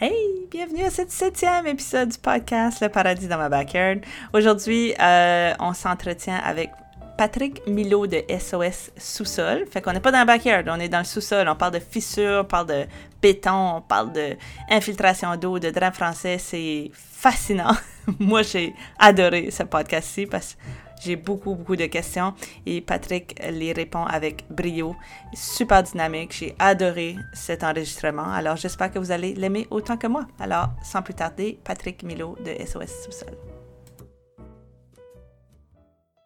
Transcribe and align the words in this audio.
Hey, 0.00 0.48
bienvenue 0.50 0.82
à 0.82 0.90
ce 0.90 1.02
septième 1.06 1.68
épisode 1.68 2.08
du 2.08 2.18
podcast 2.18 2.82
Le 2.82 2.88
paradis 2.88 3.28
dans 3.28 3.38
ma 3.38 3.48
backyard. 3.48 3.98
Aujourd'hui, 4.32 4.92
euh, 5.00 5.54
on 5.60 5.72
s'entretient 5.72 6.34
avec 6.44 6.70
Patrick 7.16 7.64
Milo 7.68 8.08
de 8.08 8.24
SOS 8.28 8.90
Sous-sol. 8.96 9.66
Fait 9.70 9.80
qu'on 9.80 9.92
n'est 9.92 10.00
pas 10.00 10.10
dans 10.10 10.18
la 10.18 10.24
backyard, 10.24 10.64
on 10.66 10.80
est 10.80 10.88
dans 10.88 10.98
le 10.98 11.04
sous-sol. 11.04 11.48
On 11.48 11.54
parle 11.54 11.74
de 11.74 11.78
fissures, 11.78 12.40
on 12.40 12.44
parle 12.44 12.66
de 12.66 12.86
béton, 13.22 13.76
on 13.76 13.80
parle 13.82 14.12
de 14.12 14.36
infiltration 14.68 15.36
d'eau, 15.36 15.60
de 15.60 15.70
drap 15.70 15.92
français. 15.92 16.38
C'est 16.38 16.90
fascinant. 16.94 17.76
Moi, 18.18 18.42
j'ai 18.42 18.74
adoré 18.98 19.52
ce 19.52 19.62
podcast-ci 19.62 20.26
parce 20.26 20.56
j'ai 21.04 21.16
beaucoup, 21.16 21.54
beaucoup 21.54 21.76
de 21.76 21.86
questions 21.86 22.34
et 22.66 22.80
Patrick 22.80 23.40
les 23.50 23.72
répond 23.72 24.04
avec 24.04 24.44
brio. 24.50 24.96
Super 25.34 25.82
dynamique. 25.82 26.32
J'ai 26.32 26.54
adoré 26.58 27.16
cet 27.32 27.62
enregistrement. 27.62 28.32
Alors, 28.32 28.56
j'espère 28.56 28.90
que 28.90 28.98
vous 28.98 29.10
allez 29.10 29.34
l'aimer 29.34 29.66
autant 29.70 29.96
que 29.96 30.06
moi. 30.06 30.26
Alors, 30.40 30.70
sans 30.82 31.02
plus 31.02 31.14
tarder, 31.14 31.58
Patrick 31.64 32.02
Milo 32.02 32.36
de 32.44 32.54
SOS 32.64 33.04
Sous-sol. 33.04 33.36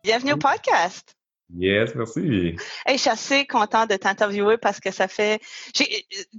Bienvenue 0.04 0.32
au 0.32 0.36
podcast. 0.36 1.17
Yes, 1.56 1.94
merci. 1.94 2.56
Hey, 2.84 2.96
je 2.96 3.00
suis 3.00 3.10
assez 3.10 3.46
contente 3.46 3.88
de 3.88 3.96
t'interviewer 3.96 4.58
parce 4.58 4.80
que 4.80 4.90
ça 4.90 5.08
fait. 5.08 5.40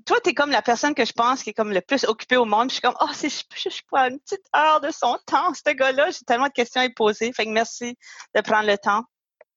Toi, 0.06 0.18
tu 0.24 0.30
es 0.30 0.34
comme 0.34 0.52
la 0.52 0.62
personne 0.62 0.94
que 0.94 1.04
je 1.04 1.14
pense 1.14 1.42
qui 1.42 1.50
est 1.50 1.54
comme 1.54 1.74
le 1.74 1.82
plus 1.82 2.04
occupée 2.06 2.38
au 2.38 2.46
monde. 2.46 2.70
Je 2.70 2.74
suis 2.74 2.82
comme, 2.82 2.96
oh, 3.02 3.10
c'est, 3.14 3.30
je, 3.30 3.70
suis 3.70 3.84
pas 3.90 4.10
une 4.10 4.20
petite 4.20 4.46
heure 4.56 4.82
de 4.82 4.92
son 4.92 5.18
temps, 5.26 5.52
ce 5.54 5.74
gars-là. 5.74 6.12
J'ai 6.12 6.26
tellement 6.26 6.48
de 6.48 6.54
questions 6.54 6.82
à 6.82 6.86
lui 6.86 6.94
poser. 6.94 7.34
Fait 7.34 7.46
que 7.46 7.50
merci 7.50 7.98
de 8.36 8.42
prendre 8.42 8.68
le 8.68 8.78
temps. 8.78 9.04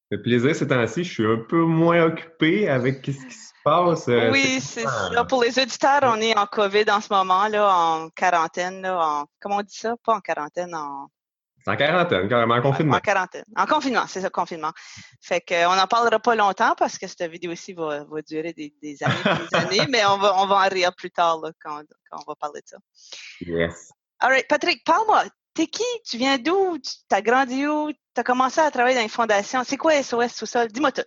Fait 0.08 0.18
plaisir 0.18 0.56
ces 0.56 0.68
temps-ci. 0.68 1.04
Je 1.04 1.12
suis 1.12 1.26
un 1.26 1.44
peu 1.46 1.62
moins 1.62 2.02
occupé 2.04 2.70
avec 2.70 3.04
ce 3.04 3.10
qui 3.10 3.12
se 3.12 3.52
passe. 3.62 4.08
Euh, 4.08 4.30
oui, 4.32 4.58
c'est 4.60 4.84
ça. 4.84 5.24
Pour 5.28 5.42
les 5.42 5.58
auditeurs, 5.58 6.00
on 6.04 6.16
est 6.16 6.36
en 6.36 6.46
COVID 6.46 6.90
en 6.90 7.02
ce 7.02 7.12
moment, 7.12 7.46
là, 7.48 7.70
en 7.74 8.08
quarantaine. 8.08 8.80
Là, 8.80 8.98
en... 8.98 9.26
Comment 9.38 9.56
on 9.56 9.62
dit 9.62 9.76
ça? 9.76 9.96
Pas 10.02 10.14
en 10.14 10.20
quarantaine, 10.20 10.74
en 10.74 11.08
c'est 11.64 11.70
en 11.70 11.76
quarantaine, 11.76 12.28
carrément, 12.28 12.54
en 12.54 12.62
confinement. 12.62 12.96
En 12.96 13.00
quarantaine. 13.00 13.44
En 13.56 13.66
confinement, 13.66 14.04
c'est 14.06 14.20
ça, 14.20 14.30
confinement. 14.30 14.72
Fait 15.20 15.40
qu'on 15.40 15.76
n'en 15.76 15.86
parlera 15.86 16.18
pas 16.18 16.34
longtemps 16.34 16.74
parce 16.76 16.98
que 16.98 17.06
cette 17.06 17.30
vidéo 17.30 17.52
aussi 17.52 17.72
va, 17.72 18.04
va 18.04 18.22
durer 18.22 18.52
des, 18.52 18.74
des 18.82 19.02
années 19.02 19.14
des 19.24 19.56
années, 19.56 19.86
mais 19.90 20.04
on 20.04 20.18
va, 20.18 20.34
on 20.38 20.46
va 20.46 20.56
en 20.56 20.68
rire 20.68 20.92
plus 20.96 21.10
tard 21.10 21.40
là, 21.42 21.50
quand, 21.62 21.82
quand, 22.10 22.18
on 22.26 22.30
va 22.30 22.34
parler 22.34 22.60
de 22.60 22.68
ça. 22.68 22.76
Yes. 23.40 23.92
All 24.20 24.30
right, 24.30 24.46
Patrick, 24.48 24.84
parle-moi. 24.84 25.24
T'es 25.54 25.66
qui? 25.66 25.84
Tu 26.08 26.16
viens 26.16 26.38
d'où? 26.38 26.78
T'as 27.08 27.20
grandi 27.20 27.66
où? 27.66 27.90
T'as 28.14 28.22
commencé 28.22 28.60
à 28.60 28.70
travailler 28.70 28.96
dans 28.96 29.02
une 29.02 29.08
fondation. 29.08 29.62
C'est 29.64 29.76
quoi 29.76 30.02
SOS 30.02 30.32
Sous-Sol? 30.32 30.68
Dis-moi 30.68 30.92
tout. 30.92 31.02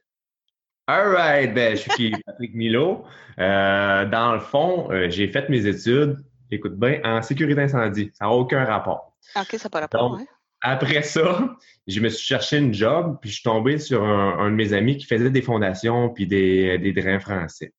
All 0.88 1.16
right, 1.16 1.52
ben, 1.52 1.76
je 1.76 1.90
suis 1.94 2.12
Patrick 2.26 2.54
Milo. 2.54 3.06
Euh, 3.40 4.06
dans 4.06 4.34
le 4.34 4.40
fond, 4.40 4.92
euh, 4.92 5.10
j'ai 5.10 5.28
fait 5.30 5.50
mes 5.50 5.66
études, 5.66 6.24
écoute 6.52 6.76
bien, 6.76 7.02
en 7.04 7.24
sécurité 7.24 7.62
incendie. 7.62 8.12
Ça 8.14 8.26
n'a 8.26 8.32
aucun 8.32 8.64
rapport. 8.66 9.18
OK, 9.36 9.48
ça 9.58 9.64
n'a 9.64 9.70
pas 9.72 9.80
rapport? 9.80 10.20
Après 10.68 11.04
ça, 11.04 11.56
je 11.86 12.00
me 12.00 12.10
suis 12.10 12.26
cherché 12.26 12.58
une 12.58 12.74
job, 12.74 13.20
puis 13.22 13.30
je 13.30 13.36
suis 13.36 13.44
tombé 13.44 13.78
sur 13.78 14.04
un, 14.04 14.50
de 14.50 14.56
mes 14.56 14.74
amis 14.74 14.98
qui 14.98 15.06
faisait 15.06 15.30
des 15.30 15.44
fondations 15.44 16.10
puis 16.10 16.26
des, 16.26 16.80
des 16.80 16.92
drains 16.92 17.20
français. 17.20 17.72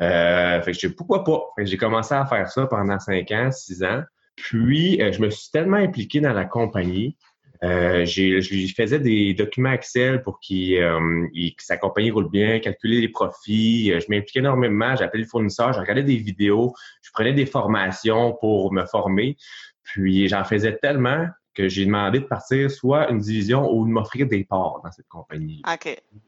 Euh, 0.00 0.62
fait 0.62 0.72
que 0.72 0.78
je 0.78 0.88
pourquoi 0.88 1.22
pas. 1.22 1.42
J'ai 1.58 1.76
commencé 1.76 2.14
à 2.14 2.24
faire 2.24 2.48
ça 2.48 2.66
pendant 2.66 2.98
cinq 2.98 3.30
ans, 3.30 3.50
six 3.52 3.84
ans. 3.84 4.02
Puis, 4.36 5.02
euh, 5.02 5.12
je 5.12 5.20
me 5.20 5.28
suis 5.28 5.50
tellement 5.50 5.76
impliqué 5.76 6.20
dans 6.20 6.32
la 6.32 6.46
compagnie. 6.46 7.18
Euh, 7.62 8.06
je 8.06 8.72
faisais 8.74 8.98
des 9.00 9.34
documents 9.34 9.72
Excel 9.72 10.22
pour 10.22 10.40
qu'il, 10.40 10.78
euh, 10.78 11.26
que 11.34 11.62
sa 11.62 11.76
compagnie 11.76 12.10
roule 12.10 12.30
bien, 12.30 12.58
calculer 12.58 13.02
les 13.02 13.08
profits. 13.10 13.92
Je 13.92 14.06
m'impliquais 14.08 14.38
énormément. 14.38 14.96
J'appelais 14.96 15.24
le 15.24 15.28
fournisseur, 15.28 15.74
je 15.74 15.78
regardais 15.78 16.02
des 16.02 16.16
vidéos, 16.16 16.72
je 17.02 17.10
prenais 17.12 17.34
des 17.34 17.46
formations 17.46 18.34
pour 18.40 18.72
me 18.72 18.86
former. 18.86 19.36
Puis, 19.82 20.26
j'en 20.26 20.44
faisais 20.44 20.78
tellement 20.78 21.26
que 21.54 21.68
j'ai 21.68 21.86
demandé 21.86 22.20
de 22.20 22.24
partir 22.24 22.70
soit 22.70 23.10
une 23.10 23.18
division 23.18 23.70
ou 23.72 23.86
de 23.86 23.90
m'offrir 23.90 24.26
des 24.26 24.44
parts 24.44 24.80
dans 24.82 24.90
cette 24.90 25.08
compagnie. 25.08 25.62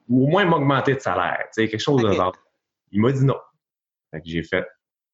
Ou 0.09 0.25
au 0.25 0.27
moins 0.29 0.45
m'augmenter 0.45 0.95
de 0.95 1.01
salaire, 1.01 1.45
tu 1.47 1.63
sais, 1.63 1.69
quelque 1.69 1.81
chose 1.81 2.03
de 2.03 2.13
genre. 2.13 2.35
Il 2.93 3.01
m'a 3.01 3.13
dit 3.13 3.25
non. 3.25 3.39
Fait 4.11 4.21
que 4.21 4.29
j'ai 4.29 4.43
fait 4.43 4.67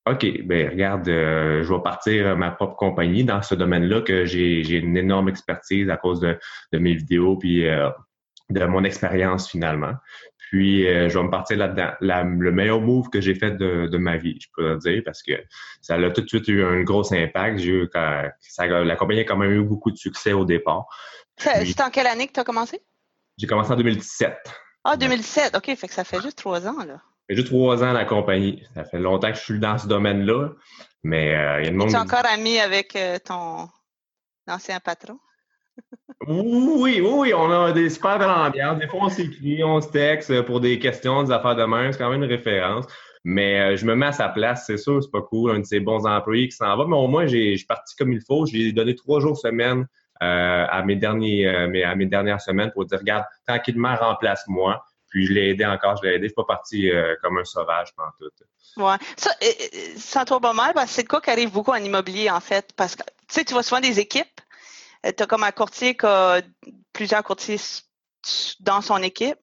OK, 0.05 0.27
ben 0.45 0.69
regarde, 0.69 1.09
euh, 1.09 1.63
je 1.63 1.73
vais 1.73 1.81
partir 1.81 2.37
ma 2.37 2.51
propre 2.51 2.75
compagnie 2.75 3.25
dans 3.25 3.41
ce 3.41 3.55
domaine-là 3.55 4.01
que 4.01 4.25
j'ai 4.25 4.79
une 4.79 4.97
énorme 4.97 5.29
expertise 5.29 5.89
à 5.91 5.97
cause 5.97 6.21
de, 6.21 6.37
de 6.73 6.79
mes 6.79 6.95
vidéos 6.95 7.37
puis 7.37 7.69
euh, 7.69 7.89
de 8.51 8.65
mon 8.65 8.83
expérience 8.83 9.49
finalement. 9.49 9.95
Puis, 10.53 10.87
euh, 10.87 11.09
je 11.09 11.19
vais 11.19 11.25
me 11.25 11.31
partir 11.31 11.57
là-dedans. 11.57 11.93
le 12.01 12.53
meilleur 12.53 12.79
move 12.79 13.09
que 13.09 13.23
j'ai 13.23 13.35
fait 13.35 13.53
de, 13.53 13.87
de, 13.87 13.97
ma 13.97 14.19
vie, 14.19 14.39
je 14.39 14.49
peux 14.55 14.77
dire, 14.77 15.01
parce 15.03 15.23
que 15.23 15.33
ça 15.81 15.95
a 15.95 16.11
tout 16.11 16.21
de 16.21 16.29
suite 16.29 16.47
eu 16.47 16.63
un 16.63 16.83
gros 16.83 17.11
impact. 17.15 17.59
J'ai 17.59 17.71
eu, 17.71 17.91
ça, 18.39 18.67
la 18.67 18.97
compagnie 18.97 19.21
a 19.21 19.25
quand 19.25 19.39
même 19.39 19.51
eu 19.51 19.63
beaucoup 19.63 19.91
de 19.91 19.97
succès 19.97 20.35
au 20.35 20.45
départ. 20.45 20.85
C'est 21.39 21.81
en 21.81 21.89
quelle 21.89 22.07
année 22.07 22.27
que 22.27 22.35
tu 22.35 22.41
as 22.41 22.45
commencé? 22.45 22.83
J'ai 23.39 23.47
commencé 23.47 23.73
en 23.73 23.77
2017. 23.77 24.37
Ah, 24.85 24.99
2017, 24.99 25.57
OK. 25.57 25.75
Fait 25.75 25.89
que 25.89 25.95
ça 25.95 26.05
fait 26.05 26.21
juste 26.21 26.37
trois 26.37 26.67
ans, 26.67 26.85
là. 26.85 26.97
Ça 26.97 27.27
fait 27.31 27.37
juste 27.37 27.49
trois 27.49 27.83
ans, 27.83 27.95
la 27.95 28.05
compagnie. 28.05 28.63
Ça 28.75 28.85
fait 28.85 28.99
longtemps 28.99 29.31
que 29.31 29.39
je 29.39 29.43
suis 29.43 29.59
dans 29.59 29.79
ce 29.79 29.87
domaine-là. 29.87 30.51
Mais 31.03 31.35
euh, 31.35 31.63
il 31.63 31.65
y 31.65 31.69
a 31.69 31.73
monde. 31.73 31.89
Tu 31.89 31.95
es 31.95 31.99
encore 31.99 32.27
ami 32.27 32.59
avec 32.59 32.95
euh, 32.95 33.19
ton 33.25 33.71
ancien 34.47 34.81
patron? 34.81 35.19
Oui, 36.29 37.01
oui, 37.01 37.35
on 37.35 37.51
a 37.51 37.73
des 37.73 37.91
super 37.91 38.19
belles 38.19 38.31
ambiances. 38.31 38.79
Des 38.79 38.87
fois, 38.87 39.01
on 39.03 39.09
s'écrit, 39.09 39.65
on 39.65 39.81
se 39.81 39.89
texte 39.89 40.43
pour 40.43 40.61
des 40.61 40.79
questions, 40.79 41.25
des 41.25 41.33
affaires 41.33 41.57
de 41.57 41.65
main. 41.65 41.91
C'est 41.91 41.99
quand 41.99 42.11
même 42.11 42.23
une 42.23 42.31
référence. 42.31 42.87
Mais 43.25 43.61
euh, 43.61 43.77
je 43.77 43.87
me 43.87 43.95
mets 43.95 44.07
à 44.07 44.13
sa 44.13 44.29
place, 44.29 44.65
c'est 44.67 44.79
sûr, 44.79 45.03
c'est 45.03 45.11
pas 45.11 45.23
cool, 45.23 45.53
un 45.53 45.61
de 45.61 45.65
ces 45.65 45.81
bons 45.81 46.07
employés 46.07 46.49
qui 46.49 46.57
s'en 46.57 46.77
va. 46.77 46.85
Mais 46.87 46.97
au 46.97 47.07
moins, 47.07 47.27
j'ai 47.27 47.57
parti 47.69 47.95
comme 47.97 48.13
il 48.13 48.21
faut. 48.21 48.47
J'ai 48.47 48.73
donné 48.73 48.95
trois 48.97 49.21
jours 49.21 49.37
semaine 49.37 49.87
euh, 50.23 50.67
à, 50.69 50.83
mes 50.83 50.97
derniers, 50.97 51.47
euh, 51.47 51.89
à 51.89 51.95
mes 51.95 52.07
dernières 52.07 52.41
semaines 52.41 52.71
pour 52.73 52.85
dire, 52.85 52.99
regarde, 52.99 53.25
tranquillement, 53.47 53.95
remplace-moi. 53.95 54.85
Puis 55.09 55.27
je 55.27 55.33
l'ai 55.33 55.51
aidé 55.51 55.65
encore, 55.67 55.97
je 56.03 56.09
l'ai 56.09 56.15
aidé. 56.15 56.25
Je 56.25 56.29
suis 56.29 56.35
pas 56.35 56.45
parti 56.45 56.91
comme 57.23 57.37
un 57.37 57.45
sauvage 57.45 57.95
pendant 57.95 58.09
tout. 58.19 58.31
Ouais. 58.83 58.97
Ça, 59.17 59.31
ça 59.97 60.25
tombe 60.25 60.41
pas 60.41 60.55
mal, 60.55 60.73
c'est 60.87 61.05
quoi 61.05 61.21
qui 61.21 61.29
arrive 61.29 61.53
beaucoup 61.53 61.73
en 61.73 61.77
immobilier, 61.77 62.31
en 62.31 62.41
fait? 62.41 62.71
Parce 62.75 62.97
que, 62.97 63.03
tu 63.03 63.35
sais, 63.35 63.45
tu 63.45 63.53
vois 63.53 63.63
souvent 63.63 63.83
des 63.83 64.01
équipes 64.01 64.41
tu 65.03 65.23
as 65.23 65.27
comme 65.27 65.43
un 65.45 65.53
courtier 65.53 65.97
qui 65.97 66.07
a 66.07 66.41
plusieurs 66.93 67.23
courtiers 67.23 67.61
dans 68.61 68.81
son 68.81 69.03
équipe. 69.03 69.39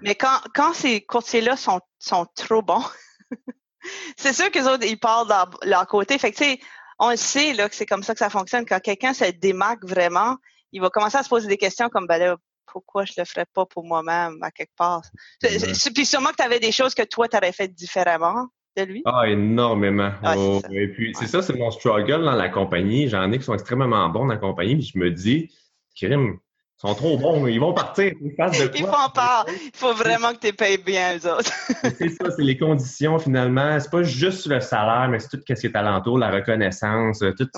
Mais 0.00 0.14
quand, 0.14 0.40
quand 0.54 0.72
ces 0.72 1.02
courtiers-là 1.02 1.56
sont, 1.56 1.80
sont 1.98 2.26
trop 2.34 2.62
bons, 2.62 2.84
c'est 4.16 4.32
sûr 4.32 4.50
que 4.50 4.58
autres, 4.72 4.86
ils 4.86 4.98
parlent 4.98 5.28
de 5.28 5.68
leur 5.68 5.86
côté. 5.86 6.18
Fait 6.18 6.32
que, 6.32 6.36
tu 6.38 6.44
sais, 6.44 6.60
on 6.98 7.10
le 7.10 7.16
sait 7.16 7.52
là, 7.52 7.68
que 7.68 7.74
c'est 7.74 7.84
comme 7.84 8.02
ça 8.02 8.14
que 8.14 8.18
ça 8.18 8.30
fonctionne. 8.30 8.64
Quand 8.64 8.80
quelqu'un 8.80 9.12
se 9.12 9.24
démarque 9.32 9.84
vraiment, 9.84 10.36
il 10.72 10.80
va 10.80 10.88
commencer 10.88 11.18
à 11.18 11.22
se 11.22 11.28
poser 11.28 11.46
des 11.46 11.58
questions 11.58 11.90
comme 11.90 12.06
ben 12.06 12.18
là, 12.18 12.36
pourquoi 12.66 13.04
je 13.04 13.12
le 13.18 13.24
ferais 13.24 13.46
pas 13.46 13.66
pour 13.66 13.84
moi-même 13.84 14.42
à 14.42 14.50
quelque 14.50 14.74
part? 14.76 15.02
Puis 15.40 16.06
sûrement 16.06 16.30
que 16.30 16.36
tu 16.36 16.42
avais 16.42 16.60
des 16.60 16.72
choses 16.72 16.94
que 16.94 17.02
toi, 17.02 17.28
tu 17.28 17.36
aurais 17.36 17.52
fait 17.52 17.68
différemment 17.68 18.46
de 18.76 18.82
lui? 18.82 19.02
Ah, 19.04 19.28
énormément. 19.28 20.10
Ah, 20.22 20.34
oh, 20.36 20.60
et 20.70 20.88
puis, 20.88 21.12
c'est 21.18 21.26
ça, 21.26 21.42
c'est 21.42 21.56
mon 21.56 21.70
struggle 21.70 22.24
dans 22.24 22.34
la 22.34 22.48
compagnie. 22.48 23.08
J'en 23.08 23.30
ai 23.32 23.38
qui 23.38 23.44
sont 23.44 23.54
extrêmement 23.54 24.08
bons 24.08 24.26
dans 24.26 24.32
la 24.32 24.36
compagnie, 24.36 24.76
puis 24.76 24.90
je 24.94 24.98
me 24.98 25.10
dis, 25.10 25.50
Krim, 25.96 26.38
ils 26.38 26.88
sont 26.88 26.94
trop 26.94 27.16
bons, 27.16 27.46
ils 27.46 27.58
vont 27.58 27.72
partir. 27.72 28.12
Ils, 28.20 28.34
font 28.36 29.10
peur. 29.14 29.46
Il 29.48 29.70
faut 29.74 29.94
vraiment 29.94 30.32
que 30.34 30.46
tu 30.48 30.52
payes 30.52 30.78
bien, 30.78 31.16
eux 31.16 31.30
autres. 31.30 31.50
c'est 31.96 32.10
ça, 32.10 32.30
c'est 32.30 32.42
les 32.42 32.58
conditions 32.58 33.18
finalement. 33.18 33.80
C'est 33.80 33.90
pas 33.90 34.02
juste 34.02 34.46
le 34.46 34.60
salaire, 34.60 35.08
mais 35.08 35.18
c'est 35.18 35.28
tout 35.28 35.40
ce 35.46 35.54
qui 35.54 35.66
est 35.66 35.76
alentour, 35.76 36.18
la 36.18 36.30
reconnaissance, 36.30 37.20
tout. 37.20 37.48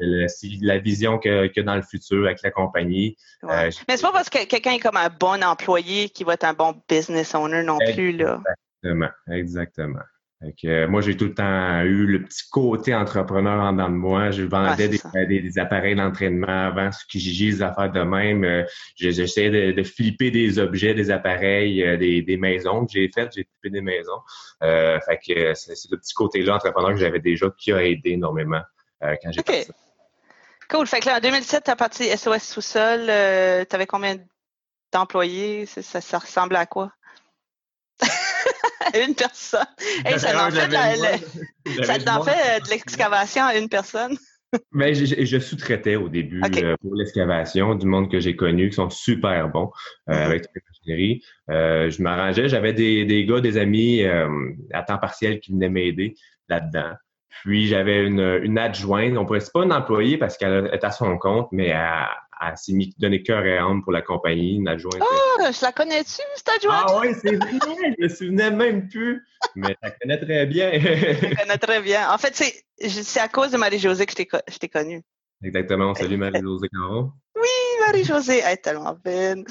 Euh, 0.00 0.26
la 0.62 0.78
vision 0.78 1.18
que, 1.18 1.48
que 1.48 1.60
dans 1.60 1.76
le 1.76 1.82
futur 1.82 2.24
avec 2.26 2.42
la 2.42 2.50
compagnie. 2.50 3.16
Euh, 3.44 3.70
mais 3.88 3.96
c'est 3.96 4.02
pas 4.02 4.12
parce 4.12 4.30
que 4.30 4.46
quelqu'un 4.46 4.72
est 4.72 4.78
comme 4.78 4.96
un 4.96 5.10
bon 5.10 5.42
employé 5.44 6.08
qui 6.08 6.24
va 6.24 6.34
être 6.34 6.44
un 6.44 6.54
bon 6.54 6.74
business 6.88 7.34
owner 7.34 7.62
non 7.62 7.78
plus. 7.92 8.12
Là. 8.12 8.40
Exactement, 8.82 9.10
exactement. 9.30 10.00
Euh, 10.64 10.88
moi, 10.88 11.02
j'ai 11.02 11.16
tout 11.16 11.26
le 11.26 11.34
temps 11.34 11.82
eu 11.82 12.06
le 12.06 12.22
petit 12.22 12.48
côté 12.50 12.94
entrepreneur 12.94 13.60
en 13.62 13.72
dedans 13.72 13.90
de 13.90 13.94
moi. 13.94 14.30
Je 14.30 14.42
vendais 14.42 14.88
des, 14.88 15.58
appareils 15.58 15.94
d'entraînement 15.94 16.66
avant, 16.66 16.90
ce 16.92 17.04
qui 17.06 17.20
j'ai 17.20 17.50
des 17.50 17.62
affaires 17.62 17.92
de 17.92 18.00
même. 18.00 18.44
Euh, 18.44 18.64
j'essayais 18.96 19.72
de, 19.72 19.82
flipper 19.82 20.30
des 20.30 20.58
objets, 20.58 20.94
des 20.94 21.10
appareils, 21.10 21.82
euh, 21.84 21.96
des, 21.98 22.36
maisons 22.38 22.86
que 22.86 22.92
j'ai 22.92 23.10
faites. 23.14 23.32
J'ai 23.34 23.44
flippé 23.44 23.70
des 23.70 23.82
maisons. 23.82 24.20
fait 24.60 25.18
que 25.26 25.54
c'est 25.54 25.90
le 25.90 25.98
petit 25.98 26.14
côté-là 26.14 26.56
entrepreneur 26.56 26.92
que 26.92 26.98
j'avais 26.98 27.20
déjà 27.20 27.46
qui 27.58 27.72
a 27.72 27.84
aidé 27.84 28.10
énormément 28.10 28.62
quand 29.00 29.30
j'ai 29.32 29.62
ça. 29.64 29.72
Cool. 30.70 30.86
Fait 30.86 31.00
que 31.00 31.06
là, 31.06 31.16
en 31.16 31.20
2007, 31.20 31.64
tu 31.64 31.70
as 31.70 31.76
parti 31.76 32.04
SOS 32.16 32.42
sous-sol. 32.44 33.06
tu 33.06 33.74
avais 33.74 33.86
combien 33.86 34.16
d'employés? 34.92 35.66
Ça, 35.66 36.00
ça 36.00 36.18
ressemble 36.18 36.56
à 36.56 36.64
quoi? 36.64 36.92
une 38.94 39.14
personne. 39.14 39.66
ça 40.18 40.46
en 40.46 40.50
fait, 40.50 42.30
fait 42.30 42.60
de 42.64 42.70
l'excavation 42.70 43.44
à 43.44 43.56
une 43.56 43.68
personne? 43.68 44.16
Mais 44.72 44.94
je, 44.94 45.38
sous-traitais 45.38 45.96
au 45.96 46.08
début 46.08 46.42
euh, 46.42 46.74
pour 46.80 46.94
l'excavation 46.96 47.74
du 47.76 47.86
monde 47.86 48.10
que 48.10 48.18
j'ai 48.18 48.34
connu 48.34 48.70
qui 48.70 48.74
sont 48.74 48.90
super 48.90 49.48
bons 49.48 49.70
euh, 50.08 50.12
mm-hmm. 50.12 50.16
avec 50.16 50.42
toute 50.42 50.62
machinerie. 50.68 51.22
Euh, 51.50 51.88
je 51.90 52.02
m'arrangeais, 52.02 52.48
j'avais 52.48 52.72
des, 52.72 53.04
des, 53.04 53.24
gars, 53.26 53.40
des 53.40 53.58
amis 53.58 54.02
à 54.04 54.82
temps 54.82 54.98
partiel 54.98 55.40
qui 55.40 55.52
venaient 55.52 55.68
m'aider 55.68 56.16
là-dedans. 56.48 56.94
Puis 57.42 57.68
j'avais 57.68 58.04
une, 58.04 58.40
une 58.42 58.58
adjointe, 58.58 59.16
on 59.16 59.24
pourrait 59.24 59.40
c'est 59.40 59.52
pas 59.52 59.62
une 59.62 59.72
employée 59.72 60.18
parce 60.18 60.36
qu'elle 60.36 60.68
est 60.72 60.84
à 60.84 60.90
son 60.90 61.16
compte, 61.16 61.48
mais 61.52 61.68
elle, 61.68 62.08
elle 62.40 62.56
s'est 62.56 62.72
donné 62.98 63.22
cœur 63.22 63.44
et 63.44 63.58
âme 63.58 63.82
pour 63.82 63.92
la 63.92 64.02
compagnie, 64.02 64.56
une 64.56 64.68
adjointe. 64.68 65.00
Ah, 65.00 65.50
je 65.52 65.62
la 65.62 65.72
connais-tu, 65.72 66.22
cette 66.36 66.48
adjointe? 66.48 66.86
Ah 66.88 67.00
oui, 67.00 67.14
c'est 67.22 67.36
vrai, 67.36 67.94
je 67.98 68.02
me 68.02 68.08
souvenais 68.08 68.50
même 68.50 68.88
plus. 68.88 69.24
Mais 69.56 69.74
tu 69.74 69.78
la 69.82 69.90
connais 69.90 70.18
très 70.18 70.46
bien. 70.46 70.70
je 70.72 71.26
la 71.26 71.34
connais 71.36 71.58
très 71.58 71.80
bien. 71.80 72.10
En 72.10 72.18
fait, 72.18 72.34
c'est 72.34 73.20
à 73.20 73.28
cause 73.28 73.50
de 73.50 73.56
Marie-Josée 73.56 74.06
que 74.06 74.12
je 74.48 74.58
t'ai 74.58 74.68
connue. 74.68 75.02
Exactement. 75.42 75.94
Salut 75.94 76.16
Marie-Josée 76.16 76.68
Caron. 76.68 77.12
Oui, 77.36 77.86
Marie-Josée, 77.86 78.40
elle 78.44 78.54
est 78.54 78.56
tellement 78.58 78.94
belle. 78.94 79.44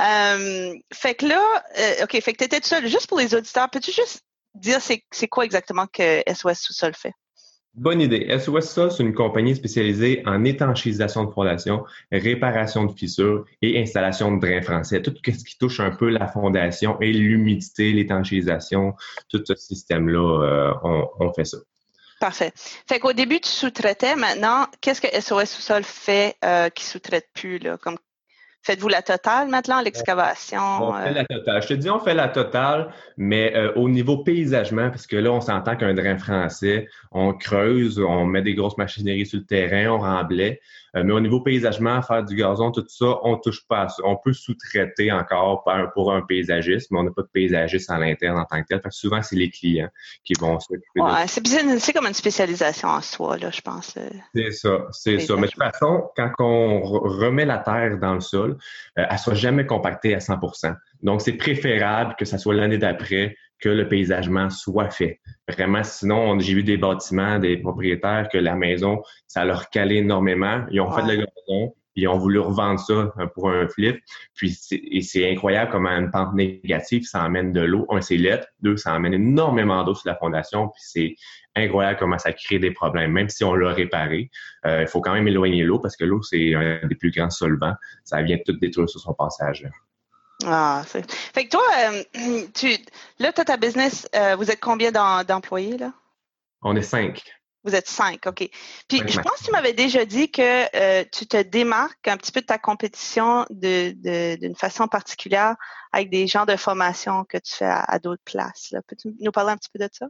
Euh, 0.00 0.74
fait 0.92 1.14
que 1.14 1.26
là, 1.26 1.64
euh, 1.78 2.04
OK, 2.04 2.20
fait 2.20 2.32
que 2.32 2.38
tu 2.38 2.44
étais 2.44 2.60
seule. 2.62 2.86
Juste 2.86 3.06
pour 3.06 3.18
les 3.18 3.34
auditeurs, 3.34 3.70
peux-tu 3.70 3.92
juste 3.92 4.22
dire 4.54 4.78
c'est 4.80 5.28
quoi 5.28 5.44
exactement 5.44 5.86
que 5.86 6.22
SOS 6.26 6.60
Sous-Sol 6.60 6.92
fait? 6.94 7.12
Bonne 7.74 8.02
idée. 8.02 8.28
SOS 8.38 8.68
Sol, 8.68 8.92
c'est 8.92 9.02
une 9.02 9.14
compagnie 9.14 9.56
spécialisée 9.56 10.22
en 10.26 10.44
étanchisation 10.44 11.24
de 11.24 11.30
fondation, 11.30 11.84
réparation 12.10 12.84
de 12.84 12.92
fissures 12.92 13.46
et 13.62 13.80
installation 13.80 14.36
de 14.36 14.40
drains 14.40 14.60
français. 14.60 15.00
Tout 15.00 15.14
ce 15.24 15.44
qui 15.44 15.56
touche 15.56 15.80
un 15.80 15.90
peu 15.90 16.10
la 16.10 16.26
fondation 16.28 17.00
et 17.00 17.14
l'humidité, 17.14 17.92
l'étanchisation, 17.92 18.94
tout 19.30 19.42
ce 19.42 19.54
système-là, 19.54 20.42
euh, 20.42 21.08
on, 21.18 21.32
fait 21.32 21.46
ça. 21.46 21.58
Parfait. 22.20 22.52
Fait 22.86 22.98
qu'au 22.98 23.14
début, 23.14 23.40
tu 23.40 23.48
sous-traitais. 23.48 24.16
Maintenant, 24.16 24.66
qu'est-ce 24.82 25.00
que 25.00 25.08
SOS 25.08 25.48
Sous-Sol 25.48 25.82
fait 25.82 26.36
euh, 26.44 26.68
qui 26.68 26.84
sous-traite 26.84 27.28
plus, 27.32 27.58
là, 27.58 27.78
Faites-vous 28.64 28.88
la 28.88 29.02
totale 29.02 29.48
maintenant, 29.48 29.80
l'excavation? 29.80 30.60
On 30.60 30.92
fait 30.92 31.10
euh? 31.10 31.14
la 31.14 31.24
totale. 31.24 31.62
Je 31.62 31.68
te 31.68 31.74
dis, 31.74 31.90
on 31.90 31.98
fait 31.98 32.14
la 32.14 32.28
totale, 32.28 32.92
mais 33.16 33.52
euh, 33.56 33.72
au 33.74 33.88
niveau 33.88 34.18
paysagement, 34.18 34.88
parce 34.88 35.08
que 35.08 35.16
là, 35.16 35.32
on 35.32 35.40
s'entend 35.40 35.74
qu'un 35.74 35.94
drain 35.94 36.16
français, 36.16 36.88
on 37.10 37.32
creuse, 37.32 37.98
on 37.98 38.24
met 38.24 38.42
des 38.42 38.54
grosses 38.54 38.78
machineries 38.78 39.26
sur 39.26 39.40
le 39.40 39.46
terrain, 39.46 39.90
on 39.90 39.98
remblait. 39.98 40.60
Euh, 40.96 41.02
mais 41.04 41.12
au 41.12 41.20
niveau 41.20 41.40
paysagement, 41.40 42.02
faire 42.02 42.22
du 42.22 42.36
gazon, 42.36 42.70
tout 42.70 42.84
ça, 42.86 43.18
on 43.22 43.36
touche 43.36 43.66
pas 43.66 43.82
à 43.82 43.88
ça. 43.88 44.02
On 44.04 44.16
peut 44.16 44.32
sous-traiter 44.32 45.10
encore 45.10 45.64
pour 45.94 46.12
un 46.12 46.22
paysagiste, 46.22 46.90
mais 46.90 46.98
on 46.98 47.04
n'a 47.04 47.10
pas 47.10 47.22
de 47.22 47.30
paysagiste 47.32 47.90
à 47.90 47.98
l'interne 47.98 48.38
en 48.38 48.44
tant 48.44 48.60
que 48.62 48.66
tel. 48.68 48.80
Fait 48.80 48.92
souvent, 48.92 49.22
c'est 49.22 49.36
les 49.36 49.50
clients 49.50 49.88
qui 50.24 50.34
vont 50.34 50.60
s'occuper 50.60 51.00
ouais, 51.00 51.26
C'est 51.26 51.92
comme 51.92 52.06
une 52.06 52.14
spécialisation 52.14 52.88
en 52.88 53.00
soi, 53.00 53.38
là, 53.38 53.50
je 53.50 53.60
pense. 53.60 53.98
C'est 54.34 54.52
ça, 54.52 54.86
c'est 54.90 55.18
ça. 55.20 55.36
Mais 55.36 55.46
de 55.46 55.52
toute 55.52 55.62
façon, 55.62 56.10
quand 56.16 56.30
on 56.40 56.82
remet 56.82 57.44
la 57.44 57.58
terre 57.58 57.98
dans 57.98 58.14
le 58.14 58.20
sol, 58.20 58.58
euh, 58.98 59.04
elle 59.08 59.12
ne 59.12 59.18
soit 59.18 59.34
jamais 59.34 59.66
compactée 59.66 60.14
à 60.14 60.18
100% 60.18 60.74
Donc, 61.02 61.22
c'est 61.22 61.32
préférable 61.32 62.14
que 62.18 62.24
ça 62.24 62.38
soit 62.38 62.54
l'année 62.54 62.78
d'après 62.78 63.36
que 63.62 63.68
le 63.68 63.88
paysagement 63.88 64.50
soit 64.50 64.90
fait. 64.90 65.20
Vraiment, 65.48 65.84
sinon, 65.84 66.38
j'ai 66.40 66.54
vu 66.54 66.64
des 66.64 66.76
bâtiments, 66.76 67.38
des 67.38 67.56
propriétaires 67.56 68.28
que 68.30 68.36
la 68.36 68.56
maison, 68.56 69.02
ça 69.28 69.44
leur 69.44 69.70
calait 69.70 69.98
énormément. 69.98 70.64
Ils 70.70 70.80
ont 70.80 70.90
fait 70.90 71.02
de 71.02 71.12
le 71.12 71.16
gazon, 71.18 71.74
ils 71.94 72.08
ont 72.08 72.18
voulu 72.18 72.40
revendre 72.40 72.80
ça 72.80 73.12
euh, 73.18 73.26
pour 73.34 73.50
un 73.50 73.68
flip. 73.68 74.00
Puis 74.34 74.58
c'est 75.02 75.30
incroyable 75.30 75.70
comment 75.70 75.90
une 75.90 76.10
pente 76.10 76.34
négative, 76.34 77.04
ça 77.04 77.22
amène 77.22 77.52
de 77.52 77.60
l'eau. 77.60 77.86
Un, 77.90 78.00
c'est 78.00 78.16
lettre. 78.16 78.48
Deux, 78.60 78.76
ça 78.76 78.94
amène 78.94 79.14
énormément 79.14 79.84
d'eau 79.84 79.94
sur 79.94 80.08
la 80.08 80.16
fondation. 80.16 80.68
Puis 80.68 80.82
c'est 80.84 81.14
incroyable 81.54 81.98
comment 82.00 82.18
ça 82.18 82.32
crée 82.32 82.58
des 82.58 82.72
problèmes. 82.72 83.12
Même 83.12 83.28
si 83.28 83.44
on 83.44 83.54
l'a 83.54 83.72
réparé, 83.72 84.30
euh, 84.66 84.82
il 84.82 84.88
faut 84.88 85.00
quand 85.00 85.12
même 85.12 85.28
éloigner 85.28 85.62
l'eau 85.62 85.78
parce 85.78 85.96
que 85.96 86.04
l'eau, 86.04 86.22
c'est 86.22 86.54
un 86.54 86.86
des 86.86 86.96
plus 86.96 87.10
grands 87.10 87.30
solvants. 87.30 87.74
Ça 88.04 88.22
vient 88.22 88.38
tout 88.44 88.56
détruire 88.58 88.88
sur 88.88 89.00
son 89.00 89.14
passage. 89.14 89.68
Ah, 90.46 90.84
c'est... 90.88 91.10
Fait 91.10 91.46
que 91.46 91.50
toi, 91.50 91.62
euh, 91.78 92.46
tu, 92.54 92.76
là, 93.18 93.32
tu 93.32 93.40
as 93.40 93.44
ta 93.44 93.56
business, 93.56 94.08
euh, 94.14 94.36
vous 94.36 94.50
êtes 94.50 94.60
combien 94.60 94.90
d'employés, 94.90 95.78
là? 95.78 95.92
On 96.62 96.76
est 96.76 96.82
cinq. 96.82 97.22
Vous 97.64 97.76
êtes 97.76 97.88
cinq, 97.88 98.26
OK. 98.26 98.48
Puis 98.88 99.02
je 99.06 99.20
pense 99.20 99.38
que 99.38 99.44
tu 99.44 99.50
m'avais 99.52 99.72
déjà 99.72 100.04
dit 100.04 100.30
que 100.30 100.76
euh, 100.76 101.04
tu 101.12 101.26
te 101.26 101.40
démarques 101.40 102.08
un 102.08 102.16
petit 102.16 102.32
peu 102.32 102.40
de 102.40 102.46
ta 102.46 102.58
compétition 102.58 103.46
de, 103.50 104.36
d'une 104.36 104.56
façon 104.56 104.88
particulière 104.88 105.54
avec 105.92 106.10
des 106.10 106.26
genres 106.26 106.46
de 106.46 106.56
formation 106.56 107.24
que 107.24 107.38
tu 107.38 107.54
fais 107.54 107.70
à, 107.70 107.98
d'autres 108.00 108.22
places. 108.24 108.74
Peux-tu 108.88 109.14
nous 109.20 109.30
parler 109.30 109.52
un 109.52 109.56
petit 109.56 109.70
peu 109.72 109.78
de 109.78 109.88
ça? 109.92 110.06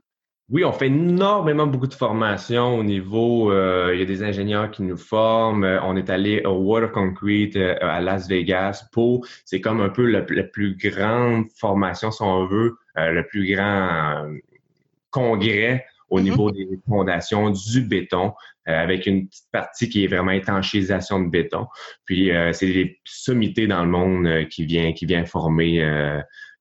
Oui, 0.53 0.67
on 0.67 0.73
fait 0.73 0.89
énormément 0.89 1.67
beaucoup 1.67 1.87
de 1.87 1.95
formations 1.95 2.77
au 2.77 2.85
niveau, 2.85 3.51
euh, 3.51 3.93
il 3.95 4.01
y 4.01 4.03
a 4.03 4.05
des 4.05 4.23
ingénieurs 4.23 4.71
qui 4.71 4.83
nous 4.83 4.99
forment. 4.99 5.65
Euh, 5.65 5.81
on 5.83 5.97
est 5.97 6.11
allé 6.11 6.43
au 6.45 6.59
Water 6.59 6.93
Concrete 6.93 7.57
euh, 7.57 7.75
à 7.81 8.03
Las 8.03 8.29
Vegas 8.29 8.85
pour, 8.93 9.27
c'est 9.47 9.63
comme 9.63 9.81
un 9.81 9.89
peu 9.89 10.05
la, 10.05 10.21
plus 10.21 10.77
grande 10.77 11.47
formation, 11.59 12.11
si 12.11 12.21
on 12.21 12.45
veut, 12.45 12.77
le 12.97 13.23
plus 13.27 13.55
grand 13.55 14.27
congrès 15.09 15.87
au 16.11 16.21
mm-hmm. 16.21 16.23
niveau 16.23 16.51
des 16.51 16.69
fondations 16.87 17.49
du 17.49 17.81
béton, 17.81 18.35
avec 18.67 19.07
une 19.07 19.29
petite 19.29 19.51
partie 19.53 19.89
qui 19.89 20.05
est 20.05 20.07
vraiment 20.07 20.33
étanchisation 20.33 21.21
de 21.21 21.31
béton. 21.31 21.67
Puis 22.05 22.31
c'est 22.53 22.67
des 22.67 23.01
sommités 23.05 23.67
dans 23.67 23.83
le 23.83 23.91
monde 23.91 24.49
qui 24.51 24.67
vient 24.67 24.93
qui 24.93 25.07
vient 25.07 25.25
former 25.25 25.83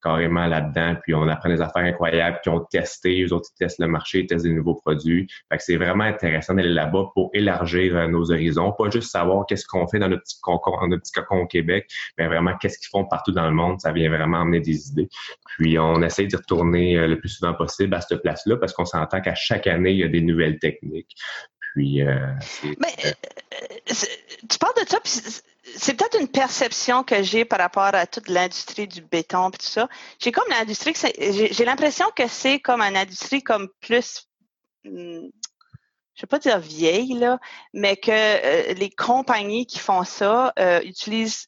carrément 0.01 0.47
là-dedans, 0.47 0.95
puis 1.01 1.13
on 1.13 1.27
apprend 1.27 1.49
des 1.49 1.61
affaires 1.61 1.83
incroyables, 1.83 2.39
qui 2.43 2.49
ont 2.49 2.59
testé, 2.71 3.23
eux 3.23 3.33
autres, 3.33 3.49
ils 3.55 3.59
testent 3.59 3.79
le 3.79 3.87
marché, 3.87 4.19
ils 4.21 4.27
testent 4.27 4.45
des 4.45 4.53
nouveaux 4.53 4.75
produits. 4.75 5.27
Fait 5.49 5.57
que 5.57 5.63
c'est 5.63 5.77
vraiment 5.77 6.03
intéressant 6.03 6.53
d'aller 6.53 6.69
là-bas 6.69 7.11
pour 7.13 7.29
élargir 7.33 7.95
euh, 7.95 8.07
nos 8.07 8.31
horizons, 8.31 8.71
pas 8.71 8.89
juste 8.89 9.11
savoir 9.11 9.45
qu'est-ce 9.45 9.65
qu'on 9.65 9.87
fait 9.87 9.99
dans 9.99 10.09
notre 10.09 10.23
petit 10.23 10.39
cocon, 10.41 10.71
dans 10.81 10.87
notre 10.87 11.03
petit 11.03 11.11
cocon 11.11 11.41
au 11.41 11.47
Québec, 11.47 11.89
mais 12.17 12.27
vraiment 12.27 12.57
qu'est-ce 12.57 12.77
qu'ils 12.79 12.89
font 12.89 13.05
partout 13.05 13.31
dans 13.31 13.45
le 13.45 13.55
monde, 13.55 13.79
ça 13.79 13.91
vient 13.91 14.09
vraiment 14.09 14.41
amener 14.41 14.59
des 14.59 14.89
idées. 14.89 15.09
Puis 15.57 15.77
on 15.79 16.01
essaie 16.01 16.25
d'y 16.25 16.35
retourner 16.35 16.97
euh, 16.97 17.07
le 17.07 17.19
plus 17.19 17.29
souvent 17.29 17.53
possible 17.53 17.93
à 17.93 18.01
cette 18.01 18.21
place-là 18.21 18.57
parce 18.57 18.73
qu'on 18.73 18.85
s'entend 18.85 19.21
qu'à 19.21 19.35
chaque 19.35 19.67
année, 19.67 19.91
il 19.91 19.97
y 19.97 20.03
a 20.03 20.07
des 20.07 20.21
nouvelles 20.21 20.59
techniques. 20.59 21.15
Puis, 21.73 22.01
euh, 22.01 22.27
mais 22.63 23.13
tu 24.49 24.57
parles 24.57 24.73
de 24.83 24.89
ça, 24.89 24.99
puis 24.99 25.11
c'est 25.75 25.95
peut-être 25.95 26.19
une 26.19 26.27
perception 26.27 27.03
que 27.03 27.23
j'ai 27.23 27.45
par 27.45 27.59
rapport 27.59 27.83
à 27.93 28.05
toute 28.07 28.29
l'industrie 28.29 28.87
du 28.87 29.01
béton 29.01 29.49
et 29.49 29.57
tout 29.57 29.65
ça. 29.65 29.87
J'ai 30.19 30.31
comme 30.31 30.49
l'industrie, 30.49 30.93
j'ai 31.19 31.65
l'impression 31.65 32.07
que 32.15 32.27
c'est 32.27 32.59
comme 32.59 32.81
une 32.81 32.97
industrie 32.97 33.41
comme 33.41 33.69
plus, 33.79 34.27
hmm, 34.83 35.27
je 36.15 36.21
vais 36.21 36.27
pas 36.27 36.39
dire 36.39 36.59
vieille 36.59 37.13
là, 37.13 37.39
mais 37.73 37.97
que 37.97 38.11
euh, 38.11 38.73
les 38.73 38.89
compagnies 38.89 39.65
qui 39.65 39.79
font 39.79 40.03
ça 40.03 40.53
euh, 40.59 40.81
utilisent 40.83 41.47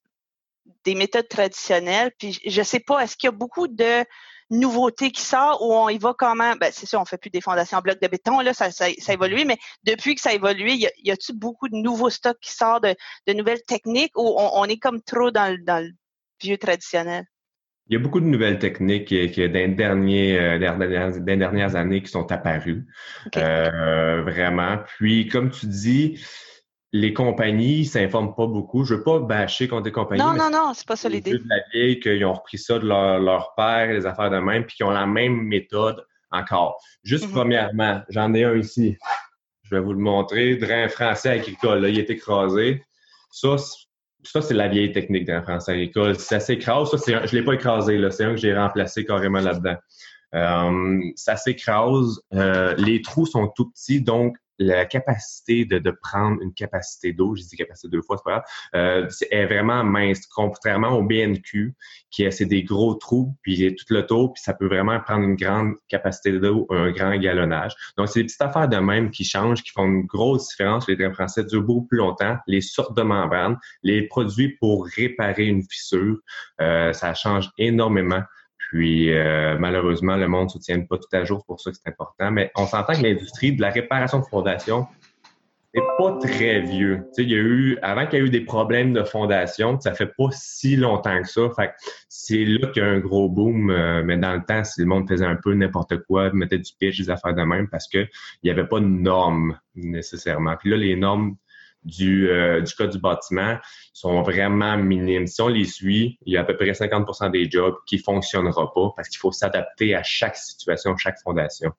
des 0.84 0.96
méthodes 0.96 1.28
traditionnelles. 1.28 2.12
Puis 2.18 2.40
je 2.46 2.62
sais 2.62 2.80
pas, 2.80 3.04
est-ce 3.04 3.18
qu'il 3.18 3.28
y 3.28 3.30
a 3.30 3.32
beaucoup 3.32 3.68
de 3.68 4.06
nouveauté 4.54 5.12
qui 5.12 5.22
sort 5.22 5.62
où 5.62 5.74
on 5.74 5.90
y 5.90 5.98
va 5.98 6.14
comment? 6.18 6.54
Ben, 6.56 6.70
c'est 6.72 6.86
sûr, 6.86 7.00
on 7.00 7.06
fait 7.06 7.18
plus 7.18 7.30
des 7.30 7.42
fondations 7.42 7.78
en 7.78 7.82
bloc 7.82 8.02
de 8.02 8.08
béton, 8.08 8.40
là, 8.40 8.54
ça, 8.54 8.72
ça, 8.72 8.86
ça 8.98 9.12
a 9.12 9.16
évolué, 9.16 9.46
mais 9.46 9.58
depuis 9.84 10.16
que 10.16 10.22
ça 10.22 10.30
a 10.30 10.34
évolué, 10.34 10.74
y, 10.74 10.88
a, 10.88 10.92
y 11.04 11.12
a-tu 11.12 11.34
beaucoup 11.34 11.70
de 11.70 11.76
nouveaux 11.76 12.10
stocks 12.10 12.40
qui 12.42 12.52
sortent 12.52 12.84
de, 12.84 12.96
de 13.28 13.34
nouvelles 13.34 13.64
techniques 13.64 14.18
ou 14.18 14.36
on, 14.38 14.64
est 14.66 14.78
comme 14.78 15.02
trop 15.02 15.32
dans 15.32 15.52
le, 15.52 15.58
dans 15.64 15.84
le 15.84 15.92
vieux 16.42 16.58
traditionnel? 16.58 17.26
Il 17.88 17.94
y 17.94 17.96
a 17.98 18.00
beaucoup 18.00 18.22
de 18.22 18.26
nouvelles 18.26 18.60
techniques 18.60 19.10
qui, 19.10 19.30
qui 19.32 19.50
dans, 19.50 19.76
derniers, 19.76 20.40
euh, 20.40 20.58
dernières, 20.58 21.20
dernières 21.20 21.76
années 21.76 22.02
qui 22.02 22.10
sont 22.10 22.32
apparues. 22.32 22.86
Euh, 23.36 24.22
vraiment. 24.24 24.78
Puis, 24.98 25.28
comme 25.28 25.52
tu 25.52 25.66
dis, 25.66 26.24
les 26.96 27.12
compagnies 27.12 27.86
s'informent 27.86 28.36
pas 28.36 28.46
beaucoup. 28.46 28.86
Je 28.86 28.94
veux 28.94 29.04
pas 29.04 29.20
bâcher 29.20 29.68
contre 29.68 29.84
des 29.84 29.92
compagnies. 29.92 30.22
Non, 30.22 30.34
non, 30.34 30.52
non, 30.52 30.74
c'est 30.76 30.88
pas 30.88 30.96
ça 30.96 31.10
l'idée. 31.10 31.32
de 31.32 31.44
la 31.50 31.58
vieille 31.74 32.00
qu'ils 32.00 32.24
ont 32.24 32.34
repris 32.34 32.60
ça 32.60 32.78
de 32.78 32.86
leur, 32.86 33.20
leur 33.20 33.56
père, 33.56 33.92
les 33.92 34.06
affaires 34.06 34.30
de 34.30 34.38
même, 34.38 34.64
puis 34.66 34.78
qu'ils 34.78 34.86
ont 34.86 34.92
la 34.92 35.08
même 35.08 35.42
méthode 35.42 36.06
encore. 36.32 36.80
Juste 37.04 37.26
mhm. 37.26 37.32
premièrement, 37.32 38.02
j'en 38.10 38.32
ai 38.36 38.44
un 38.44 38.56
ici. 38.56 38.96
Je 39.64 39.76
vais 39.76 39.82
vous 39.82 39.94
le 39.94 40.00
montrer. 40.00 40.56
Drain 40.56 40.88
français 40.88 41.30
agricole, 41.30 41.80
là, 41.80 41.90
il 41.90 41.98
est 41.98 42.10
écrasé. 42.12 42.84
Ça, 43.32 43.56
ça 44.24 44.42
c'est 44.44 44.54
la 44.54 44.68
vieille 44.68 44.92
technique 44.92 45.26
drain 45.26 45.42
français 45.42 45.72
agricole. 45.72 46.16
Ça 46.20 46.40
s'écrase, 46.40 46.92
ça, 46.92 47.00
c'est 47.00 47.28
je 47.28 47.36
l'ai 47.36 47.44
pas 47.44 47.54
écrasé, 47.54 47.98
là. 47.98 48.12
C'est 48.12 48.24
un 48.24 48.36
que 48.36 48.40
j'ai 48.40 48.54
remplacé 48.54 49.04
carrément 49.04 49.40
là-dedans. 49.40 49.78
Euh, 50.36 51.00
ça 51.16 51.38
s'écrase. 51.38 52.22
Euh, 52.36 52.76
les 52.78 53.02
trous 53.02 53.26
sont 53.26 53.48
tout 53.48 53.72
petits, 53.72 54.00
donc 54.00 54.38
la 54.60 54.86
capacité 54.86 55.66
de, 55.66 55.80
de 55.80 55.92
prendre 55.92 56.42
une 56.42 56.54
capacité 56.54 57.14
d'eau, 57.14 57.36
j'ai 57.36 57.44
dit 57.44 57.56
capacité 57.56 57.88
deux 57.90 58.02
fois, 58.02 58.18
c'est 58.18 58.24
pas 58.24 58.32
grave, 58.32 58.44
euh, 58.76 59.10
est 59.32 59.46
vraiment 59.46 59.84
mince, 59.84 60.26
contrairement 60.28 60.90
au 60.90 61.04
BNQ, 61.04 61.76
qui 62.12 62.32
c'est 62.32 62.46
des 62.46 62.64
gros 62.64 62.96
trous, 62.96 63.36
puis 63.42 63.76
tout 63.76 63.94
le 63.94 64.06
tour, 64.06 64.34
puis 64.34 64.42
ça 64.44 64.54
peut 64.54 64.68
vraiment 64.68 65.00
prendre 65.00 65.24
une 65.24 65.36
grande 65.36 65.74
capacité 65.88 66.32
d'eau, 66.40 66.68
un 66.70 66.92
grand 66.92 67.18
galonnage. 67.18 67.74
Donc, 67.98 68.10
c'est 68.10 68.22
des 68.22 68.26
petites 68.26 68.42
affaires 68.42 68.68
de 68.68 68.78
même 68.78 69.12
qui 69.12 69.24
changent, 69.24 69.64
qui 69.64 69.72
font 69.72 69.86
une 69.86 70.06
grosse 70.06 70.50
différence. 70.50 70.88
Les 70.88 70.98
trains 70.98 71.14
français 71.14 71.44
durent 71.44 71.64
beaucoup 71.64 71.88
plus 71.88 71.98
longtemps, 71.98 72.38
les 72.48 72.62
sortes 72.62 72.96
de 72.96 73.04
membranes, 73.04 73.58
les 73.82 74.08
produits 74.08 74.50
pour 74.60 74.86
réparer 74.86 75.46
une 75.46 75.64
fissure, 75.64 76.18
euh, 76.62 76.94
ça 76.94 77.14
change 77.14 77.50
énormément. 77.58 78.22
Puis 78.74 79.14
euh, 79.14 79.56
malheureusement, 79.60 80.16
le 80.16 80.28
monde 80.28 80.46
ne 80.46 80.50
soutient 80.50 80.82
pas 80.82 80.98
tout 80.98 81.16
à 81.16 81.24
jour, 81.24 81.42
c'est 81.42 81.46
pour 81.46 81.62
ça 81.62 81.70
que 81.70 81.78
c'est 81.78 81.88
important. 81.88 82.32
Mais 82.32 82.52
on 82.56 82.66
s'entend 82.66 82.94
que 82.94 83.04
l'industrie 83.04 83.56
de 83.56 83.62
la 83.62 83.70
réparation 83.70 84.18
de 84.18 84.26
fondation, 84.26 84.88
c'est 85.76 85.84
pas 86.00 86.18
très 86.20 86.62
vieux. 86.62 87.06
Il 87.20 87.30
y 87.30 87.36
a 87.36 87.38
eu, 87.38 87.78
avant 87.84 88.08
qu'il 88.08 88.18
y 88.18 88.22
ait 88.24 88.26
eu 88.26 88.32
des 88.32 88.42
problèmes 88.42 88.92
de 88.92 89.04
fondation, 89.04 89.80
ça 89.80 89.94
fait 89.94 90.12
pas 90.18 90.30
si 90.32 90.76
longtemps 90.76 91.22
que 91.22 91.28
ça. 91.28 91.42
Fait 91.56 91.70
c'est 92.10 92.46
là 92.46 92.70
qu'il 92.70 92.82
y 92.82 92.86
a 92.86 92.90
un 92.90 92.98
gros 92.98 93.30
boom. 93.30 93.70
Euh, 93.70 94.02
mais 94.04 94.18
dans 94.18 94.34
le 94.34 94.44
temps, 94.44 94.64
si 94.64 94.82
le 94.82 94.88
monde 94.88 95.08
faisait 95.08 95.28
un 95.28 95.36
peu 95.36 95.54
n'importe 95.54 96.00
quoi, 96.08 96.34
mettait 96.34 96.58
du 96.58 96.72
pitch, 96.80 96.98
des 96.98 97.12
affaires 97.12 97.36
de 97.36 97.44
même, 97.44 97.68
parce 97.70 97.88
que 97.88 98.08
il 98.42 98.48
y 98.48 98.50
avait 98.50 98.66
pas 98.66 98.80
de 98.80 98.88
normes 98.88 99.56
nécessairement. 99.76 100.56
Puis 100.58 100.72
là, 100.72 100.78
les 100.78 100.96
normes 100.96 101.36
du, 101.86 102.30
euh, 102.30 102.62
du 102.62 102.74
code 102.74 102.92
du 102.92 103.00
bâtiment 103.00 103.58
sont 103.94 104.22
vraiment 104.22 104.78
minimes. 104.78 105.28
Si 105.28 105.42
on 105.42 105.48
les 105.48 105.66
suit, 105.66 106.18
il 106.26 106.34
y 106.34 106.38
a 106.38 106.42
à 106.42 106.44
peu 106.44 106.56
près 106.56 106.72
50% 106.72 107.32
des 107.32 107.50
jobs 107.50 107.76
qui 107.86 107.98
fonctionnera 107.98 108.74
pas 108.74 108.94
parce 108.96 109.10
qu'il 109.10 109.20
faut 109.20 109.32
s'adapter 109.32 109.96
à 109.96 110.04
chaque 110.04 110.36
situation, 110.36 110.96
chaque 110.98 111.20
fondation. 111.24 111.72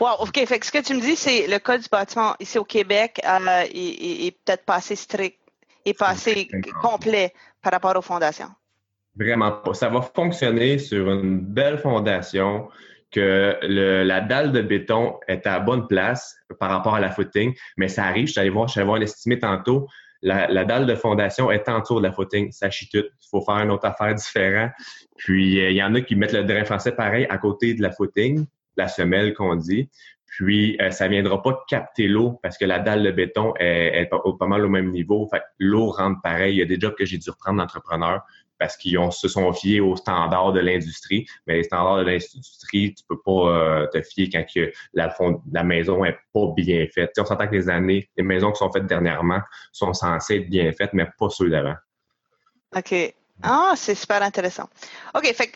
Wow, 0.00 0.16
OK. 0.20 0.44
Fait 0.46 0.58
que 0.58 0.66
ce 0.66 0.72
que 0.72 0.82
tu 0.82 0.94
me 0.94 1.00
dis, 1.00 1.16
c'est 1.16 1.46
le 1.46 1.58
code 1.58 1.80
du 1.80 1.88
bâtiment 1.90 2.34
ici 2.40 2.58
au 2.58 2.64
Québec 2.64 3.20
euh, 3.24 3.64
est, 3.72 4.36
peut-être 4.44 4.64
pas 4.64 4.76
assez 4.76 4.96
strict 4.96 5.38
et 5.84 5.94
pas 5.94 6.08
assez 6.08 6.48
complet 6.80 7.32
par 7.62 7.72
rapport 7.72 7.96
aux 7.96 8.02
fondations. 8.02 8.50
Vraiment 9.16 9.52
pas. 9.52 9.74
Ça 9.74 9.88
va 9.88 10.02
fonctionner 10.02 10.78
sur 10.78 11.10
une 11.10 11.40
belle 11.40 11.78
fondation, 11.78 12.68
que 13.12 13.58
la 13.62 14.20
dalle 14.20 14.52
de 14.52 14.62
béton 14.62 15.18
est 15.28 15.46
à 15.46 15.60
bonne 15.60 15.86
place 15.86 16.36
par 16.58 16.70
rapport 16.70 16.94
à 16.94 17.00
la 17.00 17.10
footing, 17.10 17.54
mais 17.76 17.88
ça 17.88 18.04
arrive, 18.04 18.26
je 18.26 18.32
suis 18.32 18.40
allé 18.40 18.50
voir, 18.50 18.68
je 18.68 18.72
suis 18.72 18.80
allé 18.80 18.86
voir 18.86 18.98
l'estimé 18.98 19.38
tantôt, 19.38 19.86
la, 20.22 20.64
dalle 20.64 20.86
de 20.86 20.94
fondation 20.94 21.50
est 21.50 21.68
en 21.68 21.80
de 21.80 22.02
la 22.02 22.12
footing, 22.12 22.52
ça 22.52 22.70
chie 22.70 22.88
tout. 22.88 22.98
Il 22.98 23.28
faut 23.30 23.40
faire 23.40 23.56
une 23.56 23.70
autre 23.70 23.86
affaire 23.86 24.14
différente. 24.14 24.70
Puis, 25.16 25.60
euh, 25.60 25.70
il 25.70 25.76
y 25.76 25.82
en 25.82 25.94
a 25.94 26.00
qui 26.00 26.16
mettent 26.16 26.32
le 26.32 26.44
drain 26.44 26.64
français 26.64 26.92
pareil 26.92 27.26
à 27.28 27.38
côté 27.38 27.74
de 27.74 27.82
la 27.82 27.90
footing, 27.90 28.46
la 28.76 28.88
semelle 28.88 29.34
qu'on 29.34 29.56
dit. 29.56 29.90
Puis, 30.26 30.78
euh, 30.80 30.90
ça 30.90 31.08
viendra 31.08 31.42
pas 31.42 31.62
capter 31.68 32.08
l'eau 32.08 32.38
parce 32.42 32.56
que 32.56 32.64
la 32.64 32.78
dalle 32.78 33.02
de 33.02 33.10
béton 33.10 33.52
est, 33.58 34.08
pas, 34.08 34.46
mal 34.46 34.64
au 34.64 34.68
même 34.68 34.90
niveau. 34.90 35.28
Fait 35.28 35.42
l'eau 35.58 35.90
rentre 35.90 36.20
pareil. 36.22 36.54
Il 36.54 36.58
y 36.58 36.62
a 36.62 36.66
des 36.66 36.80
jobs 36.80 36.94
que 36.94 37.04
j'ai 37.04 37.18
dû 37.18 37.28
reprendre 37.28 37.58
d'entrepreneur 37.58 38.22
parce 38.62 38.76
qu'ils 38.76 38.96
se 39.10 39.26
sont 39.26 39.52
fiés 39.52 39.80
aux 39.80 39.96
standards 39.96 40.52
de 40.52 40.60
l'industrie. 40.60 41.26
Mais 41.48 41.56
les 41.56 41.62
standards 41.64 41.96
de 41.96 42.02
l'industrie, 42.02 42.94
tu 42.94 43.02
peux 43.08 43.20
pas 43.20 43.48
euh, 43.48 43.86
te 43.88 44.00
fier 44.02 44.30
quand 44.32 44.44
que 44.54 44.72
la, 44.94 45.64
maison 45.64 46.04
est 46.04 46.16
pas 46.32 46.46
bien 46.56 46.86
faite. 46.94 47.10
on 47.18 47.24
s'entend 47.24 47.48
que 47.48 47.56
les 47.56 47.68
années, 47.68 48.08
les 48.16 48.22
maisons 48.22 48.52
qui 48.52 48.58
sont 48.58 48.70
faites 48.70 48.86
dernièrement 48.86 49.40
sont 49.72 49.92
censées 49.92 50.36
être 50.36 50.48
bien 50.48 50.70
faites, 50.70 50.92
mais 50.92 51.08
pas 51.18 51.28
ceux 51.28 51.50
d'avant. 51.50 51.74
OK. 52.76 52.94
Ah, 53.42 53.72
c'est 53.74 53.96
super 53.96 54.22
intéressant. 54.22 54.68
OK, 55.16 55.24
fait 55.34 55.50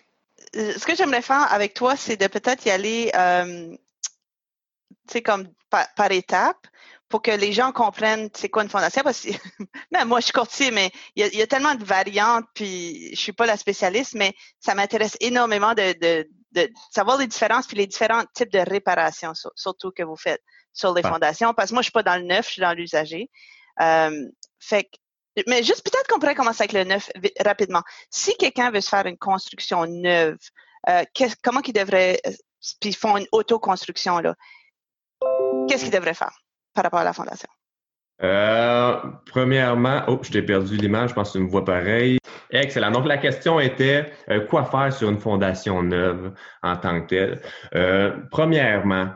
euh, 0.56 0.72
ce 0.76 0.84
que 0.84 0.96
j'aimerais 0.96 1.22
faire 1.22 1.46
avec 1.52 1.74
toi, 1.74 1.94
c'est 1.94 2.16
de 2.16 2.26
peut-être 2.26 2.66
y 2.66 2.70
aller, 2.70 3.12
euh, 3.14 3.70
tu 3.70 5.12
sais, 5.12 5.22
comme 5.22 5.46
par, 5.70 6.10
étapes 6.10 6.66
pour 7.08 7.22
que 7.22 7.30
les 7.30 7.52
gens 7.52 7.72
comprennent 7.72 8.28
c'est 8.34 8.48
quoi 8.48 8.62
une 8.62 8.68
fondation. 8.68 9.02
Parce 9.02 9.22
que 9.22 9.28
même 9.92 10.08
moi, 10.08 10.20
je 10.20 10.24
suis 10.24 10.32
courtier, 10.32 10.70
mais 10.70 10.90
il 11.14 11.26
y, 11.26 11.42
a, 11.42 11.46
tellement 11.46 11.74
de 11.74 11.84
variantes, 11.84 12.46
puis 12.54 13.10
je 13.14 13.20
suis 13.20 13.32
pas 13.32 13.46
la 13.46 13.56
spécialiste, 13.56 14.14
mais 14.14 14.34
ça 14.60 14.74
m'intéresse 14.74 15.16
énormément 15.20 15.74
de, 15.74 16.26
savoir 16.90 17.18
les 17.18 17.26
différences 17.26 17.66
puis 17.66 17.76
les 17.76 17.86
différents 17.86 18.24
types 18.34 18.50
de 18.50 18.58
réparations, 18.58 19.32
surtout 19.54 19.90
que 19.90 20.02
vous 20.02 20.16
faites 20.16 20.42
sur 20.72 20.94
les 20.94 21.02
fondations. 21.02 21.54
Parce 21.54 21.70
que 21.70 21.74
moi, 21.74 21.82
je 21.82 21.86
suis 21.86 21.92
pas 21.92 22.02
dans 22.02 22.16
le 22.16 22.24
neuf, 22.24 22.46
je 22.46 22.52
suis 22.52 22.62
dans 22.62 22.72
l'usager. 22.72 23.30
Euh, 23.80 24.24
fait 24.58 24.88
mais 25.46 25.62
juste 25.62 25.82
peut-être 25.84 26.08
qu'on 26.08 26.18
pourrait 26.18 26.34
commencer 26.34 26.62
avec 26.62 26.72
le 26.72 26.84
neuf 26.84 27.10
rapidement. 27.44 27.82
Si 28.10 28.34
quelqu'un 28.36 28.70
veut 28.70 28.80
se 28.80 28.88
faire 28.88 29.04
une 29.04 29.18
construction 29.18 29.84
neuve, 29.86 30.38
euh, 30.88 31.04
comment 31.42 31.60
qu'il 31.60 31.74
devrait, 31.74 32.20
euh, 32.26 32.30
puis 32.80 32.90
ils 32.90 32.96
font 32.96 33.18
une 33.18 33.26
autoconstruction 33.32 34.18
là, 34.18 34.34
qu'est-ce 35.68 35.84
qu'il 35.84 35.92
devrait 35.92 36.14
faire? 36.14 36.34
Par 36.76 36.84
rapport 36.84 37.00
à 37.00 37.04
la 37.04 37.12
fondation? 37.12 37.48
Euh, 38.22 38.96
premièrement, 39.26 40.02
oh, 40.06 40.20
je 40.22 40.30
t'ai 40.30 40.42
perdu 40.42 40.76
l'image, 40.76 41.10
je 41.10 41.14
pense 41.14 41.32
que 41.32 41.38
tu 41.38 41.44
me 41.44 41.50
vois 41.50 41.64
pareil. 41.64 42.18
Excellent. 42.50 42.92
Donc, 42.92 43.06
la 43.06 43.18
question 43.18 43.58
était 43.58 44.12
quoi 44.48 44.64
faire 44.64 44.92
sur 44.92 45.10
une 45.10 45.18
fondation 45.18 45.82
neuve 45.82 46.32
en 46.62 46.76
tant 46.76 47.02
que 47.02 47.06
telle? 47.08 48.28
premièrement, 48.30 49.08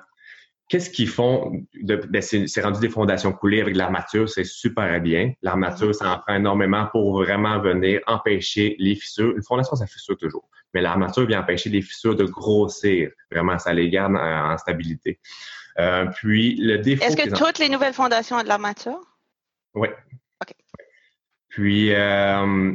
Qu'est-ce 0.70 0.88
qu'ils 0.88 1.08
font? 1.08 1.66
Ben, 1.82 2.22
c'est 2.22 2.60
rendu 2.60 2.78
des 2.78 2.88
fondations 2.88 3.32
coulées 3.32 3.60
avec 3.60 3.74
l'armature, 3.74 4.28
c'est 4.28 4.44
super 4.44 5.00
bien. 5.00 5.32
L'armature, 5.42 5.92
ça 5.92 6.12
en 6.12 6.18
prend 6.20 6.36
énormément 6.36 6.86
pour 6.92 7.12
vraiment 7.12 7.58
venir 7.58 8.00
empêcher 8.06 8.76
les 8.78 8.94
fissures. 8.94 9.34
Une 9.34 9.42
fondation, 9.42 9.74
ça 9.74 9.88
fissure 9.88 10.16
toujours. 10.16 10.48
Mais 10.72 10.80
l'armature 10.80 11.26
vient 11.26 11.40
empêcher 11.40 11.70
les 11.70 11.82
fissures 11.82 12.14
de 12.14 12.22
grossir. 12.22 13.10
Vraiment, 13.32 13.58
ça 13.58 13.74
les 13.74 13.90
garde 13.90 14.14
en, 14.14 14.56
stabilité. 14.58 15.18
Euh, 15.80 16.06
puis, 16.06 16.56
le 16.56 16.78
défaut... 16.78 17.04
Est-ce 17.04 17.16
que 17.16 17.34
toutes 17.36 17.58
les 17.58 17.68
nouvelles 17.68 17.94
fondations 17.94 18.36
ont 18.36 18.42
de 18.42 18.48
l'armature? 18.48 19.00
Oui. 19.74 19.88
OK. 20.42 20.54
Puis, 21.48 21.94
euh, 21.94 22.74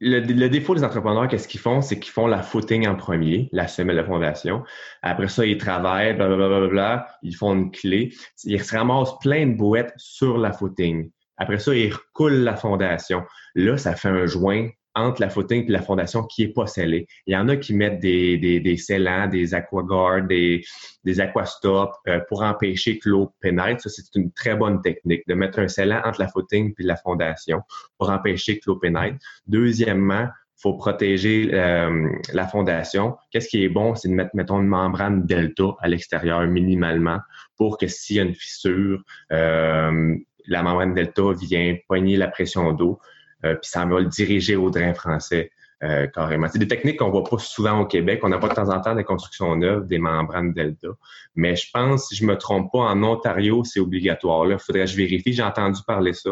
le, 0.00 0.48
défaut 0.48 0.74
des 0.74 0.84
entrepreneurs, 0.84 1.28
qu'est-ce 1.28 1.48
qu'ils 1.48 1.60
font? 1.60 1.80
C'est 1.80 1.98
qu'ils 1.98 2.12
font 2.12 2.26
la 2.26 2.42
footing 2.42 2.86
en 2.88 2.96
premier, 2.96 3.48
la 3.52 3.68
semelle 3.68 3.96
de 3.96 4.02
fondation. 4.02 4.64
Après 5.02 5.28
ça, 5.28 5.46
ils 5.46 5.58
travaillent, 5.58 6.14
blablabla, 6.14 7.06
ils 7.22 7.36
font 7.36 7.54
une 7.54 7.70
clé. 7.70 8.12
Ils 8.44 8.62
se 8.62 8.76
ramassent 8.76 9.18
plein 9.20 9.46
de 9.46 9.54
bouettes 9.54 9.94
sur 9.96 10.38
la 10.38 10.52
footing. 10.52 11.10
Après 11.38 11.58
ça, 11.58 11.74
ils 11.74 11.92
recoulent 11.92 12.42
la 12.42 12.56
fondation. 12.56 13.22
Là, 13.54 13.76
ça 13.76 13.94
fait 13.94 14.08
un 14.08 14.26
joint 14.26 14.68
entre 14.94 15.20
la 15.20 15.30
footing 15.30 15.64
et 15.66 15.72
la 15.72 15.82
fondation 15.82 16.24
qui 16.24 16.44
est 16.44 16.52
pas 16.52 16.66
scellée. 16.66 17.06
Il 17.26 17.34
y 17.34 17.36
en 17.36 17.48
a 17.48 17.56
qui 17.56 17.74
mettent 17.74 18.00
des, 18.00 18.38
des, 18.38 18.60
des 18.60 18.76
scellants, 18.76 19.26
des 19.26 19.54
aquaguards, 19.54 20.22
des, 20.22 20.62
des 21.04 21.20
aquastops 21.20 21.96
euh, 22.08 22.20
pour 22.28 22.42
empêcher 22.42 22.98
que 22.98 23.08
l'eau 23.08 23.32
pénètre. 23.40 23.80
Ça, 23.80 23.88
c'est 23.88 24.14
une 24.14 24.32
très 24.32 24.54
bonne 24.54 24.82
technique 24.82 25.22
de 25.26 25.34
mettre 25.34 25.58
un 25.60 25.68
scellant 25.68 26.02
entre 26.04 26.20
la 26.20 26.28
footing 26.28 26.74
et 26.78 26.82
la 26.82 26.96
fondation 26.96 27.62
pour 27.98 28.10
empêcher 28.10 28.58
que 28.58 28.64
l'eau 28.66 28.76
pénètre. 28.76 29.16
Deuxièmement, 29.46 30.28
faut 30.62 30.74
protéger 30.74 31.50
euh, 31.52 32.08
la 32.32 32.46
fondation. 32.46 33.16
Qu'est-ce 33.32 33.48
qui 33.48 33.64
est 33.64 33.68
bon, 33.68 33.96
c'est 33.96 34.08
de 34.08 34.14
mettre, 34.14 34.30
mettons, 34.34 34.60
une 34.60 34.68
membrane 34.68 35.26
delta 35.26 35.74
à 35.80 35.88
l'extérieur 35.88 36.46
minimalement 36.46 37.18
pour 37.56 37.78
que 37.78 37.88
s'il 37.88 38.16
y 38.16 38.20
a 38.20 38.22
une 38.22 38.34
fissure, 38.34 39.02
euh, 39.32 40.14
la 40.46 40.62
membrane 40.62 40.94
delta 40.94 41.32
vient 41.32 41.76
poigner 41.88 42.16
la 42.16 42.28
pression 42.28 42.72
d'eau. 42.72 43.00
Euh, 43.44 43.54
puis 43.54 43.70
ça 43.70 43.84
va 43.84 44.00
le 44.00 44.06
diriger 44.06 44.56
au 44.56 44.70
drain 44.70 44.94
français 44.94 45.50
euh, 45.82 46.06
carrément. 46.06 46.46
C'est 46.48 46.60
des 46.60 46.68
techniques 46.68 47.00
qu'on 47.00 47.10
voit 47.10 47.24
pas 47.24 47.38
souvent 47.38 47.80
au 47.80 47.86
Québec. 47.86 48.20
On 48.22 48.28
n'a 48.28 48.38
pas 48.38 48.48
de 48.48 48.54
temps 48.54 48.68
en 48.68 48.80
temps 48.80 48.94
des 48.94 49.02
constructions 49.02 49.56
neuves, 49.56 49.86
des 49.88 49.98
membranes 49.98 50.52
Delta. 50.52 50.88
Mais 51.34 51.56
je 51.56 51.68
pense, 51.72 52.08
si 52.08 52.14
je 52.14 52.24
me 52.24 52.38
trompe 52.38 52.70
pas, 52.70 52.78
en 52.78 53.02
Ontario, 53.02 53.64
c'est 53.64 53.80
obligatoire. 53.80 54.44
Là, 54.44 54.58
faudrait 54.58 54.84
que 54.84 54.90
je 54.90 54.96
vérifie. 54.96 55.32
J'ai 55.32 55.42
entendu 55.42 55.80
parler 55.84 56.12
ça. 56.12 56.30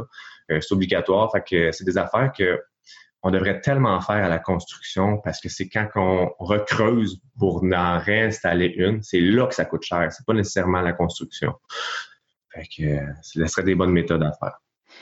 Euh, 0.52 0.60
c'est 0.60 0.72
obligatoire. 0.72 1.32
Fait 1.32 1.42
que 1.42 1.72
c'est 1.72 1.84
des 1.84 1.98
affaires 1.98 2.30
que 2.36 2.60
on 3.22 3.30
devrait 3.30 3.60
tellement 3.60 4.00
faire 4.00 4.24
à 4.24 4.28
la 4.28 4.38
construction 4.38 5.18
parce 5.18 5.40
que 5.40 5.48
c'est 5.50 5.68
quand 5.68 5.88
on 5.96 6.30
recreuse 6.38 7.20
pour 7.38 7.62
en 7.64 7.98
réinstaller 7.98 8.72
une, 8.76 9.02
c'est 9.02 9.20
là 9.20 9.46
que 9.46 9.54
ça 9.54 9.64
coûte 9.64 9.82
cher. 9.82 10.10
C'est 10.10 10.24
pas 10.24 10.32
nécessairement 10.32 10.80
la 10.80 10.92
construction. 10.92 11.54
Fait 12.54 12.66
que 12.66 12.98
ce 13.20 13.44
serait 13.46 13.64
des 13.64 13.74
bonnes 13.74 13.92
méthodes 13.92 14.22
à 14.22 14.32
faire. 14.32 14.60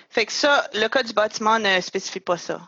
Fait 0.08 0.26
que 0.26 0.32
ça, 0.32 0.68
le 0.74 0.88
code 0.88 1.06
du 1.06 1.12
bâtiment 1.12 1.58
ne 1.58 1.80
spécifie 1.80 2.20
pas 2.20 2.36
ça. 2.36 2.60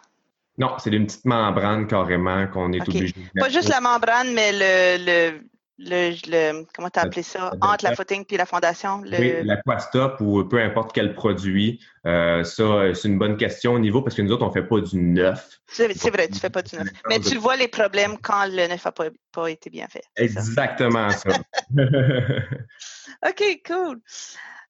Non, 0.58 0.76
c'est 0.78 0.90
une 0.90 1.06
petite 1.06 1.24
membrane 1.24 1.86
carrément 1.86 2.46
qu'on 2.48 2.72
est 2.72 2.82
obligé 2.82 3.14
de 3.14 3.40
Pas 3.40 3.48
juste 3.48 3.68
la 3.68 3.80
membrane, 3.80 4.34
mais 4.34 4.52
le, 4.52 5.40
le, 5.78 6.12
le, 6.26 6.66
comment 6.74 6.90
tu 6.90 6.98
as 6.98 7.02
appelé 7.04 7.22
ça, 7.22 7.52
entre 7.62 7.84
la 7.84 7.94
footing 7.94 8.26
puis 8.26 8.36
la 8.36 8.44
fondation? 8.44 9.00
Le... 9.00 9.18
Oui, 9.18 9.34
l'aquastop 9.42 10.20
ou 10.20 10.44
peu 10.44 10.60
importe 10.60 10.92
quel 10.92 11.14
produit. 11.14 11.80
Euh, 12.06 12.44
ça, 12.44 12.94
c'est 12.94 13.08
une 13.08 13.18
bonne 13.18 13.38
question 13.38 13.72
au 13.72 13.78
niveau 13.78 14.02
parce 14.02 14.14
que 14.14 14.20
nous 14.20 14.32
autres, 14.32 14.44
on 14.44 14.48
ne 14.48 14.52
fait 14.52 14.66
pas 14.66 14.80
du 14.80 14.98
neuf. 14.98 15.60
C'est 15.66 15.88
vrai, 16.10 16.28
tu 16.28 16.34
ne 16.34 16.38
fais 16.38 16.50
pas 16.50 16.62
du 16.62 16.76
neuf. 16.76 16.88
Mais 17.08 17.20
tu 17.20 17.38
vois 17.38 17.56
les 17.56 17.68
problèmes 17.68 18.18
quand 18.18 18.44
le 18.46 18.68
neuf 18.68 18.84
n'a 18.84 18.92
pas, 19.32 19.50
été 19.50 19.70
bien 19.70 19.86
fait. 19.88 20.02
Exactement 20.16 21.08
ça. 21.08 21.30
OK, 23.26 23.62
cool. 23.66 24.00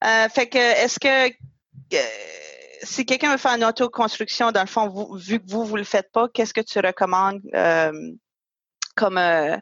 Euh, 0.05 0.29
fait 0.29 0.49
que, 0.49 0.59
est-ce 0.59 1.01
que 1.01 1.35
si 2.83 3.05
quelqu'un 3.05 3.33
veut 3.33 3.39
faire 3.39 3.57
une 3.57 3.65
autoconstruction, 3.65 4.53
dans 4.53 4.61
le 4.61 4.67
fond, 4.67 4.89
vu 5.17 5.41
que 5.41 5.51
vous, 5.51 5.65
vous 5.65 5.77
le 5.77 5.85
faites 5.85 6.11
pas, 6.13 6.29
qu'est-ce 6.29 6.55
que 6.55 6.61
tu 6.61 6.79
recommandes 6.79 7.41
euh, 7.55 7.93
comme 8.97 9.19
euh, 9.19 9.57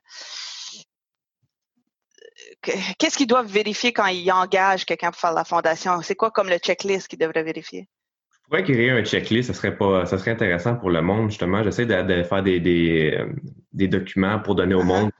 qu'est-ce 2.98 3.16
qu'ils 3.16 3.26
doivent 3.26 3.50
vérifier 3.50 3.92
quand 3.92 4.06
ils 4.06 4.30
engagent 4.30 4.84
quelqu'un 4.84 5.10
pour 5.10 5.20
faire 5.20 5.32
la 5.32 5.44
fondation? 5.44 6.00
C'est 6.02 6.14
quoi 6.14 6.30
comme 6.30 6.48
le 6.48 6.58
checklist 6.58 7.08
qu'ils 7.08 7.18
devraient 7.18 7.42
vérifier? 7.42 7.88
Je 8.32 8.50
pourrais 8.50 8.64
créer 8.64 8.90
un 8.90 9.04
checklist, 9.04 9.48
ça 9.48 9.54
serait 9.54 9.76
pas, 9.76 10.06
ça 10.06 10.16
serait 10.16 10.30
intéressant 10.30 10.76
pour 10.76 10.90
le 10.90 11.02
monde, 11.02 11.28
justement. 11.28 11.62
J'essaie 11.62 11.84
de, 11.84 12.22
faire 12.22 12.42
des, 12.42 12.60
des, 12.60 13.14
euh, 13.18 13.28
des, 13.72 13.88
documents 13.88 14.38
pour 14.40 14.54
donner 14.54 14.74
au 14.74 14.82
uh-huh. 14.82 14.84
monde 14.84 15.10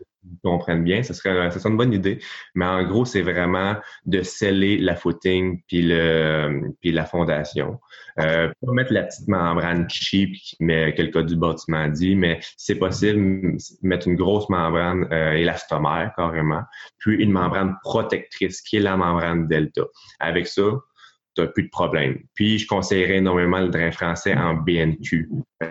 comprennent 0.43 0.85
bien. 0.85 1.03
Ce 1.03 1.15
serait, 1.15 1.51
ça 1.51 1.59
serait 1.59 1.71
une 1.71 1.77
bonne 1.77 1.93
idée. 1.93 2.19
Mais 2.55 2.65
en 2.65 2.83
gros, 2.85 3.05
c'est 3.05 3.23
vraiment 3.23 3.77
de 4.07 4.23
sceller 4.23 4.79
la 4.79 4.97
footing 4.97 5.61
puis, 5.67 5.83
le, 5.83 6.73
puis 6.81 6.93
la 6.93 7.05
fondation. 7.05 7.79
Euh, 8.21 8.49
pas 8.65 8.73
mettre 8.73 8.93
la 8.93 9.05
petite 9.05 9.29
membrane 9.29 9.89
cheap 9.89 10.35
qui 10.35 10.57
met 10.61 10.93
quelques 10.95 11.25
du 11.27 11.37
bâtiment 11.37 11.87
dit, 11.89 12.17
mais 12.17 12.41
c'est 12.57 12.75
possible 12.75 13.57
mettre 13.83 14.09
une 14.09 14.17
grosse 14.17 14.49
membrane 14.49 15.07
euh, 15.13 15.33
élastomère 15.33 16.13
carrément, 16.17 16.63
puis 16.99 17.17
une 17.23 17.31
membrane 17.31 17.77
protectrice 17.83 18.61
qui 18.63 18.77
est 18.77 18.81
la 18.81 18.97
membrane 18.97 19.47
delta. 19.47 19.83
Avec 20.19 20.49
ça, 20.49 20.63
plus 21.47 21.65
de 21.65 21.71
problème. 21.71 22.19
Puis, 22.35 22.59
je 22.59 22.67
conseillerais 22.67 23.17
énormément 23.17 23.61
le 23.61 23.69
drain 23.69 23.91
français 23.91 24.35
en 24.35 24.55
BNQ. 24.55 25.29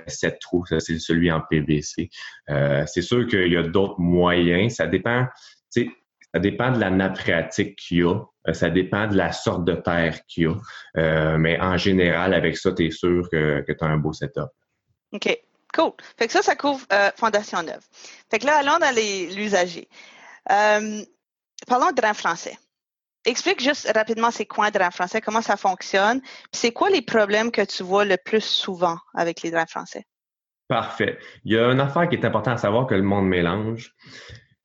7 0.07 0.39
trous, 0.39 0.65
ça, 0.65 0.79
c'est 0.79 0.99
celui 0.99 1.31
en 1.31 1.41
PVC. 1.41 2.09
Euh, 2.49 2.85
c'est 2.85 3.01
sûr 3.01 3.27
qu'il 3.27 3.51
y 3.51 3.57
a 3.57 3.63
d'autres 3.63 3.99
moyens. 3.99 4.75
Ça 4.75 4.87
dépend, 4.87 5.25
ça 5.69 6.39
dépend 6.39 6.71
de 6.71 6.79
la 6.79 6.89
nappe 6.89 7.17
phréatique 7.17 7.77
qu'il 7.77 7.97
y 7.97 8.03
a. 8.03 8.19
Euh, 8.47 8.53
ça 8.53 8.69
dépend 8.69 9.07
de 9.07 9.15
la 9.15 9.31
sorte 9.31 9.65
de 9.65 9.73
terre 9.73 10.19
qu'il 10.27 10.43
y 10.43 10.45
a. 10.47 10.55
Euh, 10.97 11.37
mais 11.37 11.59
en 11.59 11.77
général, 11.77 12.33
avec 12.33 12.57
ça, 12.57 12.71
tu 12.71 12.87
es 12.87 12.91
sûr 12.91 13.27
que, 13.31 13.63
tu 13.67 13.83
as 13.83 13.87
un 13.87 13.97
beau 13.97 14.13
setup. 14.13 14.49
OK. 15.11 15.37
Cool. 15.73 15.91
Fait 16.17 16.27
que 16.27 16.33
ça, 16.33 16.41
ça 16.41 16.55
couvre 16.55 16.85
fondation 17.17 17.61
neuve. 17.61 17.83
Fait 18.31 18.39
que 18.39 18.45
là, 18.45 18.59
allons 18.59 18.79
dans 18.79 18.95
l'usager. 18.95 19.87
parlons 20.45 21.91
de 21.91 21.95
drain 21.95 22.13
français 22.13 22.57
explique 23.27 23.61
juste 23.61 23.91
rapidement 23.93 24.31
c'est 24.31 24.45
quoi 24.45 24.67
un 24.67 24.71
drain 24.71 24.91
français, 24.91 25.21
comment 25.21 25.41
ça 25.41 25.57
fonctionne, 25.57 26.21
puis 26.21 26.51
c'est 26.53 26.71
quoi 26.71 26.89
les 26.89 27.01
problèmes 27.01 27.51
que 27.51 27.63
tu 27.63 27.83
vois 27.83 28.05
le 28.05 28.17
plus 28.17 28.43
souvent 28.43 28.97
avec 29.13 29.41
les 29.41 29.51
drains 29.51 29.65
français? 29.65 30.05
Parfait. 30.67 31.17
Il 31.45 31.53
y 31.53 31.57
a 31.57 31.71
une 31.71 31.79
affaire 31.79 32.09
qui 32.09 32.15
est 32.15 32.25
importante 32.25 32.55
à 32.55 32.57
savoir 32.57 32.87
que 32.87 32.95
le 32.95 33.03
monde 33.03 33.27
mélange. 33.27 33.93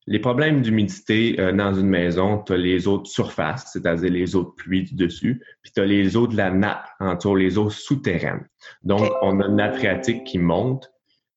Les 0.08 0.18
problèmes 0.18 0.62
d'humidité 0.62 1.38
euh, 1.38 1.52
dans 1.52 1.72
une 1.74 1.86
maison, 1.86 2.38
tu 2.38 2.54
as 2.54 2.56
les 2.56 2.88
eaux 2.88 2.98
de 2.98 3.06
surface, 3.06 3.70
c'est-à-dire 3.72 4.10
les 4.10 4.34
eaux 4.34 4.42
de 4.42 4.50
pluie 4.50 4.82
du 4.82 4.94
dessus, 4.94 5.40
puis 5.62 5.70
tu 5.72 5.80
as 5.80 5.84
les 5.84 6.16
eaux 6.16 6.26
de 6.26 6.36
la 6.36 6.50
nappe, 6.50 6.88
entour 6.98 7.36
les 7.36 7.56
eaux 7.56 7.70
souterraines. 7.70 8.48
Donc, 8.82 9.08
on 9.22 9.40
a 9.40 9.46
une 9.46 9.56
nappe 9.56 9.76
phréatique 9.76 10.24
qui 10.24 10.38
monte, 10.38 10.90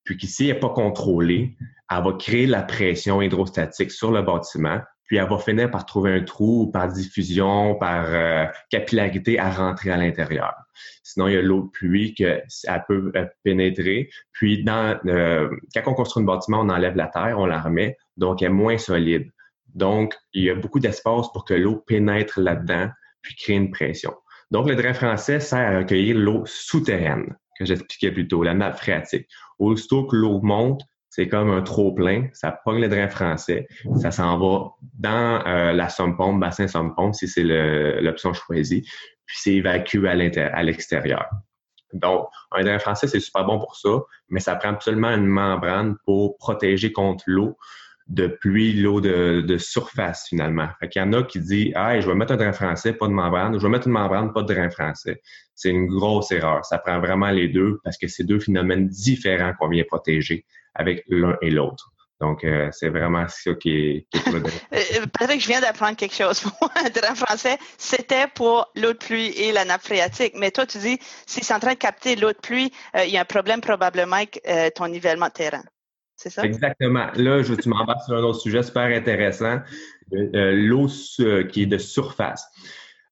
puis 0.04 0.18
qui, 0.18 0.26
si 0.26 0.48
elle 0.48 0.56
n'est 0.56 0.60
pas 0.60 0.70
contrôlée, 0.70 1.58
elle 1.92 2.04
va 2.04 2.14
créer 2.14 2.48
la 2.48 2.64
pression 2.64 3.22
hydrostatique 3.22 3.92
sur 3.92 4.12
le 4.12 4.24
bâtiment, 4.24 4.80
puis 5.06 5.18
elle 5.18 5.30
va 5.30 5.38
finir 5.38 5.70
par 5.72 5.86
trouver 5.86 6.14
un 6.14 6.24
trou 6.24 6.72
par 6.72 6.88
diffusion, 6.88 7.76
par 7.76 8.06
euh, 8.08 8.46
capillarité 8.70 9.40
à 9.40 9.50
rentrer 9.50 9.92
à 9.92 9.98
l'intérieur. 9.98 10.54
Sinon, 11.04 11.28
il 11.28 11.34
y 11.36 11.38
a 11.38 11.42
l'eau 11.42 11.64
de 11.64 11.70
pluie 11.70 12.16
que 12.16 12.42
ça 12.48 12.80
peut 12.80 13.12
euh, 13.16 13.26
pénétrer. 13.44 14.10
Puis, 14.32 14.64
dans, 14.64 15.00
euh, 15.06 15.50
quand 15.74 15.84
on 15.86 15.94
construit 15.94 16.24
un 16.24 16.26
bâtiment, 16.26 16.62
on 16.62 16.70
enlève 16.70 16.96
la 16.96 17.08
terre, 17.08 17.38
on 17.40 17.46
la 17.46 17.62
remet, 17.62 17.98
donc 18.18 18.42
elle 18.42 18.48
est 18.48 18.52
moins 18.52 18.78
solide. 18.78 19.30
Donc, 19.74 20.16
il 20.34 20.44
y 20.44 20.50
a 20.50 20.56
beaucoup 20.56 20.80
d'espace 20.80 21.32
pour 21.32 21.46
que 21.46 21.54
l'eau 21.54 21.84
pénètre 21.86 22.40
là-dedans, 22.40 22.90
puis 23.22 23.36
crée 23.36 23.54
une 23.54 23.72
pression. 23.72 24.14
Donc, 24.52 24.68
le 24.68 24.76
drain 24.76 24.94
français 24.94 25.40
sert 25.40 25.76
à 25.76 25.78
recueillir 25.80 26.18
l'eau 26.18 26.44
souterraine, 26.46 27.36
que 27.60 27.66
j'expliquais 27.66 28.12
plus 28.12 28.28
tôt, 28.28 28.44
la 28.44 28.54
nappe 28.54 28.78
phréatique. 28.78 29.28
Aussitôt 29.60 30.06
que 30.06 30.16
l'eau 30.16 30.42
monte, 30.42 30.82
c'est 31.16 31.30
comme 31.30 31.50
un 31.50 31.62
trop-plein, 31.62 32.28
ça 32.34 32.52
pogne 32.52 32.82
le 32.82 32.90
drain 32.90 33.08
français, 33.08 33.70
ça 34.02 34.12
s'en 34.12 34.38
va 34.38 34.72
dans 35.00 35.48
euh, 35.48 35.72
la 35.72 35.88
somme-pompe, 35.88 36.42
bassin 36.42 36.68
somme-pompe, 36.68 37.16
si 37.16 37.30
c'est 37.30 37.44
l'option 38.02 38.34
choisie, 38.34 38.82
puis 39.26 39.38
c'est 39.40 39.54
évacué 39.54 40.10
à 40.10 40.64
l'extérieur. 40.64 41.30
Donc, 41.94 42.28
un 42.52 42.66
drain 42.66 42.80
français, 42.80 43.08
c'est 43.08 43.22
super 43.22 43.46
bon 43.46 43.60
pour 43.60 43.78
ça, 43.78 43.92
mais 44.28 44.42
ça 44.42 44.58
prend 44.58 44.72
absolument 44.72 45.12
une 45.12 45.26
membrane 45.26 45.96
pour 46.04 46.38
protéger 46.38 46.92
contre 46.92 47.24
l'eau 47.28 47.56
de 48.08 48.28
pluie, 48.28 48.74
l'eau 48.74 49.02
de, 49.02 49.58
surface 49.58 50.28
finalement. 50.30 50.68
Fait 50.80 50.90
qu'il 50.90 51.02
y 51.02 51.06
en 51.06 51.14
a 51.14 51.24
qui 51.24 51.40
disent 51.40 51.72
Ah, 51.76 52.00
je 52.00 52.08
vais 52.08 52.16
mettre 52.16 52.34
un 52.34 52.38
drain 52.38 52.54
français, 52.54 52.94
pas 52.94 53.08
de 53.08 53.14
membrane, 53.14 53.58
je 53.58 53.64
vais 53.64 53.70
mettre 53.70 53.88
une 53.88 53.94
membrane, 53.94 54.32
pas 54.34 54.44
de 54.44 54.54
drain 54.54 54.70
français. 54.70 55.22
C'est 55.56 55.70
une 55.70 55.88
grosse 55.88 56.32
erreur. 56.32 56.64
Ça 56.66 56.78
prend 56.78 57.00
vraiment 57.00 57.32
les 57.32 57.48
deux 57.48 57.80
parce 57.84 57.98
que 57.98 58.08
c'est 58.08 58.24
deux 58.24 58.40
phénomènes 58.40 58.88
différents 58.88 59.54
qu'on 59.60 59.70
vient 59.70 59.84
protéger 59.88 60.46
avec 60.76 61.04
l'un 61.08 61.38
et 61.42 61.50
l'autre. 61.50 61.92
Donc, 62.22 62.46
euh, 62.46 62.70
c'est 62.72 62.88
vraiment 62.88 63.28
ça 63.28 63.54
qui 63.56 63.72
est, 63.72 64.08
qui 64.10 64.18
est 64.18 64.34
euh, 65.02 65.06
Patrick, 65.20 65.42
je 65.42 65.48
viens 65.48 65.60
d'apprendre 65.60 65.98
quelque 65.98 66.16
chose. 66.16 66.46
Un 66.76 66.90
drain 66.90 67.14
français, 67.14 67.58
c'était 67.78 68.28
pour 68.34 68.72
l'eau 68.76 68.94
de 68.94 68.98
pluie 68.98 69.28
et 69.32 69.52
la 69.52 69.66
nappe 69.66 69.84
phréatique. 69.84 70.34
Mais 70.38 70.52
toi, 70.52 70.66
tu 70.66 70.78
dis, 70.78 70.98
si 71.26 71.44
c'est 71.44 71.54
en 71.54 71.60
train 71.60 71.74
de 71.74 71.78
capter 71.78 72.16
l'eau 72.16 72.32
de 72.32 72.38
pluie, 72.38 72.72
euh, 72.96 73.04
il 73.04 73.12
y 73.12 73.18
a 73.18 73.22
un 73.22 73.26
problème 73.26 73.60
probablement 73.60 74.16
avec 74.16 74.42
ton 74.76 74.88
nivellement 74.88 75.28
de 75.28 75.34
terrain. 75.34 75.64
C'est 76.16 76.30
ça? 76.30 76.44
Exactement. 76.44 77.08
Là, 77.16 77.42
je, 77.42 77.54
tu 77.54 77.70
m'embarques 77.70 78.04
sur 78.04 78.16
un 78.16 78.24
autre 78.24 78.40
sujet 78.40 78.64
super 78.64 78.84
intéressant. 78.84 79.60
l'eau 80.12 80.88
qui 81.50 81.64
est 81.64 81.66
de 81.66 81.78
surface. 81.78 82.46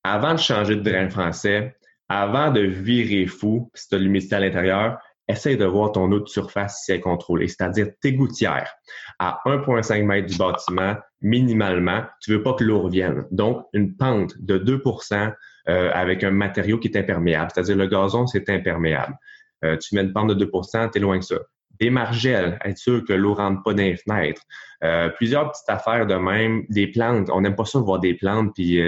Avant 0.04 0.34
de 0.34 0.40
changer 0.40 0.76
de 0.76 0.82
drain 0.82 1.10
français, 1.10 1.76
avant 2.10 2.52
de 2.52 2.62
virer 2.62 3.26
fou, 3.26 3.72
si 3.74 3.90
tu 3.90 3.96
as 3.96 3.98
l'humidité 3.98 4.36
à 4.36 4.40
l'intérieur, 4.40 5.00
essaye 5.28 5.58
de 5.58 5.66
voir 5.66 5.92
ton 5.92 6.12
eau 6.12 6.20
de 6.20 6.28
surface 6.28 6.84
si 6.84 6.92
elle 6.92 6.98
est 6.98 7.02
contrôlée, 7.02 7.48
c'est-à-dire 7.48 7.88
tes 8.02 8.14
gouttières. 8.14 8.74
À 9.20 9.40
1,5 9.46 10.04
mètre 10.04 10.28
du 10.28 10.38
bâtiment, 10.38 10.96
minimalement, 11.22 12.04
tu 12.22 12.32
veux 12.32 12.44
pas 12.44 12.54
que 12.54 12.64
l'eau 12.64 12.82
revienne. 12.82 13.26
Donc, 13.32 13.66
une 13.74 13.96
pente 13.96 14.34
de 14.40 14.58
2% 14.58 15.34
euh, 15.70 15.92
avec 15.94 16.24
un 16.24 16.32
matériau 16.32 16.78
qui 16.78 16.90
est 16.90 16.98
imperméable, 16.98 17.52
c'est-à-dire 17.54 17.78
le 17.78 17.88
gazon, 17.88 18.28
c'est 18.28 18.50
imperméable. 18.50 19.16
Euh, 19.64 19.78
tu 19.78 19.96
mets 19.96 20.02
une 20.02 20.12
pente 20.12 20.28
de 20.30 20.34
2 20.34 20.52
tu 20.92 20.98
es 20.98 21.00
loin 21.00 21.20
que 21.20 21.26
ça. 21.26 21.38
Des 21.80 21.90
margelles, 21.90 22.60
être 22.64 22.78
sûr 22.78 23.04
que 23.04 23.14
l'eau 23.14 23.34
rentre 23.34 23.64
pas 23.64 23.74
dans 23.74 23.84
les 23.84 23.98
fenêtres. 23.98 24.44
Euh, 24.84 25.10
plusieurs 25.10 25.52
petites 25.52 25.70
affaires 25.70 26.06
de 26.06 26.16
même. 26.16 26.66
Des 26.70 26.88
plantes, 26.88 27.30
on 27.32 27.42
n'aime 27.42 27.56
pas 27.56 27.66
ça 27.66 27.80
voir 27.80 28.00
des 28.00 28.14
plantes 28.14 28.54
puis 28.54 28.80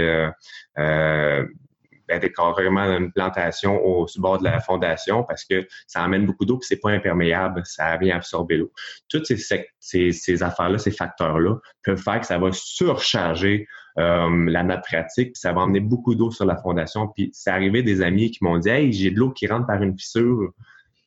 ben, 2.08 2.20
carrément 2.36 2.84
une 2.98 3.12
plantation 3.12 3.84
au 3.84 4.06
bord 4.18 4.38
de 4.40 4.44
la 4.44 4.60
fondation 4.60 5.24
parce 5.24 5.44
que 5.44 5.68
ça 5.88 6.02
amène 6.02 6.26
beaucoup 6.26 6.46
d'eau 6.46 6.58
et 6.58 6.66
c'est 6.66 6.80
pas 6.80 6.92
imperméable, 6.92 7.62
ça 7.66 7.98
vient 7.98 8.16
absorber 8.18 8.58
l'eau. 8.58 8.72
Toutes 9.10 9.26
ces, 9.26 10.44
affaires-là, 10.44 10.78
ces 10.78 10.92
facteurs-là 10.92 11.58
peuvent 11.84 12.02
faire 12.02 12.20
que 12.20 12.28
ça 12.28 12.38
va 12.38 12.52
surcharger 12.52 13.68
euh, 13.98 14.46
la 14.50 14.64
nappe 14.64 14.86
phréatique, 14.86 15.36
ça 15.38 15.54
va 15.54 15.62
emmener 15.62 15.80
beaucoup 15.80 16.16
d'eau 16.16 16.30
sur 16.30 16.46
la 16.46 16.58
fondation. 16.58 17.08
Puis 17.08 17.32
c'est 17.34 17.50
arrivé 17.50 17.82
des 17.82 18.02
amis 18.02 18.30
qui 18.32 18.44
m'ont 18.44 18.58
dit 18.58 18.70
Hey, 18.70 18.92
j'ai 18.92 19.10
de 19.10 19.18
l'eau 19.18 19.32
qui 19.32 19.48
rentre 19.48 19.68
par 19.68 19.82
une 19.82 19.98
fissure. 19.98 20.52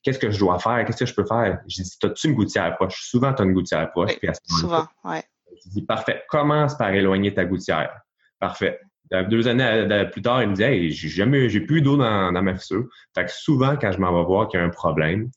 Qu'est-ce 0.09 0.19
que 0.19 0.31
je 0.31 0.39
dois 0.39 0.59
faire? 0.59 0.87
Qu'est-ce 0.87 1.01
que 1.01 1.07
je 1.07 1.15
peux 1.15 1.27
faire? 1.27 1.61
J'ai 1.67 1.83
dit, 1.83 1.99
as-tu 2.03 2.29
une 2.29 2.35
gouttière 2.35 2.75
proche? 2.77 2.99
Souvent, 3.03 3.35
tu 3.35 3.43
as 3.43 3.45
une 3.45 3.53
gouttière 3.53 3.91
proche. 3.91 4.13
souvent, 4.47 4.87
oui. 5.05 5.19
J'ai 5.53 5.71
dit, 5.71 5.83
parfait. 5.83 6.23
Commence 6.31 6.79
par 6.79 6.89
éloigner 6.95 7.35
ta 7.35 7.45
gouttière. 7.45 7.91
Parfait. 8.39 8.81
Euh, 9.13 9.25
deux 9.25 9.49
années 9.49 9.65
euh, 9.65 10.07
plus 10.07 10.23
tard, 10.23 10.43
il 10.43 10.49
me 10.49 10.55
dit 10.55 10.63
Hey, 10.63 10.91
j'ai 10.93 11.09
jamais, 11.09 11.51
j'ai 11.51 11.61
plus 11.61 11.83
d'eau 11.83 11.99
dans, 11.99 12.33
ma 12.33 12.55
fissure. 12.55 12.87
Fait 13.15 13.27
que 13.27 13.31
souvent, 13.31 13.77
quand 13.77 13.93
je 13.93 13.99
m'en 13.99 14.19
vais 14.19 14.25
voir 14.25 14.49
qu'il 14.49 14.59
y 14.59 14.63
a 14.63 14.67
un 14.67 14.71
problème, 14.71 15.31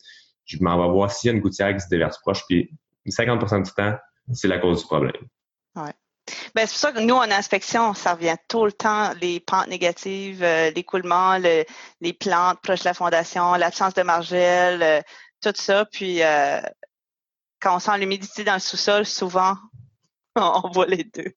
je 0.46 0.58
m'en 0.62 0.82
vais 0.82 0.90
voir 0.90 1.12
s'il 1.12 1.28
y 1.28 1.34
a 1.34 1.36
une 1.36 1.42
gouttière 1.42 1.74
qui 1.74 1.82
se 1.82 1.90
déverse 1.90 2.18
proche, 2.20 2.46
puis 2.48 2.74
50% 3.06 3.64
du 3.64 3.72
temps, 3.72 3.98
c'est 4.32 4.48
la 4.48 4.60
cause 4.60 4.80
du 4.80 4.86
problème. 4.86 5.12
Ouais. 5.76 5.92
Ben, 6.56 6.68
c'est 6.68 6.74
pour 6.74 6.80
ça 6.80 6.92
que 6.92 7.00
nous, 7.00 7.16
en 7.16 7.32
inspection, 7.32 7.94
ça 7.94 8.14
revient 8.14 8.36
tout 8.48 8.66
le 8.66 8.72
temps, 8.72 9.14
les 9.22 9.40
pentes 9.40 9.68
négatives, 9.68 10.44
euh, 10.44 10.72
l'écoulement, 10.72 11.38
les 11.38 12.14
plantes 12.14 12.60
proches 12.62 12.82
de 12.82 12.86
la 12.86 12.94
fondation, 12.94 13.54
l'absence 13.54 13.94
de 13.94 14.04
margelle, 14.04 15.04
tout 15.42 15.54
ça. 15.56 15.86
Puis, 15.86 16.22
quand 17.62 17.76
on 17.76 17.80
sent 17.80 17.98
l'humidité 18.00 18.44
dans 18.44 18.54
le 18.54 18.60
sous-sol, 18.60 19.06
souvent, 19.06 19.56
on 20.36 20.70
voit 20.72 20.88
les 20.88 21.04
deux. 21.04 21.34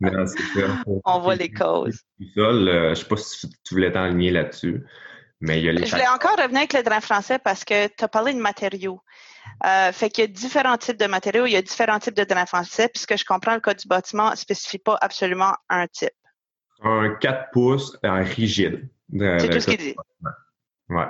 On 1.04 1.20
voit 1.20 1.34
les 1.34 1.50
causes. 1.50 2.02
Sol, 2.34 2.68
euh, 2.68 2.84
je 2.84 2.88
ne 2.90 2.94
sais 2.94 3.04
pas 3.04 3.16
si 3.16 3.48
tu 3.64 3.74
voulais 3.74 3.92
t'enligner 3.92 4.30
là-dessus, 4.30 4.84
mais 5.40 5.58
il 5.58 5.64
y 5.64 5.68
a 5.68 5.72
les 5.72 5.86
Je 5.86 5.90
voulais 5.90 6.08
encore 6.08 6.36
revenir 6.36 6.58
avec 6.58 6.72
le 6.72 6.82
drain 6.82 7.00
français 7.00 7.38
parce 7.38 7.64
que 7.64 7.88
tu 7.88 8.04
as 8.04 8.08
parlé 8.08 8.32
de 8.32 8.38
matériaux. 8.38 9.00
Euh, 9.64 9.92
fait 9.92 10.10
qu'il 10.10 10.22
y 10.22 10.24
a 10.24 10.28
différents 10.28 10.76
types 10.76 10.98
de 10.98 11.06
matériaux, 11.06 11.46
il 11.46 11.52
y 11.52 11.56
a 11.56 11.62
différents 11.62 11.98
types 11.98 12.16
de 12.16 12.24
drain 12.24 12.46
français, 12.46 12.88
puisque 12.88 13.16
je 13.16 13.24
comprends 13.24 13.54
le 13.54 13.60
code 13.60 13.76
du 13.76 13.88
bâtiment 13.88 14.30
ne 14.30 14.36
spécifie 14.36 14.78
pas 14.78 14.98
absolument 15.00 15.54
un 15.68 15.86
type. 15.86 16.10
Un 16.82 17.14
4 17.14 17.50
pouces 17.52 17.96
un 18.02 18.22
rigide. 18.22 18.88
C'est 19.16 19.48
tout 19.48 19.60
ce 19.60 19.66
qu'il 19.66 19.78
dit. 19.78 19.94
Ouais. 20.88 21.06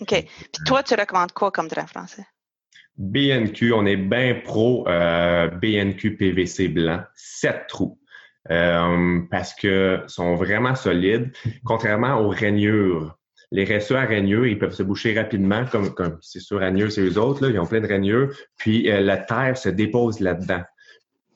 OK. 0.00 0.08
Puis 0.08 0.64
toi, 0.66 0.82
tu 0.82 0.94
recommandes 0.94 1.32
quoi 1.32 1.50
comme 1.50 1.68
drain 1.68 1.86
français? 1.86 2.26
BNQ, 2.96 3.72
on 3.72 3.86
est 3.86 3.96
bien 3.96 4.40
pro 4.44 4.86
euh, 4.86 5.48
BNQ 5.48 6.16
PVC 6.16 6.68
blanc, 6.68 7.02
7 7.14 7.66
trous. 7.66 7.98
Euh, 8.50 9.20
parce 9.30 9.54
que 9.54 10.02
sont 10.06 10.34
vraiment 10.34 10.74
solides, 10.74 11.32
contrairement 11.64 12.20
aux 12.20 12.30
rainures. 12.30 13.18
Les 13.52 13.64
réseaux 13.64 13.96
à 13.96 14.12
ils 14.12 14.58
peuvent 14.58 14.74
se 14.74 14.82
boucher 14.82 15.18
rapidement, 15.18 15.64
comme, 15.66 15.92
comme 15.92 16.18
c'est 16.20 16.40
sur 16.40 16.60
rainures, 16.60 16.92
c'est 16.92 17.02
eux 17.02 17.18
autres, 17.18 17.44
là, 17.44 17.50
ils 17.50 17.58
ont 17.58 17.66
plein 17.66 17.80
de 17.80 17.86
rainures, 17.86 18.32
puis 18.56 18.90
euh, 18.90 19.00
la 19.00 19.16
terre 19.16 19.56
se 19.56 19.68
dépose 19.68 20.20
là-dedans. 20.20 20.62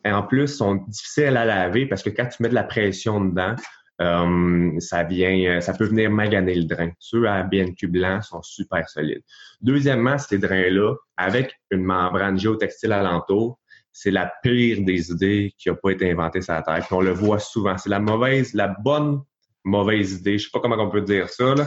Et 0.05 0.13
en 0.13 0.23
plus, 0.23 0.43
ils 0.43 0.49
sont 0.49 0.77
difficiles 0.87 1.37
à 1.37 1.45
laver 1.45 1.87
parce 1.87 2.03
que 2.03 2.11
quand 2.11 2.27
tu 2.27 2.43
mets 2.43 2.51
de 2.51 2.55
la 2.55 2.63
pression 2.63 3.25
dedans, 3.25 3.57
euh, 4.01 4.73
ça 4.81 5.03
vient, 5.05 5.61
ça 5.61 5.73
peut 5.73 5.87
venir 5.87 6.11
maganer 6.11 6.55
le 6.55 6.65
drain. 6.65 6.91
Ceux 6.99 7.29
à 7.29 7.43
BNQ 7.43 7.89
blanc 7.89 8.21
sont 8.23 8.43
super 8.43 8.89
solides. 8.89 9.23
Deuxièmement, 9.61 10.19
ces 10.19 10.39
drains-là, 10.39 10.95
avec 11.17 11.55
une 11.71 11.85
membrane 11.85 12.39
géotextile 12.39 12.93
alentour, 12.93 13.59
c'est 13.93 14.11
la 14.11 14.33
pire 14.43 14.79
des 14.83 15.11
idées 15.13 15.55
qui 15.57 15.69
n'a 15.69 15.77
pas 15.77 15.91
été 15.91 16.11
inventée 16.11 16.43
sur 16.43 16.53
la 16.53 16.63
Terre. 16.63 16.85
On 16.91 17.01
le 17.01 17.13
voit 17.13 17.39
souvent. 17.39 17.79
C'est 17.79 17.89
la 17.89 18.01
mauvaise, 18.01 18.53
la 18.53 18.69
bonne 18.69 19.23
mauvaise 19.63 20.15
idée. 20.15 20.39
Je 20.39 20.45
sais 20.45 20.51
pas 20.53 20.59
comment 20.59 20.77
on 20.77 20.91
peut 20.91 21.01
dire 21.01 21.29
ça, 21.29 21.55
là, 21.55 21.65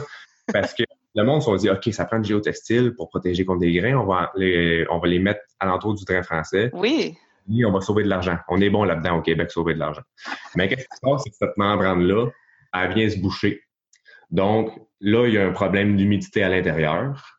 parce 0.52 0.74
que 0.74 0.82
le 1.14 1.24
monde 1.24 1.42
se 1.42 1.56
dit, 1.56 1.70
OK, 1.70 1.88
ça 1.92 2.04
prend 2.04 2.18
du 2.18 2.28
géotextile 2.28 2.94
pour 2.94 3.08
protéger 3.08 3.44
contre 3.44 3.60
des 3.60 3.72
grains. 3.72 3.96
On 3.96 4.06
va 4.06 4.30
les, 4.36 4.86
on 4.90 4.98
va 4.98 5.08
les 5.08 5.18
mettre 5.18 5.40
alentour 5.58 5.94
du 5.94 6.04
train 6.04 6.22
français. 6.22 6.70
Oui. 6.72 7.16
Et 7.50 7.64
on 7.64 7.72
va 7.72 7.80
sauver 7.80 8.04
de 8.04 8.08
l'argent. 8.08 8.36
On 8.48 8.60
est 8.60 8.70
bon 8.70 8.84
là-dedans 8.84 9.18
au 9.18 9.22
Québec, 9.22 9.50
sauver 9.50 9.74
de 9.74 9.78
l'argent. 9.78 10.02
Mais 10.54 10.68
qu'est-ce 10.68 10.84
qui 10.84 10.96
se 10.96 11.00
passe, 11.00 11.22
c'est 11.24 11.30
que 11.30 11.36
cette 11.36 11.56
membrane-là, 11.56 12.26
elle 12.74 12.94
vient 12.94 13.08
se 13.08 13.18
boucher. 13.18 13.62
Donc, 14.30 14.70
là, 15.00 15.26
il 15.26 15.34
y 15.34 15.38
a 15.38 15.46
un 15.46 15.52
problème 15.52 15.96
d'humidité 15.96 16.42
à 16.42 16.50
l'intérieur. 16.50 17.38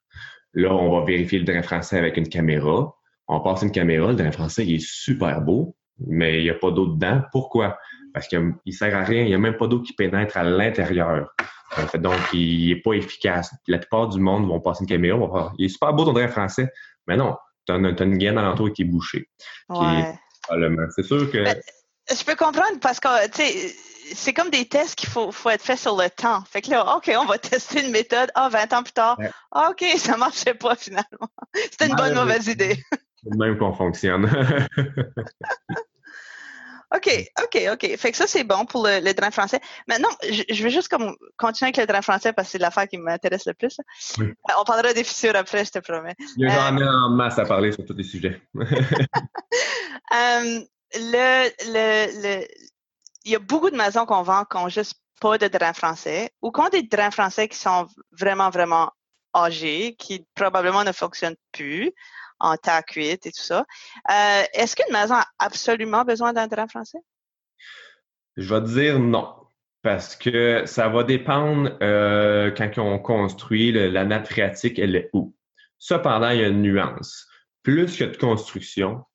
Là, 0.53 0.73
on 0.73 0.99
va 0.99 1.05
vérifier 1.05 1.37
le 1.37 1.45
drain 1.45 1.61
français 1.61 1.97
avec 1.97 2.17
une 2.17 2.27
caméra. 2.27 2.95
On 3.27 3.39
passe 3.41 3.61
une 3.61 3.71
caméra, 3.71 4.07
le 4.07 4.15
drain 4.15 4.31
français, 4.31 4.65
il 4.65 4.75
est 4.75 4.85
super 4.85 5.41
beau, 5.41 5.75
mais 5.99 6.39
il 6.39 6.43
n'y 6.43 6.49
a 6.49 6.55
pas 6.55 6.71
d'eau 6.71 6.87
dedans. 6.87 7.21
Pourquoi? 7.31 7.77
Parce 8.13 8.27
qu'il 8.27 8.55
ne 8.65 8.71
sert 8.71 8.95
à 8.95 9.03
rien, 9.03 9.21
il 9.21 9.27
n'y 9.27 9.35
a 9.35 9.37
même 9.37 9.57
pas 9.57 9.67
d'eau 9.67 9.81
qui 9.81 9.93
pénètre 9.93 10.37
à 10.37 10.43
l'intérieur. 10.43 11.33
donc, 11.95 12.19
il 12.33 12.69
n'est 12.69 12.81
pas 12.81 12.93
efficace. 12.93 13.53
La 13.67 13.77
plupart 13.77 14.07
du 14.09 14.19
monde 14.19 14.47
vont 14.47 14.59
passer 14.59 14.83
une 14.83 14.89
caméra, 14.89 15.17
vont 15.17 15.31
faire, 15.31 15.51
il 15.57 15.65
est 15.65 15.69
super 15.69 15.93
beau 15.93 16.05
ton 16.05 16.13
drain 16.13 16.27
français, 16.27 16.71
mais 17.07 17.17
non, 17.17 17.35
tu 17.65 17.73
as, 17.73 17.75
une 17.77 18.17
gaine 18.17 18.37
alentour 18.37 18.71
qui 18.73 18.83
est 18.83 18.85
bouchée. 18.85 19.29
Ouais. 19.69 20.13
C'est 20.95 21.03
sûr 21.03 21.31
que. 21.31 21.43
Ben, 21.43 21.61
je 22.09 22.23
peux 22.23 22.35
comprendre 22.35 22.79
parce 22.81 22.99
que, 22.99 23.27
tu 23.27 23.43
sais, 23.43 23.75
c'est 24.15 24.33
comme 24.33 24.49
des 24.49 24.65
tests 24.65 24.95
qu'il 24.95 25.09
faut, 25.09 25.31
faut 25.31 25.49
être 25.49 25.61
fait 25.61 25.75
sur 25.75 25.95
le 25.95 26.09
temps. 26.09 26.43
Fait 26.49 26.61
que 26.61 26.71
là, 26.71 26.95
OK, 26.95 27.11
on 27.17 27.25
va 27.25 27.37
tester 27.37 27.85
une 27.85 27.91
méthode. 27.91 28.31
Ah, 28.35 28.49
20 28.49 28.73
ans 28.73 28.83
plus 28.83 28.93
tard. 28.93 29.17
Ah, 29.51 29.69
OK, 29.71 29.83
ça 29.97 30.17
marchait 30.17 30.53
pas 30.53 30.75
finalement. 30.75 31.29
C'était 31.53 31.87
une 31.87 31.95
bonne, 31.95 32.15
mauvaise 32.15 32.47
idée. 32.47 32.83
C'est 33.23 33.35
même 33.35 33.57
qu'on 33.57 33.73
fonctionne. 33.73 34.29
OK, 36.95 37.31
OK, 37.43 37.67
OK. 37.71 37.97
Fait 37.97 38.11
que 38.11 38.17
ça, 38.17 38.25
c'est 38.25 38.43
bon 38.43 38.65
pour 38.65 38.85
le, 38.87 39.13
drain 39.13 39.29
français. 39.29 39.59
Maintenant, 39.87 40.09
je, 40.23 40.63
vais 40.63 40.69
juste 40.69 40.87
comme 40.87 41.15
continuer 41.37 41.67
avec 41.67 41.77
le 41.77 41.85
drain 41.85 42.01
français 42.01 42.33
parce 42.33 42.47
que 42.47 42.51
c'est 42.53 42.57
l'affaire 42.57 42.87
qui 42.87 42.97
m'intéresse 42.97 43.45
le 43.45 43.53
plus. 43.53 43.79
Euh, 44.19 44.33
on 44.57 44.63
parlera 44.63 44.93
des 44.93 45.03
fissures 45.03 45.35
après, 45.35 45.65
je 45.65 45.71
te 45.71 45.79
promets. 45.79 46.15
Il 46.37 46.43
y 46.43 46.47
a 46.47 46.49
jamais 46.49 46.81
euh, 46.81 46.91
en 46.91 47.09
masse 47.09 47.37
à 47.37 47.45
parler 47.45 47.71
sur 47.71 47.85
tous 47.85 47.95
les 47.95 48.03
sujets. 48.03 48.41
Euh, 50.11 50.61
le, 50.95 51.49
le, 51.67 52.47
il 53.23 53.31
y 53.31 53.35
a 53.35 53.39
beaucoup 53.39 53.69
de 53.69 53.75
maisons 53.75 54.07
qu'on 54.07 54.23
vend 54.23 54.43
qui 54.45 54.57
n'ont 54.57 54.69
juste 54.69 54.95
pas 55.21 55.37
de 55.37 55.47
drain 55.47 55.73
français 55.73 56.31
ou 56.41 56.51
qui 56.51 56.61
ont 56.61 56.69
des 56.69 56.81
drains 56.81 57.11
français 57.11 57.47
qui 57.47 57.59
sont 57.59 57.85
vraiment, 58.11 58.49
vraiment 58.49 58.91
âgés, 59.35 59.95
qui 59.99 60.25
probablement 60.33 60.83
ne 60.83 60.91
fonctionnent 60.91 61.35
plus 61.51 61.93
en 62.39 62.57
terre 62.57 62.83
cuite 62.85 63.25
et 63.25 63.31
tout 63.31 63.41
ça. 63.41 63.65
Euh, 64.11 64.43
est-ce 64.53 64.75
qu'une 64.75 64.93
maison 64.93 65.15
a 65.15 65.25
absolument 65.39 66.03
besoin 66.03 66.33
d'un 66.33 66.47
drain 66.47 66.67
français? 66.67 66.99
Je 68.37 68.53
vais 68.53 68.61
dire 68.61 68.99
non. 68.99 69.35
Parce 69.81 70.15
que 70.17 70.63
ça 70.65 70.89
va 70.89 71.03
dépendre 71.03 71.71
euh, 71.81 72.51
quand 72.51 72.77
on 72.77 72.99
construit 72.99 73.71
la 73.71 74.03
nappe 74.03 74.27
phréatique, 74.27 74.77
elle 74.77 74.95
est 74.95 75.09
où. 75.13 75.33
Cependant, 75.77 76.31
il 76.31 76.41
y 76.41 76.43
a 76.43 76.49
une 76.49 76.61
nuance. 76.61 77.27
Plus 77.63 77.97
il 77.97 78.01
y 78.01 78.03
a 78.03 78.07
de 78.07 78.17
construction, 78.17 79.05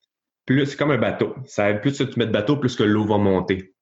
plus 0.47 0.65
c'est 0.65 0.77
comme 0.77 0.91
un 0.91 0.99
bateau. 0.99 1.35
Ça, 1.45 1.73
plus 1.75 1.99
tu 1.99 2.19
mets 2.19 2.27
de 2.27 2.33
bateau, 2.33 2.57
plus 2.57 2.77
que 2.77 2.83
l'eau 2.83 3.05
va 3.05 3.19
monter 3.19 3.74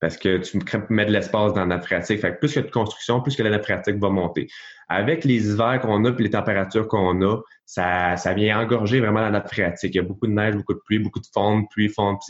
parce 0.00 0.16
que 0.16 0.38
tu 0.38 0.58
mets 0.88 1.04
de 1.04 1.12
l'espace 1.12 1.52
dans 1.52 1.60
la 1.60 1.66
nappe 1.66 1.84
phréatique. 1.84 2.20
Fait 2.20 2.32
que 2.32 2.38
plus 2.38 2.52
il 2.52 2.56
y 2.56 2.58
a 2.58 2.62
de 2.62 2.70
construction, 2.70 3.20
plus 3.20 3.36
que 3.36 3.42
la 3.42 3.50
nappe 3.50 3.64
phréatique 3.64 3.96
va 3.96 4.08
monter. 4.08 4.48
Avec 4.88 5.24
les 5.24 5.52
hivers 5.52 5.78
qu'on 5.80 6.04
a 6.04 6.10
et 6.10 6.22
les 6.22 6.30
températures 6.30 6.88
qu'on 6.88 7.22
a, 7.22 7.36
ça, 7.66 8.16
ça 8.16 8.32
vient 8.32 8.58
engorger 8.58 9.00
vraiment 9.00 9.20
la 9.20 9.30
nappe 9.30 9.48
phréatique. 9.48 9.94
Il 9.94 9.98
y 9.98 10.00
a 10.00 10.04
beaucoup 10.04 10.26
de 10.26 10.32
neige, 10.32 10.56
beaucoup 10.56 10.74
de 10.74 10.80
pluie, 10.84 10.98
beaucoup 10.98 11.20
de 11.20 11.26
fonte, 11.32 11.70
pluie, 11.70 11.88
fonte. 11.88 12.22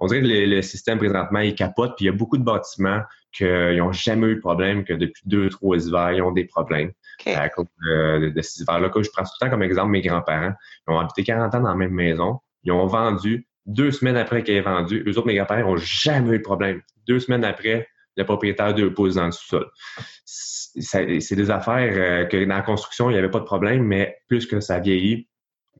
On 0.00 0.06
dirait 0.06 0.20
que 0.20 0.26
le, 0.26 0.62
système 0.62 0.98
présentement, 0.98 1.38
il 1.38 1.54
capote, 1.54 1.94
puis 1.96 2.06
il 2.06 2.08
y 2.08 2.10
a 2.10 2.12
beaucoup 2.12 2.36
de 2.36 2.44
bâtiments 2.44 3.00
qui 3.32 3.44
n'ont 3.44 3.92
jamais 3.92 4.26
eu 4.26 4.34
de 4.34 4.40
problème, 4.40 4.84
que 4.84 4.92
depuis 4.92 5.22
deux, 5.24 5.48
trois 5.48 5.78
hivers, 5.78 6.12
ils 6.12 6.22
ont 6.22 6.32
des 6.32 6.44
problèmes. 6.44 6.92
À 7.24 7.48
cause 7.48 7.66
de, 7.86 8.32
ces 8.42 8.62
hivers-là. 8.62 8.90
Je 8.94 9.08
prends 9.10 9.22
tout 9.22 9.30
le 9.40 9.46
temps 9.46 9.50
comme 9.50 9.62
exemple 9.62 9.90
mes 9.90 10.02
grands-parents. 10.02 10.52
Ils 10.88 10.92
ont 10.92 10.98
habité 10.98 11.22
40 11.22 11.54
ans 11.54 11.60
dans 11.60 11.68
la 11.68 11.76
même 11.76 11.92
maison. 11.92 12.40
Ils 12.64 12.72
ont 12.72 12.86
vendu 12.86 13.46
deux 13.66 13.90
semaines 13.90 14.16
après 14.16 14.42
qu'il 14.42 14.54
ait 14.54 14.60
vendu. 14.60 15.04
Eux 15.06 15.18
autres, 15.18 15.32
grands-parents 15.32 15.72
n'ont 15.72 15.76
jamais 15.76 16.36
eu 16.36 16.38
de 16.38 16.42
problème 16.42 16.80
deux 17.06 17.20
semaines 17.20 17.44
après, 17.44 17.88
le 18.16 18.24
propriétaire 18.24 18.74
de 18.74 18.88
pose 18.88 19.16
dans 19.16 19.26
le 19.26 19.32
sous-sol. 19.32 19.70
C'est 20.24 21.36
des 21.36 21.50
affaires 21.50 21.92
euh, 21.94 22.24
que 22.26 22.44
dans 22.44 22.54
la 22.54 22.62
construction, 22.62 23.10
il 23.10 23.14
n'y 23.14 23.18
avait 23.18 23.30
pas 23.30 23.40
de 23.40 23.44
problème, 23.44 23.84
mais 23.84 24.16
plus 24.28 24.46
que 24.46 24.60
ça 24.60 24.78
vieillit, 24.80 25.28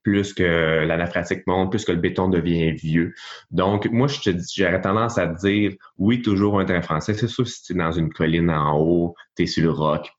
plus 0.03 0.35
que 0.35 0.85
la 0.85 0.97
naphratique 0.97 1.47
monte, 1.47 1.71
plus 1.71 1.85
que 1.85 1.93
le 1.93 1.99
béton 1.99 2.29
devient 2.29 2.73
vieux. 2.73 3.15
Donc, 3.51 3.87
moi, 3.87 4.09
je 4.09 4.21
te 4.21 4.31
j'aurais 4.55 4.81
tendance 4.81 5.19
à 5.19 5.29
te 5.29 5.47
dire, 5.47 5.73
oui, 5.99 6.23
toujours 6.23 6.59
un 6.59 6.65
train 6.65 6.83
français. 6.83 7.15
C'est 7.15 7.29
sûr, 7.29 7.47
si 7.47 7.63
tu 7.63 7.73
es 7.73 7.77
dans 7.77 7.93
une 7.93 8.13
colline 8.13 8.51
en 8.51 8.77
haut, 8.79 9.15
tu 9.37 9.45
es 9.45 9.47
sur 9.47 9.63
le 9.63 9.71
roc, 9.71 10.11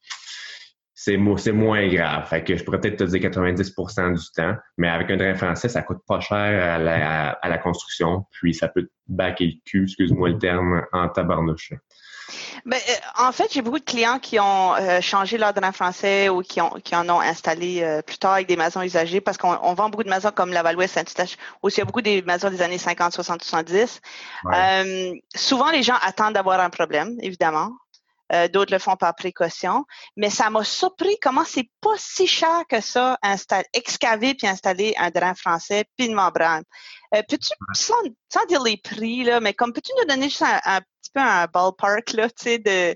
c'est 1.03 1.51
moins 1.51 1.87
grave. 1.87 2.27
Fait 2.27 2.43
que 2.43 2.55
je 2.55 2.63
pourrais 2.63 2.79
peut-être 2.79 2.97
te 2.97 3.03
dire 3.03 3.29
90% 3.29 4.13
du 4.13 4.31
temps, 4.31 4.55
mais 4.77 4.87
avec 4.87 5.11
un 5.11 5.17
drain 5.17 5.35
français, 5.35 5.67
ça 5.67 5.81
coûte 5.81 5.99
pas 6.07 6.21
cher 6.21 6.37
à 6.37 6.77
la, 6.79 7.57
construction, 7.57 8.25
puis 8.31 8.53
ça 8.53 8.69
peut 8.69 8.83
te 8.83 8.91
baquer 9.07 9.45
le 9.47 9.53
cul, 9.65 9.83
excuse-moi 9.83 10.29
le 10.29 10.37
terme, 10.37 10.85
en 10.93 11.09
tabarnouche. 11.09 11.73
Ben, 12.65 12.77
euh, 12.77 13.25
en 13.25 13.33
fait, 13.33 13.51
j'ai 13.51 13.61
beaucoup 13.61 13.79
de 13.79 13.83
clients 13.83 14.17
qui 14.17 14.39
ont 14.39 14.75
euh, 14.75 15.01
changé 15.01 15.37
leur 15.37 15.53
drain 15.53 15.73
français 15.73 16.29
ou 16.29 16.41
qui, 16.41 16.61
ont, 16.61 16.69
qui 16.83 16.95
en 16.95 17.07
ont 17.09 17.19
installé 17.19 17.83
euh, 17.83 18.01
plus 18.01 18.17
tard 18.17 18.33
avec 18.33 18.47
des 18.47 18.55
maisons 18.55 18.81
usagées 18.81 19.19
parce 19.19 19.37
qu'on 19.37 19.73
vend 19.73 19.89
beaucoup 19.89 20.05
de 20.05 20.09
maisons 20.09 20.31
comme 20.33 20.53
la 20.53 20.63
Valois 20.63 20.87
Saint-Eustache, 20.87 21.35
aussi 21.61 21.77
il 21.77 21.79
y 21.79 21.81
a 21.81 21.85
beaucoup 21.85 22.01
des 22.01 22.21
maisons 22.21 22.49
des 22.49 22.61
années 22.61 22.77
50, 22.77 23.11
60, 23.11 23.43
70. 23.43 24.01
souvent, 25.35 25.69
les 25.69 25.83
gens 25.83 25.97
attendent 26.01 26.33
d'avoir 26.33 26.61
un 26.61 26.69
problème, 26.69 27.17
évidemment. 27.21 27.71
Euh, 28.33 28.47
d'autres 28.47 28.73
le 28.73 28.79
font 28.79 28.95
par 28.95 29.13
précaution. 29.15 29.85
Mais 30.17 30.29
ça 30.31 30.49
m'a 30.49 30.63
surpris 30.63 31.17
comment 31.21 31.45
c'est 31.45 31.69
pas 31.81 31.93
si 31.97 32.25
cher 32.25 32.63
que 32.67 32.81
ça, 32.81 33.17
installer, 33.21 33.67
excaver 33.73 34.33
puis 34.33 34.47
installer 34.47 34.95
un 34.97 35.11
drain 35.11 35.35
français 35.35 35.85
puis 35.97 36.07
une 36.07 36.15
membrane. 36.15 36.63
Euh, 37.13 37.21
peux-tu, 37.29 37.53
sans, 37.73 38.45
dire 38.47 38.63
les 38.63 38.77
prix, 38.77 39.23
là, 39.23 39.39
mais 39.39 39.53
comme 39.53 39.71
peux-tu 39.71 39.91
nous 39.99 40.07
donner 40.07 40.29
juste 40.29 40.41
un, 40.43 40.81
petit 40.81 41.11
peu 41.13 41.21
un 41.21 41.45
ballpark 41.45 42.13
là, 42.13 42.27
tu 42.29 42.43
sais, 42.43 42.57
de, 42.57 42.95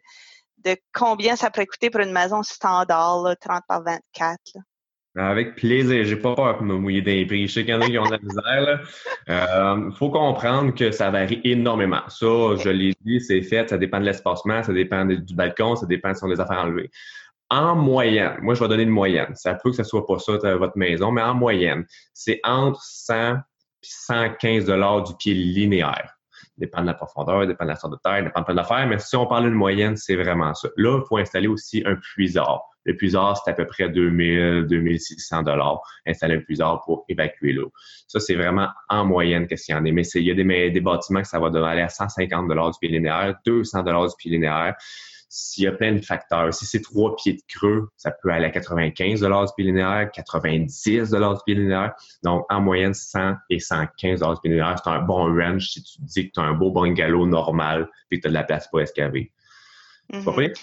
de 0.60 0.78
combien 0.92 1.36
ça 1.36 1.52
pourrait 1.52 1.68
coûter 1.68 1.92
pour 1.92 2.02
une 2.02 2.12
maison 2.12 2.42
standard, 2.42 3.22
là, 3.22 3.36
30 3.36 3.62
par 3.68 3.84
24? 3.84 4.40
Là? 4.56 4.62
Avec 5.18 5.56
plaisir. 5.56 6.06
J'ai 6.06 6.16
pas 6.16 6.36
peur 6.36 6.60
de 6.60 6.64
me 6.64 6.76
mouiller 6.76 7.02
des 7.02 7.26
prix. 7.26 7.48
Je 7.48 7.54
sais 7.54 7.62
qu'il 7.62 7.74
y 7.74 7.74
en 7.74 7.82
a 7.82 7.88
qui 7.88 7.98
ont 7.98 8.06
de 8.06 8.12
la 8.12 8.20
misère. 8.20 8.82
Il 9.28 9.34
euh, 9.34 9.92
faut 9.92 10.12
comprendre 10.12 10.74
que 10.76 10.92
ça 10.92 11.10
varie 11.10 11.42
énormément. 11.44 12.02
Ça, 12.08 12.56
je 12.58 12.70
l'ai 12.70 12.94
dit, 13.02 13.20
c'est 13.20 13.42
fait. 13.42 13.70
Ça 13.70 13.78
dépend 13.78 14.00
de 14.00 14.06
l'espacement, 14.06 14.62
ça 14.62 14.74
dépend 14.74 15.06
du 15.06 15.34
balcon, 15.34 15.76
ça 15.76 15.88
dépend 15.88 16.14
si 16.14 16.24
on 16.24 16.28
a 16.28 16.36
des 16.36 16.40
affaires 16.40 16.60
enlevées. 16.60 16.92
En 17.50 17.76
moyenne, 17.76 18.38
moi, 18.42 18.54
je 18.54 18.60
vais 18.62 18.68
donner 18.68 18.84
une 18.84 18.90
moyenne. 18.90 19.34
Ça 19.36 19.56
peut 19.56 19.72
que 19.72 19.78
ce 19.78 19.84
soit 19.84 20.06
pas 20.06 20.20
ça, 20.20 20.34
votre 20.56 20.78
maison, 20.78 21.12
mais 21.12 21.22
en 21.22 21.34
moyenne, 21.34 21.86
c'est 22.14 22.40
entre 22.44 22.82
100 22.84 23.34
et 23.34 23.38
115 23.82 24.66
du 24.66 25.16
pied 25.18 25.34
linéaire 25.34 26.17
dépend 26.58 26.82
de 26.82 26.88
la 26.88 26.94
profondeur, 26.94 27.46
dépend 27.46 27.66
de 27.66 27.70
la 27.70 27.76
sorte 27.76 27.94
de 27.94 28.00
terre, 28.04 28.24
dépend 28.24 28.42
de 28.42 28.46
plein 28.46 28.56
d'affaires, 28.56 28.88
mais 28.88 29.00
si 29.00 29.16
on 29.16 29.26
parle 29.26 29.46
d'une 29.46 29.54
moyenne, 29.54 29.96
c'est 29.96 30.16
vraiment 30.16 30.54
ça. 30.54 30.70
Là, 30.78 31.00
il 31.00 31.08
faut 31.08 31.18
installer 31.18 31.48
aussi 31.48 31.84
un 31.86 31.96
puisard. 31.96 32.64
Le 32.86 32.96
puisard, 32.96 33.42
c'est 33.44 33.52
à 33.52 33.54
peu 33.54 33.68
près 33.68 33.90
2000, 33.90 34.66
2600 34.68 35.44
dollars, 35.44 35.82
installer 36.06 36.36
un 36.36 36.40
puisard 36.40 36.82
pour 36.86 37.04
évacuer 37.10 37.52
l'eau. 37.52 37.72
Ça, 38.08 38.20
c'est 38.20 38.36
vraiment 38.36 38.70
en 38.88 39.06
moyenne 39.06 39.46
qu'est-ce 39.46 39.66
qu'il 39.66 39.76
y 39.76 39.78
en 39.78 39.86
a. 39.86 39.92
Mais 39.92 40.04
il 40.04 40.22
y 40.22 40.32
a 40.32 40.70
des, 40.70 40.82
bâtiments 40.82 41.22
que 41.22 41.28
ça 41.28 41.40
va 41.40 41.48
aller 41.68 41.82
à 41.82 41.90
150 41.90 42.48
dollars 42.48 42.72
du 42.72 42.80
pied 42.80 42.90
linéaire, 42.90 43.36
200 43.46 43.84
dollars 43.84 44.08
du 44.08 44.16
pied 44.18 44.32
linéaire. 44.32 44.76
S'il 45.30 45.66
y 45.66 45.68
a 45.68 45.72
plein 45.72 45.94
de 45.94 46.02
facteurs, 46.02 46.54
si 46.54 46.66
c'est 46.66 46.82
trois 46.82 47.16
pieds 47.16 47.34
de 47.34 47.42
creux, 47.48 47.90
ça 47.98 48.12
peut 48.12 48.30
aller 48.30 48.46
à 48.46 48.50
95 48.50 49.22
du 49.22 49.28
pied 49.56 49.66
linéaire, 49.66 50.10
90 50.14 50.84
du 50.84 51.44
pied 51.46 51.56
linéaire. 51.56 51.94
Donc, 52.24 52.46
en 52.50 52.62
moyenne, 52.62 52.94
100 52.94 53.36
et 53.50 53.60
115 53.60 54.22
du 54.22 54.26
pied 54.42 54.52
linéaire. 54.52 54.80
C'est 54.82 54.90
un 54.90 55.02
bon 55.02 55.26
range 55.36 55.68
si 55.68 55.84
tu 55.84 56.02
dis 56.02 56.28
que 56.28 56.34
tu 56.34 56.40
as 56.40 56.44
un 56.44 56.54
beau 56.54 56.72
bungalow 56.72 57.26
normal 57.26 57.90
et 58.10 58.18
que 58.18 58.22
tu 58.22 58.28
as 58.28 58.30
de 58.30 58.36
la 58.36 58.44
place 58.44 58.68
pour 58.70 58.82
escaver. 58.82 59.32
Mm 60.14 60.20
-hmm. 60.20 60.54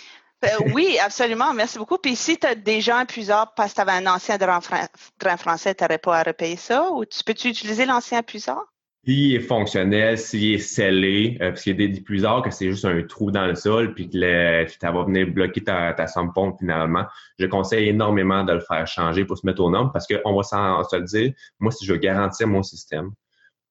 oui, 0.72 0.98
absolument. 0.98 1.52
Merci 1.54 1.78
beaucoup. 1.78 1.98
Puis 1.98 2.16
si 2.16 2.38
tu 2.38 2.46
as 2.46 2.54
déjà 2.54 2.98
un 2.98 3.06
puiseur 3.06 3.54
parce 3.54 3.70
que 3.72 3.76
tu 3.76 3.80
avais 3.80 3.92
un 3.92 4.06
ancien 4.06 4.36
grand, 4.36 4.60
français, 4.60 5.74
tu 5.74 5.84
n'aurais 5.84 5.98
pas 5.98 6.18
à 6.18 6.22
repayer 6.22 6.56
ça? 6.56 6.90
Ou 6.90 7.04
tu 7.04 7.22
peux-tu 7.24 7.48
utiliser 7.48 7.86
l'ancien 7.86 8.22
puiseur? 8.22 8.62
S'il 9.06 9.34
est 9.34 9.40
fonctionnel, 9.40 10.16
s'il 10.16 10.54
est 10.54 10.58
scellé, 10.58 11.36
euh, 11.42 11.50
parce 11.50 11.62
qu'il 11.62 11.78
y 11.78 11.84
a 11.84 11.88
des 11.88 12.02
que 12.02 12.50
c'est 12.50 12.70
juste 12.70 12.86
un 12.86 13.02
trou 13.02 13.30
dans 13.30 13.46
le 13.46 13.54
sol, 13.54 13.92
puis 13.92 14.08
que 14.08 14.18
ça 14.80 14.90
va 14.90 15.04
venir 15.04 15.26
bloquer 15.26 15.62
ta, 15.62 15.92
ta 15.92 16.06
pompe 16.34 16.58
finalement, 16.58 17.04
je 17.38 17.46
conseille 17.46 17.88
énormément 17.88 18.44
de 18.44 18.52
le 18.54 18.60
faire 18.60 18.86
changer 18.86 19.26
pour 19.26 19.36
se 19.36 19.46
mettre 19.46 19.62
au 19.62 19.70
nombre, 19.70 19.92
parce 19.92 20.06
qu'on 20.06 20.34
va 20.34 20.42
se 20.42 20.96
le 20.96 21.02
dire, 21.02 21.32
moi, 21.58 21.70
si 21.70 21.84
je 21.84 21.92
veux 21.92 21.98
garantir 21.98 22.46
mon 22.46 22.62
système, 22.62 23.10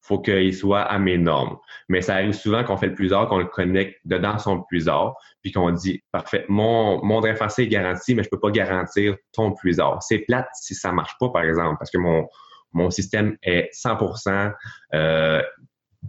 faut 0.02 0.20
qu'il 0.20 0.54
soit 0.54 0.82
à 0.82 1.00
mes 1.00 1.18
normes. 1.18 1.58
Mais 1.88 2.02
ça 2.02 2.16
arrive 2.16 2.34
souvent 2.34 2.64
qu'on 2.64 2.78
fait 2.78 2.88
le 2.88 2.94
plusieurs, 2.94 3.28
qu'on 3.30 3.40
le 3.40 3.46
connecte 3.46 4.02
dedans 4.06 4.38
son 4.38 4.62
plusieurs, 4.62 5.16
puis 5.42 5.52
qu'on 5.52 5.72
dit 5.72 6.04
parfait, 6.12 6.46
mon, 6.50 7.04
mon 7.04 7.22
drain 7.22 7.34
est 7.34 7.68
garanti, 7.68 8.14
mais 8.14 8.24
je 8.24 8.30
peux 8.30 8.40
pas 8.40 8.52
garantir 8.52 9.16
ton 9.32 9.54
plusieurs. 9.54 10.04
C'est 10.04 10.20
plate 10.20 10.50
si 10.54 10.76
ça 10.76 10.92
marche 10.92 11.16
pas, 11.20 11.30
par 11.30 11.44
exemple, 11.44 11.78
parce 11.80 11.90
que 11.90 11.98
mon, 11.98 12.28
mon 12.74 12.90
système 12.90 13.38
est 13.42 13.70
100% 13.74 14.52
euh, 14.94 15.42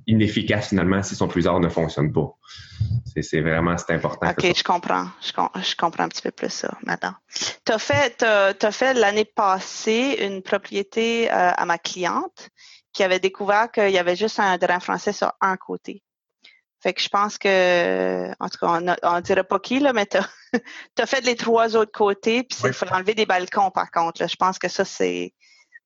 inefficace 0.06 0.68
finalement 0.68 1.02
si 1.02 1.14
son 1.14 1.28
plusieurs 1.28 1.60
ne 1.60 1.68
fonctionne 1.68 2.12
pas. 2.12 2.34
C'est 3.20 3.40
vraiment 3.40 3.76
c'est 3.78 3.92
important. 3.92 4.28
OK, 4.28 4.52
je 4.56 4.64
comprends. 4.64 5.06
Je, 5.22 5.76
comprends 5.76 6.04
un 6.04 6.08
petit 6.08 6.22
peu 6.22 6.30
plus 6.30 6.50
ça 6.50 6.76
maintenant. 6.84 7.14
Tu 7.64 7.72
as 7.72 7.78
fait, 7.78 8.22
as, 8.22 8.72
fait 8.72 8.94
l'année 8.94 9.24
passée 9.24 10.18
une 10.20 10.42
propriété 10.42 11.30
euh, 11.30 11.50
à 11.56 11.64
ma 11.64 11.78
cliente 11.78 12.48
qui 12.92 13.02
avait 13.02 13.20
découvert 13.20 13.70
qu'il 13.70 13.90
y 13.90 13.98
avait 13.98 14.16
juste 14.16 14.40
un 14.40 14.56
drain 14.58 14.80
français 14.80 15.12
sur 15.12 15.32
un 15.40 15.56
côté. 15.56 16.02
Fait 16.84 16.92
que 16.92 17.00
je 17.00 17.08
pense 17.08 17.38
que, 17.38 18.30
en 18.40 18.48
tout 18.50 18.58
cas, 18.58 18.96
on, 19.02 19.14
ne 19.16 19.20
dirait 19.22 19.44
pas 19.44 19.58
qui, 19.58 19.80
là, 19.80 19.94
mais 19.94 20.06
tu 20.06 20.18
as, 20.18 21.06
fait 21.06 21.22
les 21.22 21.34
trois 21.34 21.76
autres 21.76 21.92
côtés, 21.92 22.42
puis 22.42 22.58
il 22.62 22.72
faut 22.74 22.86
enlever 22.92 23.14
des 23.14 23.24
balcons, 23.24 23.70
par 23.70 23.90
contre. 23.90 24.28
Je 24.28 24.36
pense 24.36 24.58
que 24.58 24.68
ça, 24.68 24.84
c'est 24.84 25.32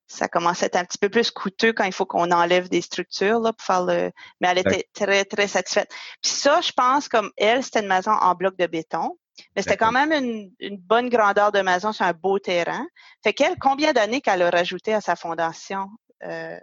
ça 0.08 0.26
commence 0.26 0.62
à 0.62 0.66
être 0.66 0.76
un 0.76 0.84
petit 0.84 0.98
peu 0.98 1.10
plus 1.10 1.30
coûteux 1.30 1.72
quand 1.72 1.84
il 1.84 1.92
faut 1.92 2.06
qu'on 2.06 2.30
enlève 2.32 2.68
des 2.68 2.80
structures 2.80 3.40
là, 3.40 3.52
pour 3.52 3.64
faire 3.64 3.84
le. 3.84 4.10
Mais 4.40 4.48
elle 4.48 4.58
était 4.58 4.88
très, 4.94 5.24
très 5.24 5.46
satisfaite. 5.46 5.90
Puis 6.22 6.32
ça, 6.32 6.60
je 6.62 6.72
pense, 6.72 7.08
comme 7.08 7.30
elle, 7.36 7.62
c'était 7.62 7.80
une 7.80 7.88
maison 7.88 8.12
en 8.12 8.34
bloc 8.34 8.56
de 8.56 8.66
béton. 8.66 9.18
Mais 9.54 9.62
c'était 9.62 9.76
quand 9.76 9.92
même 9.92 10.10
une, 10.10 10.50
une, 10.58 10.78
bonne 10.78 11.08
grandeur 11.08 11.52
de 11.52 11.60
maison 11.60 11.92
sur 11.92 12.04
un 12.04 12.12
beau 12.12 12.40
terrain. 12.40 12.84
Fait 13.22 13.32
qu'elle, 13.32 13.56
combien 13.60 13.92
d'années 13.92 14.20
qu'elle 14.20 14.42
a 14.42 14.50
rajouté 14.50 14.94
à 14.94 15.00
sa 15.00 15.14
fondation? 15.14 15.86
Euh, 16.24 16.58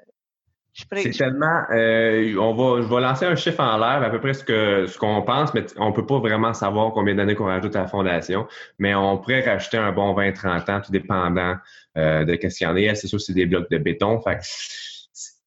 c'est 0.73 1.11
tellement. 1.11 1.63
Euh, 1.71 2.35
on 2.37 2.53
va, 2.53 2.81
je 2.81 2.93
vais 2.93 2.99
lancer 2.99 3.25
un 3.25 3.37
chiffre 3.37 3.61
en 3.61 3.77
l'air, 3.77 4.03
à 4.03 4.09
peu 4.09 4.19
près 4.19 4.33
ce 4.33 4.43
que 4.43 4.87
ce 4.87 4.97
qu'on 4.97 5.21
pense, 5.21 5.53
mais 5.53 5.65
on 5.77 5.93
peut 5.93 6.05
pas 6.05 6.19
vraiment 6.19 6.53
savoir 6.53 6.91
combien 6.91 7.15
d'années 7.15 7.35
qu'on 7.35 7.45
rajoute 7.45 7.77
à 7.77 7.83
la 7.83 7.87
fondation. 7.87 8.45
Mais 8.77 8.93
on 8.93 9.17
pourrait 9.17 9.39
rajouter 9.39 9.77
un 9.77 9.93
bon 9.93 10.13
20-30 10.13 10.71
ans, 10.71 10.81
tout 10.81 10.91
dépendant 10.91 11.55
de 11.95 12.61
y 12.61 12.65
en 12.65 12.75
a. 12.75 12.95
C'est 12.95 13.07
sûr, 13.07 13.19
c'est 13.21 13.33
des 13.33 13.45
blocs 13.45 13.69
de 13.69 13.77
béton. 13.77 14.21
Fait 14.21 14.39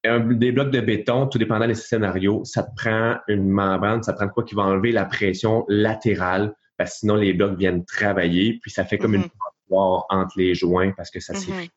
un, 0.05 0.21
des 0.21 0.53
blocs 0.53 0.71
de 0.71 0.81
béton, 0.81 1.27
tout 1.27 1.39
dépendant 1.39 1.67
des 1.67 1.75
scénarios, 1.75 2.45
ça 2.45 2.63
te 2.63 2.71
prend 2.77 3.17
une 3.29 3.49
membrane, 3.49 4.03
ça 4.03 4.13
te 4.13 4.19
prend 4.19 4.29
quoi 4.29 4.45
qui 4.45 4.55
va 4.55 4.63
enlever 4.63 4.93
la 4.93 5.05
pression 5.05 5.65
latérale, 5.69 6.55
parce 6.77 6.93
que 6.93 6.99
sinon 6.99 7.17
les 7.17 7.33
blocs 7.33 7.59
viennent 7.59 7.85
travailler, 7.85 8.59
puis 8.63 8.71
ça 8.71 8.85
fait 8.85 8.99
comme 8.99 9.15
une 9.15 9.23
mm-hmm. 9.23 10.05
entre 10.09 10.33
les 10.37 10.55
joints 10.55 10.93
parce 10.97 11.11
que 11.11 11.21
ça 11.21 11.35
mm 11.35 11.69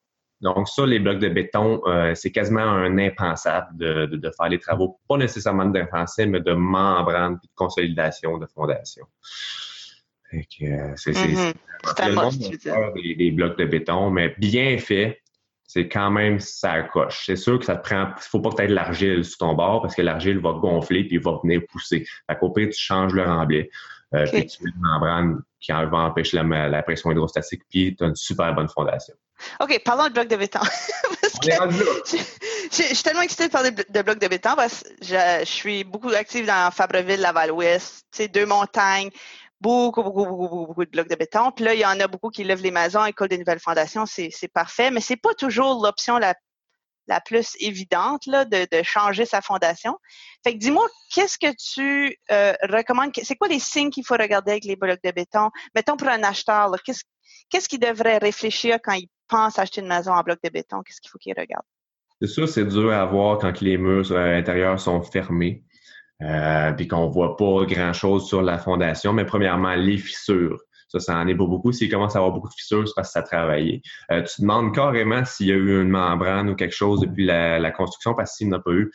donc 0.42 0.68
ça, 0.68 0.88
les 0.88 1.00
blocs 1.00 1.20
de 1.20 1.30
béton, 1.30 1.82
euh, 1.86 2.16
c'est 2.16 2.32
quasiment 2.32 2.62
un 2.62 2.98
impensable 2.98 3.78
de, 3.78 4.06
de, 4.08 4.32
faire 4.36 4.50
les 4.50 4.58
travaux, 4.58 5.00
pas 5.08 5.18
nécessairement 5.18 5.68
de 5.68 5.84
français, 5.86 6.26
mais 6.26 6.40
de 6.40 6.54
membrane 6.54 7.34
et 7.34 7.48
de 7.48 7.52
consolidation 7.54 8.40
de 8.40 8.48
fondation. 8.48 9.06
Euh, 10.34 10.94
c'est 10.96 11.12
mm 11.12 11.54
-hmm. 11.84 13.18
des, 13.18 13.32
blocs 13.32 13.58
de 13.58 13.66
béton, 13.66 14.10
mais 14.12 14.34
bien 14.38 14.78
fait, 14.78 15.22
c'est 15.66 15.88
quand 15.88 16.12
même 16.12 16.40
ça 16.40 16.84
coche. 16.84 17.24
C'est 17.26 17.36
sûr 17.36 17.60
que 17.60 17.66
ça 17.66 17.76
te 17.76 17.84
prend, 17.88 18.08
il 18.18 18.30
faut 18.30 18.40
pas 18.40 18.50
que 18.50 18.56
tu 18.56 18.62
aies 18.64 18.68
de 18.68 18.74
l'argile 18.74 19.24
sur 19.24 19.38
ton 19.38 19.54
bord 19.54 19.82
parce 19.82 19.96
que 19.96 20.02
l'argile 20.02 20.40
va 20.40 20.52
gonfler 20.54 21.06
puis 21.06 21.18
va 21.18 21.40
venir 21.44 21.62
pousser. 21.70 22.06
Qu'au 22.40 22.50
pire, 22.50 22.70
tu 22.70 22.80
changes 22.80 23.14
le 23.14 23.24
remblai. 23.24 23.70
Euh, 24.14 24.26
Puis 24.32 24.46
tu 24.46 24.64
mets 24.64 24.72
une 24.76 24.82
membrane 24.82 25.42
qui 25.62 25.72
va 25.72 25.98
empêcher 25.98 26.42
la, 26.42 26.68
la 26.68 26.84
pression 26.84 27.12
hydrostatique, 27.12 27.62
puis 27.70 27.96
tu 27.96 28.04
as 28.04 28.08
une 28.08 28.16
super 28.16 28.54
bonne 28.54 28.68
fondation. 28.68 29.16
OK, 29.60 29.82
parlons 29.84 30.08
de 30.08 30.14
blocs 30.14 30.28
de 30.28 30.36
béton. 30.36 30.60
je, 31.44 32.18
suis 32.70 33.04
tellement 33.04 33.22
excitée 33.22 33.48
de 33.48 33.52
parler 33.52 33.72
de 33.72 34.02
blocs 34.02 34.20
de 34.20 34.28
béton 34.28 34.52
parce 34.56 34.84
que 34.84 34.90
je, 35.02 35.46
suis 35.46 35.84
beaucoup 35.84 36.10
active 36.10 36.46
dans 36.46 36.72
Fabreville, 36.72 37.22
Laval-Ouest, 37.22 38.06
deux 38.34 38.46
montagnes, 38.46 39.10
beaucoup, 39.62 40.04
beaucoup, 40.04 40.26
beaucoup, 40.26 40.66
beaucoup, 40.66 40.86
de 40.86 40.90
blocs 40.90 41.10
de 41.10 41.16
béton. 41.16 41.52
Puis 41.52 41.64
là, 41.64 41.74
il 41.74 41.80
y 41.80 41.86
en 41.86 42.00
a 42.00 42.08
beaucoup 42.08 42.30
qui 42.30 42.44
lèvent 42.44 42.64
les 42.64 42.72
maisons 42.72 43.06
et 43.06 43.14
collent 43.14 43.30
des 43.30 43.38
nouvelles 43.38 43.60
fondations, 43.60 44.06
c'est 44.06 44.32
parfait, 44.54 44.92
mais 44.92 45.02
c'est 45.02 45.18
pas 45.18 45.34
toujours 45.34 45.84
l'option 45.84 46.18
la, 46.18 46.34
la 47.08 47.22
plus 47.22 47.56
évidente 47.60 48.26
là, 48.26 48.46
de, 48.46 48.68
de, 48.72 48.84
changer 48.84 49.26
sa 49.26 49.42
fondation. 49.42 49.98
Fait 50.44 50.54
que 50.54 50.58
dis-moi, 50.58 50.88
qu'est-ce 51.14 51.38
que 51.38 51.54
tu 51.56 52.18
euh, 52.32 52.54
recommandes? 52.64 53.12
C'est 53.24 53.36
quoi 53.36 53.48
les 53.48 53.60
signes 53.60 53.92
qu'il 53.92 54.06
faut 54.06 54.16
regarder 54.16 54.52
avec 54.52 54.66
les 54.66 54.76
blocs 54.76 55.02
de 55.04 55.12
béton? 55.12 55.50
Mettons 55.76 55.98
pour 55.98 56.08
un 56.08 56.24
acheteur, 56.24 56.72
qu'est-ce 56.84 57.04
qu'est-ce 57.50 57.70
qu'il 57.70 57.80
devrait 57.80 58.18
réfléchir 58.18 58.80
quand 58.84 58.94
il 58.94 59.08
pense 59.28 59.60
acheter 59.60 59.82
une 59.82 59.88
maison 59.88 60.14
en 60.14 60.24
bloc 60.24 60.40
de 60.44 60.50
béton? 60.50 60.82
Qu'est-ce 60.82 61.02
qu'il 61.02 61.12
faut 61.12 61.20
qu'il 61.20 61.36
regarde? 61.38 61.66
C'est 62.22 62.28
sûr, 62.28 62.48
c'est 62.48 62.66
dur 62.66 62.92
à 62.94 63.06
voir 63.06 63.40
quand 63.40 63.62
les 63.62 63.78
murs 63.78 64.12
à 64.12 64.28
l'intérieur 64.28 64.80
sont 64.80 65.02
fermés. 65.02 65.64
Euh, 66.22 66.72
puis 66.74 66.88
qu'on 66.88 67.08
voit 67.08 67.36
pas 67.36 67.66
grand-chose 67.66 68.28
sur 68.28 68.42
la 68.42 68.58
fondation, 68.58 69.14
mais 69.14 69.26
premièrement, 69.26 69.74
les 69.76 69.98
fissures. 69.98 70.60
Ça, 70.88 71.00
ça 71.00 71.18
en 71.18 71.28
est 71.28 71.36
pas 71.36 71.46
beaucoup. 71.46 71.72
S'il 71.72 71.90
commence 71.90 72.16
à 72.16 72.20
avoir 72.20 72.34
beaucoup 72.34 72.50
de 72.50 72.54
fissures, 72.54 72.88
c'est 72.88 72.94
parce 72.96 73.10
que 73.10 73.14
ça 73.14 73.20
a 73.20 73.24
travaillé. 73.24 73.82
Euh, 74.12 74.22
tu 74.24 74.42
demandes 74.42 74.76
carrément 74.76 75.24
s'il 75.24 75.48
y 75.48 75.52
a 75.52 75.56
eu 75.56 75.82
une 75.82 75.90
membrane 75.90 76.50
ou 76.50 76.56
quelque 76.56 76.76
chose 76.76 77.00
depuis 77.00 77.26
la, 77.26 77.60
la 77.60 77.72
construction, 77.72 78.14
parce 78.14 78.32
que 78.32 78.38
s'il 78.38 78.48
n'y 78.48 78.54
en 78.54 78.58
a 78.58 78.62
pas 78.62 78.72
eu, 78.72 78.92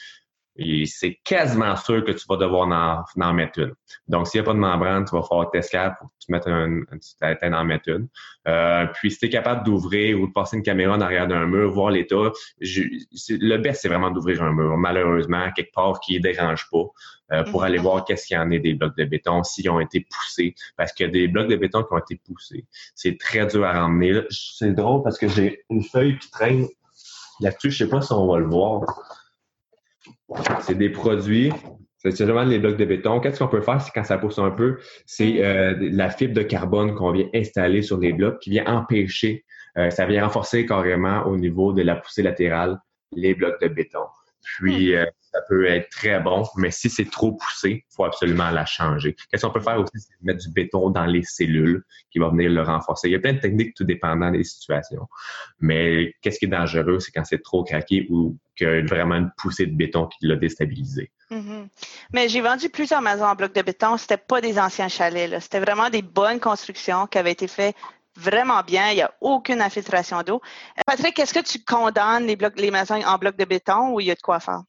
c'est 0.86 1.18
quasiment 1.24 1.76
sûr 1.76 2.04
que 2.04 2.12
tu 2.12 2.24
vas 2.28 2.36
devoir 2.36 3.06
en, 3.16 3.32
mettre 3.34 3.58
une. 3.60 3.74
Donc, 4.08 4.26
s'il 4.26 4.40
n'y 4.40 4.44
a 4.44 4.46
pas 4.46 4.54
de 4.54 4.58
membrane, 4.58 5.04
tu 5.04 5.14
vas 5.14 5.22
faire 5.22 5.50
tester 5.50 5.88
pour 5.98 6.08
que 6.08 6.14
tu 6.18 6.32
mettes 6.32 6.46
un, 6.46 6.80
tu 7.00 7.54
en 7.54 7.64
mettre 7.64 7.88
une. 7.88 8.08
Euh, 8.48 8.86
puis, 8.94 9.10
si 9.10 9.18
tu 9.18 9.26
es 9.26 9.28
capable 9.28 9.64
d'ouvrir 9.64 10.20
ou 10.20 10.26
de 10.28 10.32
passer 10.32 10.56
une 10.56 10.62
caméra 10.62 10.96
en 10.96 11.00
arrière 11.00 11.26
d'un 11.26 11.46
mur, 11.46 11.70
voir 11.70 11.90
l'état, 11.90 12.32
le 12.60 13.56
best, 13.58 13.82
c'est 13.82 13.88
vraiment 13.88 14.10
d'ouvrir 14.10 14.42
un 14.42 14.52
mur, 14.52 14.76
malheureusement, 14.76 15.50
quelque 15.54 15.72
part 15.72 16.00
qui 16.00 16.16
ne 16.16 16.22
dérange 16.22 16.68
pas, 16.70 16.84
euh, 17.32 17.42
pour 17.44 17.64
aller 17.64 17.78
voir 17.78 18.04
qu'est-ce 18.04 18.26
qu'il 18.26 18.36
y 18.36 18.40
en 18.40 18.50
a 18.50 18.58
des 18.58 18.74
blocs 18.74 18.96
de 18.96 19.04
béton, 19.04 19.42
s'ils 19.42 19.68
ont 19.68 19.80
été 19.80 20.06
poussés. 20.08 20.54
Parce 20.76 20.92
que 20.92 21.04
des 21.04 21.28
blocs 21.28 21.48
de 21.48 21.56
béton 21.56 21.82
qui 21.82 21.92
ont 21.92 21.98
été 21.98 22.20
poussés, 22.24 22.64
c'est 22.94 23.18
très 23.18 23.46
dur 23.46 23.64
à 23.64 23.72
ramener. 23.72 24.22
C'est 24.30 24.72
drôle 24.72 25.02
parce 25.02 25.18
que 25.18 25.28
j'ai 25.28 25.64
une 25.68 25.82
feuille 25.82 26.18
qui 26.18 26.30
traîne 26.30 26.66
là-dessus, 27.40 27.70
je 27.70 27.84
sais 27.84 27.90
pas 27.90 28.00
si 28.00 28.12
on 28.12 28.26
va 28.26 28.38
le 28.38 28.46
voir. 28.46 28.84
C'est 30.60 30.76
des 30.76 30.90
produits, 30.90 31.52
c'est 31.98 32.24
vraiment 32.24 32.44
les 32.44 32.58
blocs 32.58 32.76
de 32.76 32.84
béton. 32.84 33.20
Qu'est-ce 33.20 33.38
qu'on 33.38 33.48
peut 33.48 33.60
faire, 33.60 33.80
c'est 33.80 33.90
quand 33.94 34.04
ça 34.04 34.18
pousse 34.18 34.38
un 34.38 34.50
peu, 34.50 34.78
c'est 35.06 35.44
euh, 35.44 35.74
la 35.80 36.10
fibre 36.10 36.34
de 36.34 36.42
carbone 36.42 36.94
qu'on 36.94 37.12
vient 37.12 37.28
installer 37.34 37.82
sur 37.82 37.98
les 37.98 38.12
blocs 38.12 38.38
qui 38.40 38.50
vient 38.50 38.66
empêcher, 38.66 39.44
euh, 39.78 39.90
ça 39.90 40.06
vient 40.06 40.24
renforcer 40.24 40.66
carrément 40.66 41.26
au 41.26 41.36
niveau 41.36 41.72
de 41.72 41.82
la 41.82 41.96
poussée 41.96 42.22
latérale 42.22 42.78
les 43.12 43.34
blocs 43.34 43.60
de 43.60 43.68
béton. 43.68 44.04
Puis, 44.42 44.92
hmm. 44.92 44.96
euh, 44.96 45.06
ça 45.36 45.42
peut 45.42 45.66
être 45.66 45.90
très 45.90 46.18
bon, 46.18 46.44
mais 46.56 46.70
si 46.70 46.88
c'est 46.88 47.10
trop 47.10 47.32
poussé, 47.32 47.84
il 47.86 47.94
faut 47.94 48.04
absolument 48.04 48.50
la 48.50 48.64
changer. 48.64 49.14
Qu'est-ce 49.30 49.44
qu'on 49.44 49.52
peut 49.52 49.60
faire 49.60 49.78
aussi, 49.78 49.92
c'est 50.00 50.14
mettre 50.22 50.40
du 50.40 50.50
béton 50.50 50.88
dans 50.88 51.04
les 51.04 51.22
cellules 51.22 51.84
qui 52.10 52.18
va 52.18 52.30
venir 52.30 52.50
le 52.50 52.62
renforcer. 52.62 53.08
Il 53.08 53.12
y 53.12 53.16
a 53.16 53.18
plein 53.18 53.34
de 53.34 53.38
techniques 53.38 53.74
tout 53.74 53.84
dépendant 53.84 54.30
des 54.30 54.44
situations. 54.44 55.06
Mais 55.60 56.14
qu'est-ce 56.22 56.38
qui 56.38 56.46
est 56.46 56.48
dangereux, 56.48 57.00
c'est 57.00 57.10
quand 57.10 57.24
c'est 57.24 57.42
trop 57.42 57.64
craqué 57.64 58.06
ou 58.08 58.38
qu'il 58.56 58.66
y 58.66 58.70
a 58.70 58.82
vraiment 58.82 59.16
une 59.16 59.30
poussée 59.36 59.66
de 59.66 59.76
béton 59.76 60.06
qui 60.06 60.26
l'a 60.26 60.36
déstabilisé. 60.36 61.12
Mm-hmm. 61.30 61.68
Mais 62.14 62.30
j'ai 62.30 62.40
vendu 62.40 62.70
plusieurs 62.70 63.02
maisons 63.02 63.26
en 63.26 63.34
bloc 63.34 63.52
de 63.52 63.60
béton. 63.60 63.98
C'était 63.98 64.16
pas 64.16 64.40
des 64.40 64.58
anciens 64.58 64.88
chalets. 64.88 65.38
C'était 65.40 65.60
vraiment 65.60 65.90
des 65.90 66.00
bonnes 66.00 66.40
constructions 66.40 67.06
qui 67.06 67.18
avaient 67.18 67.32
été 67.32 67.46
faites 67.46 67.76
vraiment 68.16 68.62
bien. 68.62 68.90
Il 68.92 68.94
n'y 68.94 69.02
a 69.02 69.12
aucune 69.20 69.60
infiltration 69.60 70.22
d'eau. 70.22 70.40
Patrick, 70.86 71.18
est-ce 71.18 71.34
que 71.34 71.44
tu 71.44 71.62
condamnes 71.62 72.26
les, 72.26 72.38
les 72.56 72.70
maisons 72.70 73.02
en 73.04 73.18
bloc 73.18 73.36
de 73.36 73.44
béton 73.44 73.92
ou 73.92 74.00
il 74.00 74.06
y 74.06 74.10
a 74.10 74.14
de 74.14 74.22
quoi 74.22 74.40
faire? 74.40 74.62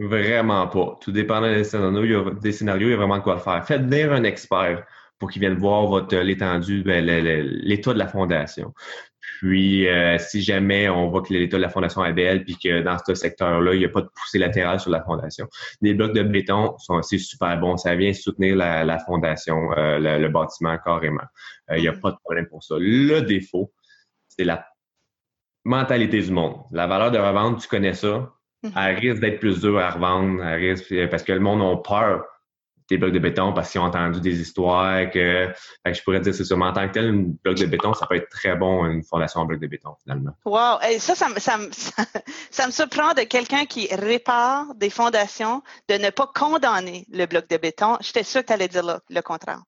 Vraiment 0.00 0.66
pas. 0.66 0.98
Tout 1.02 1.12
dépend 1.12 1.42
des 1.42 1.62
scénarios. 1.62 2.04
Il 2.04 2.10
y 2.10 2.14
a, 2.14 2.30
des 2.40 2.52
scénarios, 2.52 2.88
il 2.88 2.92
y 2.92 2.94
a 2.94 2.96
vraiment 2.96 3.18
de 3.18 3.22
quoi 3.22 3.38
faire. 3.38 3.62
Faites 3.66 3.82
venir 3.82 4.14
un 4.14 4.24
expert 4.24 4.86
pour 5.18 5.30
qu'il 5.30 5.40
vienne 5.40 5.58
voir 5.58 5.86
votre 5.88 6.16
l'étendue, 6.16 6.82
ben, 6.82 7.04
l'état 7.04 7.92
de 7.92 7.98
la 7.98 8.08
fondation. 8.08 8.72
Puis, 9.20 9.86
euh, 9.88 10.16
si 10.16 10.40
jamais 10.40 10.88
on 10.88 11.10
voit 11.10 11.20
que 11.20 11.34
l'état 11.34 11.58
de 11.58 11.62
la 11.62 11.68
fondation 11.68 12.02
est 12.02 12.14
belle, 12.14 12.44
puis 12.44 12.56
que 12.56 12.80
dans 12.80 12.96
ce 13.06 13.14
secteur-là, 13.14 13.74
il 13.74 13.80
n'y 13.80 13.84
a 13.84 13.90
pas 13.90 14.00
de 14.00 14.08
poussée 14.08 14.38
latérale 14.38 14.80
sur 14.80 14.90
la 14.90 15.02
fondation, 15.02 15.46
les 15.82 15.92
blocs 15.92 16.14
de 16.14 16.22
béton 16.22 16.78
sont 16.78 16.94
aussi 16.94 17.18
super 17.18 17.60
bons. 17.60 17.76
Ça 17.76 17.94
vient 17.94 18.14
soutenir 18.14 18.56
la, 18.56 18.98
fondation, 19.00 19.70
euh, 19.76 19.98
le, 19.98 20.28
bâtiment 20.30 20.78
carrément. 20.82 21.24
Euh, 21.70 21.76
il 21.76 21.82
n'y 21.82 21.88
a 21.88 21.92
pas 21.92 22.12
de 22.12 22.16
problème 22.24 22.46
pour 22.46 22.62
ça. 22.62 22.76
Le 22.78 23.20
défaut, 23.20 23.70
c'est 24.28 24.44
la 24.44 24.66
mentalité 25.64 26.22
du 26.22 26.32
monde. 26.32 26.56
La 26.72 26.86
valeur 26.86 27.10
de 27.10 27.18
revente, 27.18 27.60
tu 27.60 27.68
connais 27.68 27.92
ça. 27.92 28.32
Mhm. 28.62 28.72
Elle 28.76 28.98
risque 28.98 29.20
d'être 29.20 29.40
plus 29.40 29.60
dure 29.60 29.78
à 29.78 29.90
revendre, 29.90 30.42
parce 31.10 31.22
que 31.22 31.32
le 31.32 31.40
monde 31.40 31.62
a 31.62 31.76
peur 31.76 32.24
des 32.90 32.98
blocs 32.98 33.12
de 33.12 33.18
béton 33.18 33.52
parce 33.52 33.70
qu'ils 33.70 33.80
ont 33.80 33.84
entendu 33.84 34.20
des 34.20 34.40
histoires 34.40 35.08
que, 35.10 35.48
je 35.86 36.02
pourrais 36.02 36.20
dire 36.20 36.34
c'est 36.34 36.44
ça. 36.44 36.56
Mais 36.56 36.66
en 36.66 36.72
tant 36.72 36.86
que 36.88 36.92
tel, 36.92 37.06
un 37.06 37.24
bloc 37.42 37.56
de 37.56 37.66
béton, 37.66 37.94
ça 37.94 38.06
peut 38.06 38.16
être 38.16 38.28
très 38.28 38.56
bon, 38.56 38.84
une 38.86 39.02
fondation 39.02 39.40
en 39.40 39.46
bloc 39.46 39.60
de 39.60 39.66
béton, 39.66 39.94
finalement. 40.02 40.32
Wow! 40.44 40.78
ça, 40.98 41.14
ça, 41.14 41.28
ça, 41.38 41.58
ça, 42.50 42.66
me 42.66 42.72
surprend 42.72 43.14
de 43.14 43.22
quelqu'un 43.22 43.64
qui 43.64 43.88
répare 43.94 44.74
des 44.74 44.90
fondations 44.90 45.62
de 45.88 45.94
ne 45.94 46.10
pas 46.10 46.30
condamner 46.34 47.06
le 47.12 47.26
bloc 47.26 47.48
de 47.48 47.56
béton. 47.56 47.96
J'étais 48.00 48.24
sûr 48.24 48.42
que 48.42 48.48
tu 48.48 48.52
allais 48.52 48.68
dire 48.68 49.00
le, 49.08 49.20
contraire. 49.22 49.62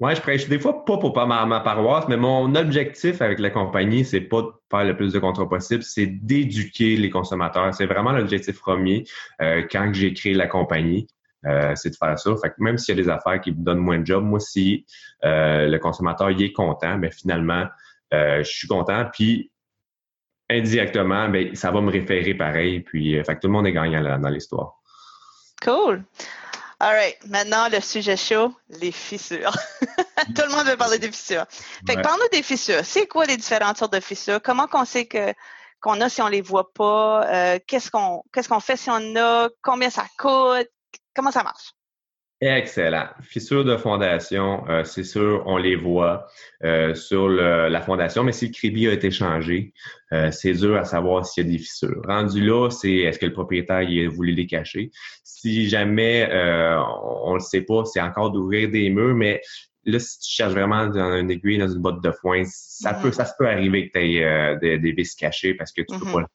Oui, 0.00 0.14
je 0.14 0.20
prêche 0.20 0.48
des 0.48 0.58
fois 0.58 0.84
pas 0.84 0.98
pour 0.98 1.12
pas 1.12 1.24
ma, 1.24 1.46
ma, 1.46 1.60
paroisse, 1.60 2.06
mais 2.08 2.16
mon 2.16 2.52
objectif 2.56 3.22
avec 3.22 3.38
la 3.38 3.50
compagnie, 3.50 4.04
c'est 4.04 4.20
pas 4.20 4.42
de 4.42 4.50
faire 4.68 4.84
le 4.84 4.96
plus 4.96 5.12
de 5.12 5.20
contrats 5.20 5.48
possible, 5.48 5.84
c'est 5.84 6.06
d'éduquer 6.06 6.96
les 6.96 7.10
consommateurs. 7.10 7.72
C'est 7.72 7.86
vraiment 7.86 8.10
l'objectif 8.10 8.58
premier 8.58 9.04
euh, 9.40 9.62
quand 9.70 9.92
j'ai 9.92 10.12
créé 10.12 10.34
la 10.34 10.48
compagnie. 10.48 11.06
Euh, 11.46 11.74
c'est 11.76 11.90
de 11.90 11.96
faire 11.96 12.18
ça. 12.18 12.34
Fait 12.42 12.48
que 12.48 12.54
même 12.58 12.78
s'il 12.78 12.96
y 12.96 13.00
a 13.00 13.02
des 13.02 13.08
affaires 13.10 13.40
qui 13.40 13.50
vous 13.50 13.62
donnent 13.62 13.78
moins 13.78 13.98
de 13.98 14.06
job, 14.06 14.24
moi, 14.24 14.40
si 14.40 14.86
euh, 15.24 15.68
le 15.68 15.78
consommateur 15.78 16.30
y 16.30 16.44
est 16.44 16.52
content, 16.52 16.96
mais 16.96 17.08
ben, 17.08 17.12
finalement, 17.12 17.66
je 18.12 18.42
suis 18.44 18.68
content. 18.68 19.04
Puis 19.12 19.50
indirectement, 20.50 21.28
ben, 21.28 21.54
ça 21.54 21.70
va 21.70 21.80
me 21.80 21.90
référer 21.90 22.34
pareil. 22.34 22.80
Puis, 22.80 23.22
fait 23.24 23.34
que 23.34 23.40
tout 23.40 23.48
le 23.48 23.52
monde 23.52 23.66
est 23.66 23.72
gagnant 23.72 24.18
dans 24.18 24.28
l'histoire. 24.28 24.80
Cool. 25.62 26.04
All 26.80 26.92
right. 26.94 27.16
Maintenant, 27.26 27.68
le 27.68 27.80
sujet 27.80 28.16
chaud, 28.16 28.54
les 28.68 28.92
fissures. 28.92 29.52
Tout 30.34 30.42
le 30.42 30.50
monde 30.50 30.66
veut 30.66 30.76
parler 30.76 30.98
des 30.98 31.10
fissures. 31.10 31.46
Fait 31.86 31.96
que 31.96 32.00
parle-nous 32.00 32.28
des 32.32 32.42
fissures. 32.42 32.84
C'est 32.84 33.06
quoi 33.06 33.26
les 33.26 33.36
différentes 33.36 33.78
sortes 33.78 33.92
de 33.92 34.00
fissures? 34.00 34.40
Comment 34.42 34.66
qu'on 34.66 34.84
sait 34.84 35.06
que 35.06 35.32
qu'on 35.80 36.00
a 36.00 36.08
si 36.08 36.22
on 36.22 36.28
les 36.28 36.40
voit 36.40 36.72
pas? 36.72 37.26
Euh, 37.26 37.58
qu'est-ce 37.66 37.90
qu'on 37.90 38.22
qu'est-ce 38.32 38.48
qu'on 38.48 38.60
fait 38.60 38.76
si 38.76 38.90
on 38.90 39.16
a? 39.16 39.48
Combien 39.62 39.90
ça 39.90 40.04
coûte? 40.18 40.68
Comment 41.14 41.30
ça 41.30 41.42
marche? 41.42 41.72
Excellent. 42.46 43.06
Fissures 43.22 43.64
de 43.64 43.74
fondation, 43.78 44.68
euh, 44.68 44.84
c'est 44.84 45.02
sûr, 45.02 45.42
on 45.46 45.56
les 45.56 45.76
voit 45.76 46.26
euh, 46.62 46.94
sur 46.94 47.26
la 47.30 47.80
fondation, 47.80 48.22
mais 48.22 48.32
si 48.32 48.48
le 48.48 48.52
crédit 48.52 48.86
a 48.86 48.92
été 48.92 49.10
changé, 49.10 49.72
euh, 50.12 50.30
c'est 50.30 50.52
dur 50.52 50.76
à 50.76 50.84
savoir 50.84 51.24
s'il 51.24 51.46
y 51.46 51.48
a 51.48 51.52
des 51.52 51.58
fissures. 51.58 52.02
Rendu 52.06 52.44
là, 52.44 52.68
c'est 52.68 52.92
est-ce 52.92 53.18
que 53.18 53.24
le 53.24 53.32
propriétaire 53.32 53.80
il 53.80 54.10
voulu 54.10 54.32
les 54.32 54.46
cacher? 54.46 54.90
Si 55.22 55.70
jamais 55.70 56.28
on 56.30 57.30
ne 57.30 57.34
le 57.36 57.40
sait 57.40 57.62
pas, 57.62 57.86
c'est 57.86 58.02
encore 58.02 58.30
d'ouvrir 58.30 58.70
des 58.70 58.90
murs, 58.90 59.14
mais 59.14 59.40
là, 59.86 59.98
si 59.98 60.18
tu 60.18 60.30
cherches 60.30 60.52
vraiment 60.52 60.86
dans 60.88 61.16
une 61.16 61.30
aiguille, 61.30 61.56
dans 61.56 61.68
une 61.68 61.80
botte 61.80 62.04
de 62.04 62.10
foin, 62.10 62.42
ça 62.44 62.92
peut, 62.92 63.10
ça 63.10 63.24
se 63.24 63.32
peut 63.38 63.48
arriver 63.48 63.88
que 63.88 63.98
tu 63.98 64.04
aies 64.04 64.56
des, 64.60 64.78
des, 64.78 64.92
vis 64.92 65.14
cachées 65.14 65.54
parce 65.54 65.72
que 65.72 65.80
tu 65.80 65.98
peux 65.98 66.04
mm-hmm. 66.04 66.26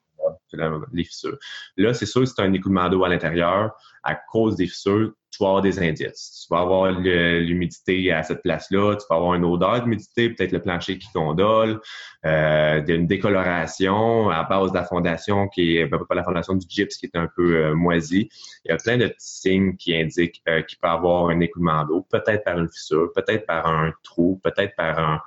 pas 0.54 0.82
les 0.91 1.04
fissures. 1.04 1.38
Là, 1.78 1.93
c'est 1.93 2.08
sûr 2.08 2.22
que 2.22 2.28
c'est 2.28 2.41
un 2.41 2.52
écoulement 2.54 2.89
d'eau 2.89 3.04
à 3.04 3.10
l'intérieur, 3.10 3.74
à 4.02 4.15
cause 4.15 4.56
des 4.56 4.65
fissures, 4.65 5.13
tu 5.39 5.45
vas 5.45 5.49
avoir 5.52 5.62
des 5.62 5.80
indices. 5.80 6.45
Tu 6.47 6.54
vas 6.54 6.62
avoir 6.62 6.91
l'humidité 6.91 8.12
à 8.12 8.23
cette 8.23 8.41
place-là, 8.41 8.95
tu 8.97 9.06
vas 9.10 9.15
avoir 9.15 9.36
une 9.36 9.45
odeur 9.45 9.82
d'humidité, 9.82 10.30
peut-être 10.30 10.52
le 10.52 10.62
plancher 10.62 10.97
qui 10.97 11.08
condole, 11.13 11.80
euh, 12.25 12.86
une 12.86 13.08
décoloration 13.08 14.30
à 14.30 14.43
base 14.43 14.71
de 14.71 14.78
la 14.78 14.84
fondation 14.84 15.47
qui 15.47 15.78
est 15.78 15.88
pas 15.88 16.15
la 16.15 16.23
fondation 16.25 16.56
du 16.56 16.65
gyps 16.67 16.97
qui 16.97 17.06
est 17.06 17.15
un 17.15 17.30
peu 17.34 17.56
euh, 17.56 17.73
moisie. 17.73 18.30
Il 18.65 18.71
y 18.71 18.73
a 18.73 18.78
plein 18.78 18.97
de 18.97 19.13
signes 19.17 19.78
qui 19.78 19.95
indiquent 19.95 20.41
euh, 20.49 20.62
qu'il 20.63 20.78
peut 20.78 20.89
avoir 20.89 21.30
un 21.30 21.39
écoulement 21.39 21.86
d'eau, 21.86 22.06
peut-être 22.10 22.43
par 22.43 22.60
une 22.60 22.69
fissure, 22.69 23.10
peut-être 23.15 23.45
par 23.45 23.65
un 23.65 23.93
trou, 24.04 24.41
peut-être 24.43 24.75
par 24.75 24.99
un, 24.99 25.21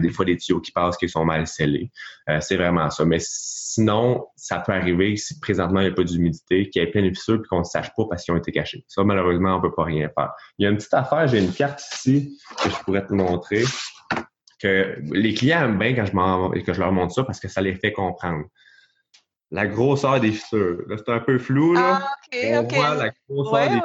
des 0.00 0.10
fois 0.10 0.24
des 0.24 0.36
tuyaux 0.36 0.60
qui 0.60 0.72
passent 0.72 0.96
qui 0.96 1.08
sont 1.08 1.24
mal 1.24 1.46
scellés. 1.46 1.90
Euh, 2.28 2.38
c'est 2.40 2.56
vraiment 2.56 2.90
ça. 2.90 3.04
Mais 3.04 3.18
sinon, 3.20 4.26
ça 4.36 4.58
peut 4.58 4.72
arriver 4.72 5.16
si 5.16 5.38
présentement 5.40 5.80
il 5.80 5.86
n'y 5.86 5.92
a 5.92 5.94
pas 5.94 6.04
d'humidité, 6.04 6.68
qu'il 6.68 6.82
y 6.82 6.84
ait 6.84 6.90
plein 6.90 7.02
de 7.02 7.10
fissures 7.10 7.40
et 7.44 7.48
qu'on 7.48 7.60
ne 7.60 7.64
sache 7.64 7.90
pas 7.96 8.04
parce 8.08 8.24
qu'ils 8.24 8.34
ont 8.34 8.38
été 8.38 8.52
cachés. 8.52 8.84
Ça, 8.88 9.04
malheureusement, 9.04 9.54
on 9.54 9.58
ne 9.58 9.62
peut 9.62 9.74
pas 9.74 9.84
rien 9.84 10.08
faire. 10.14 10.32
Il 10.58 10.64
y 10.64 10.66
a 10.66 10.70
une 10.70 10.76
petite 10.76 10.94
affaire, 10.94 11.26
j'ai 11.28 11.38
une 11.38 11.52
carte 11.52 11.80
ici 11.94 12.38
que 12.62 12.70
je 12.70 12.76
pourrais 12.84 13.06
te 13.06 13.12
montrer 13.12 13.64
que 14.60 14.98
les 15.12 15.34
clients 15.34 15.64
aiment 15.64 15.78
bien 15.78 15.94
quand 15.94 16.04
je, 16.04 16.60
que 16.60 16.72
je 16.72 16.80
leur 16.80 16.92
montre 16.92 17.14
ça 17.14 17.24
parce 17.24 17.40
que 17.40 17.48
ça 17.48 17.60
les 17.60 17.74
fait 17.74 17.92
comprendre. 17.92 18.44
La 19.50 19.66
grosseur 19.66 20.20
des 20.20 20.30
fissures. 20.30 20.82
Là, 20.86 20.96
c'est 20.96 21.12
un 21.12 21.18
peu 21.18 21.38
flou, 21.38 21.74
là. 21.74 22.02
Ah, 22.02 22.14
OK, 22.32 22.64
OK. 22.64 22.74
voit 22.74 22.94
la 22.94 23.10
grosseur 23.28 23.70
des 23.70 23.80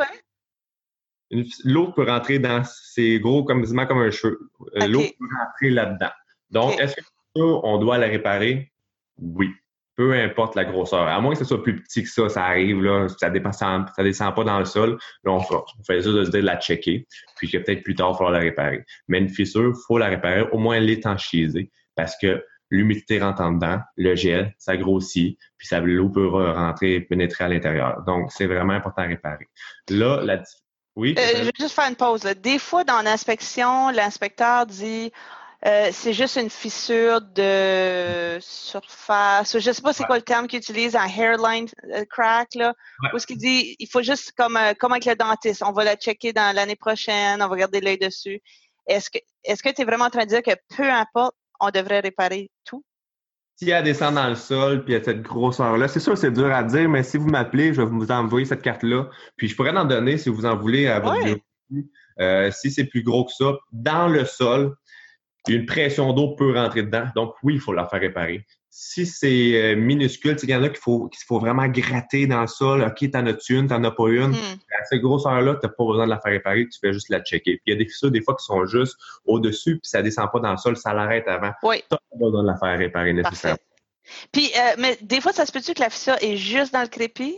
L'eau 1.64 1.92
peut 1.92 2.04
rentrer 2.04 2.40
dans 2.40 2.64
ces 2.64 3.20
gros, 3.20 3.44
comme, 3.44 3.66
comme 3.66 3.98
un 4.00 4.12
cheveu. 4.12 4.40
Euh, 4.76 4.88
l'eau 4.88 5.02
peut 5.02 5.28
rentrer 5.40 5.70
là-dedans. 5.72 6.12
Donc, 6.52 6.80
est-ce 6.80 6.96
que 6.96 7.02
on 7.36 7.78
doit 7.78 7.98
la 7.98 8.08
réparer? 8.08 8.72
Oui. 9.18 9.50
Peu 9.96 10.14
importe 10.14 10.56
la 10.56 10.66
grosseur. 10.66 11.08
À 11.08 11.22
moins 11.22 11.34
que 11.34 11.40
ce 11.40 11.46
soit 11.46 11.64
plus 11.64 11.82
petit 11.82 12.04
que 12.04 12.10
ça, 12.10 12.28
ça 12.28 12.44
arrive, 12.46 12.84
là, 12.84 13.08
ça 13.08 13.30
ne 13.30 13.40
ça 13.40 14.04
descend 14.04 14.36
pas 14.36 14.44
dans 14.44 14.60
le 14.60 14.66
sol. 14.66 14.98
Là, 15.24 15.32
on, 15.32 15.38
on 15.38 15.84
fait 15.86 16.02
juste 16.02 16.16
de 16.16 16.26
se 16.26 16.32
dire 16.32 16.42
de 16.42 16.46
la 16.46 16.60
checker, 16.60 17.08
puis 17.38 17.50
que 17.50 17.58
peut-être 17.58 17.82
plus 17.82 17.96
tard, 17.96 18.12
il 18.12 18.18
falloir 18.18 18.34
la 18.34 18.40
réparer. 18.40 18.84
Mais 19.08 19.20
une 19.20 19.30
fissure, 19.30 19.74
il 19.74 19.82
faut 19.88 19.98
la 19.98 20.08
réparer, 20.08 20.42
au 20.52 20.58
moins 20.58 20.80
l'étanchéiser, 20.80 21.72
parce 21.96 22.18
que 22.22 22.44
l'humidité 22.70 23.20
rentre 23.20 23.42
en 23.42 23.54
dedans, 23.54 23.80
le 23.96 24.16
gel, 24.16 24.54
ça 24.58 24.76
grossit, 24.76 25.38
puis 25.58 25.68
l'eau 25.84 26.10
peut 26.10 26.28
rentrer, 26.28 27.00
pénétrer 27.00 27.46
à 27.46 27.48
l'intérieur. 27.48 28.04
Donc, 28.06 28.32
c'est 28.32 28.48
vraiment 28.48 28.74
important 28.74 29.04
à 29.04 29.06
réparer. 29.06 29.48
Là, 29.90 30.22
la, 30.24 30.44
oui. 30.96 31.16
Euh, 31.18 31.38
je 31.38 31.44
vais 31.44 31.52
juste 31.60 31.76
faire 31.76 31.90
une 31.90 31.96
pause. 31.96 32.22
Des 32.22 32.60
fois, 32.60 32.84
dans 32.84 33.02
l'inspection, 33.02 33.90
l'inspecteur 33.90 34.66
dit 34.66 35.12
euh, 35.66 35.90
c'est 35.92 36.14
juste 36.14 36.36
une 36.36 36.50
fissure 36.50 37.22
de 37.22 38.38
surface. 38.40 39.58
Je 39.58 39.70
ne 39.70 39.74
sais 39.74 39.82
pas 39.82 39.94
c'est 39.94 40.04
quoi 40.04 40.18
le 40.18 40.22
terme 40.22 40.48
qu'il 40.48 40.60
utilise, 40.60 40.96
un 40.96 41.08
hairline 41.08 41.68
euh, 41.92 42.06
crack, 42.10 42.54
là. 42.56 42.74
Ou 43.14 43.20
ce 43.20 43.26
qu'il 43.26 43.38
dit, 43.38 43.76
il 43.80 43.88
faut 43.88 44.04
juste 44.04 44.34
comme, 44.38 44.60
comme 44.80 44.92
avec 44.92 45.06
le 45.06 45.16
dentiste, 45.16 45.64
on 45.66 45.72
va 45.72 45.84
la 45.84 45.96
checker 45.96 46.34
dans 46.34 46.56
l'année 46.56 46.76
prochaine, 46.76 47.42
on 47.42 47.48
va 47.48 47.56
garder 47.56 47.82
l'œil 47.82 47.98
dessus. 47.98 48.42
Est-ce 48.88 49.10
que 49.10 49.18
est-ce 49.44 49.64
que 49.64 49.70
tu 49.70 49.82
es 49.82 49.86
vraiment 49.86 50.06
en 50.06 50.10
train 50.10 50.26
de 50.26 50.30
dire 50.30 50.44
que 50.44 50.56
peu 50.76 50.90
importe, 50.90 51.36
on 51.60 51.72
devrait 51.72 52.02
réparer 52.02 52.52
tout? 52.64 52.84
S'il 53.58 53.70
y 53.70 53.74
a 53.74 53.82
descend 53.82 54.16
dans 54.16 54.28
le 54.28 54.36
sol, 54.36 54.84
puis 54.84 54.96
a 54.96 55.04
cette 55.04 55.22
grosseur-là, 55.22 55.88
c'est 55.88 56.02
sûr 56.02 56.18
c'est 56.18 56.32
dur 56.32 56.54
à 56.54 56.64
dire, 56.64 56.90
mais 56.90 57.04
si 57.04 57.18
vous 57.18 57.30
m'appelez, 57.30 57.74
je 57.74 57.82
vais 57.82 57.88
vous 57.88 58.12
envoyer 58.12 58.46
cette 58.46 58.62
carte-là. 58.62 59.10
Puis 59.38 59.48
je 59.48 59.56
pourrais 59.56 59.76
en 59.76 59.86
donner 59.86 60.18
si 60.18 60.30
vous 60.30 60.46
en 60.46 60.58
voulez 60.58 60.88
à 60.88 61.00
votre 61.00 61.38
euh, 62.20 62.52
si 62.52 62.72
c'est 62.72 62.86
plus 62.86 63.04
gros 63.04 63.26
que 63.26 63.32
ça, 63.32 63.58
dans 63.72 64.08
le 64.08 64.26
sol, 64.26 64.76
une 65.48 65.66
pression 65.66 66.14
d'eau 66.14 66.36
peut 66.36 66.54
rentrer 66.54 66.84
dedans. 66.84 67.08
Donc 67.16 67.34
oui, 67.44 67.56
il 67.56 67.60
faut 67.60 67.74
la 67.74 67.88
faire 67.88 68.02
réparer. 68.02 68.46
Si 68.78 69.06
c'est 69.06 69.54
euh, 69.54 69.78
minuscule, 69.78 70.36
il 70.44 70.50
y 70.50 70.54
en 70.54 70.62
a 70.62 70.68
qu'il 70.68 70.80
faut, 70.80 71.08
qu'il 71.08 71.24
faut 71.26 71.40
vraiment 71.40 71.66
gratter 71.66 72.28
dans 72.28 72.42
le 72.42 72.48
sol. 72.48 72.84
OK, 72.84 73.10
t'en 73.10 73.26
as-tu 73.26 73.58
une, 73.58 73.68
t'en 73.68 73.82
as 73.86 73.92
pas 73.92 74.10
une? 74.10 74.32
Hmm. 74.32 74.58
À 74.78 74.84
cette 74.84 75.00
grosseur-là, 75.00 75.56
t'as 75.62 75.70
pas 75.70 75.86
besoin 75.86 76.04
de 76.04 76.10
la 76.10 76.20
faire 76.20 76.34
réparer, 76.34 76.68
tu 76.68 76.78
fais 76.82 76.92
juste 76.92 77.08
la 77.08 77.22
checker. 77.22 77.54
Puis 77.54 77.62
il 77.68 77.70
y 77.72 77.74
a 77.74 77.78
des 77.78 77.86
fissures, 77.86 78.12
des 78.12 78.22
fois, 78.22 78.36
qui 78.36 78.44
sont 78.44 78.66
juste 78.66 78.98
au-dessus, 79.24 79.80
puis 79.80 79.90
ça 79.90 80.02
descend 80.02 80.30
pas 80.30 80.42
dans 80.42 80.52
le 80.52 80.58
sol, 80.58 80.76
ça 80.76 80.94
l'arrête 80.94 81.26
avant. 81.30 81.54
Oui. 81.64 81.86
T'as 81.90 81.96
pas 81.96 82.18
besoin 82.20 82.44
de 82.44 82.48
la 82.48 82.58
faire 82.58 82.78
réparer 82.78 83.14
nécessairement. 83.14 83.58
Puis, 84.34 84.52
euh, 84.58 84.76
mais 84.78 84.98
des 85.02 85.22
fois, 85.22 85.32
ça 85.32 85.46
se 85.46 85.54
peut-tu 85.54 85.74
que 85.74 85.80
la 85.80 85.90
fissure 85.90 86.18
est 86.20 86.36
juste 86.36 86.74
dans 86.74 86.82
le 86.82 86.90
crépi? 86.90 87.38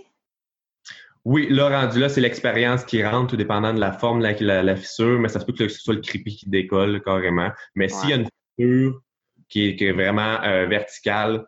Oui, 1.23 1.50
là, 1.52 1.69
rendu 1.69 2.00
là, 2.00 2.10
c'est 2.10 2.21
l'expérience 2.21 2.84
qui 2.84 3.06
rentre, 3.06 3.28
tout 3.28 3.38
dépendant 3.38 3.76
de 3.76 3.80
la 3.80 3.91
forme 3.91 4.23
de 4.23 4.43
la, 4.43 4.76
fissure, 4.76 5.19
mais 5.19 5.30
ça 5.30 5.39
se 5.39 5.45
peut 5.45 5.54
que 5.54 5.67
ce 5.67 5.80
soit 5.80 5.93
le 5.93 6.02
crépi 6.02 6.36
qui 6.36 6.50
décolle 6.50 7.00
carrément. 7.04 7.52
Mais 7.76 7.89
s'il 7.89 8.10
y 8.10 8.13
a 8.13 8.15
une 8.15 8.28
fissure 8.58 9.04
qui 9.49 9.75
est, 9.79 9.91
vraiment 9.91 10.41
euh, 10.43 10.65
verticale, 10.65 11.45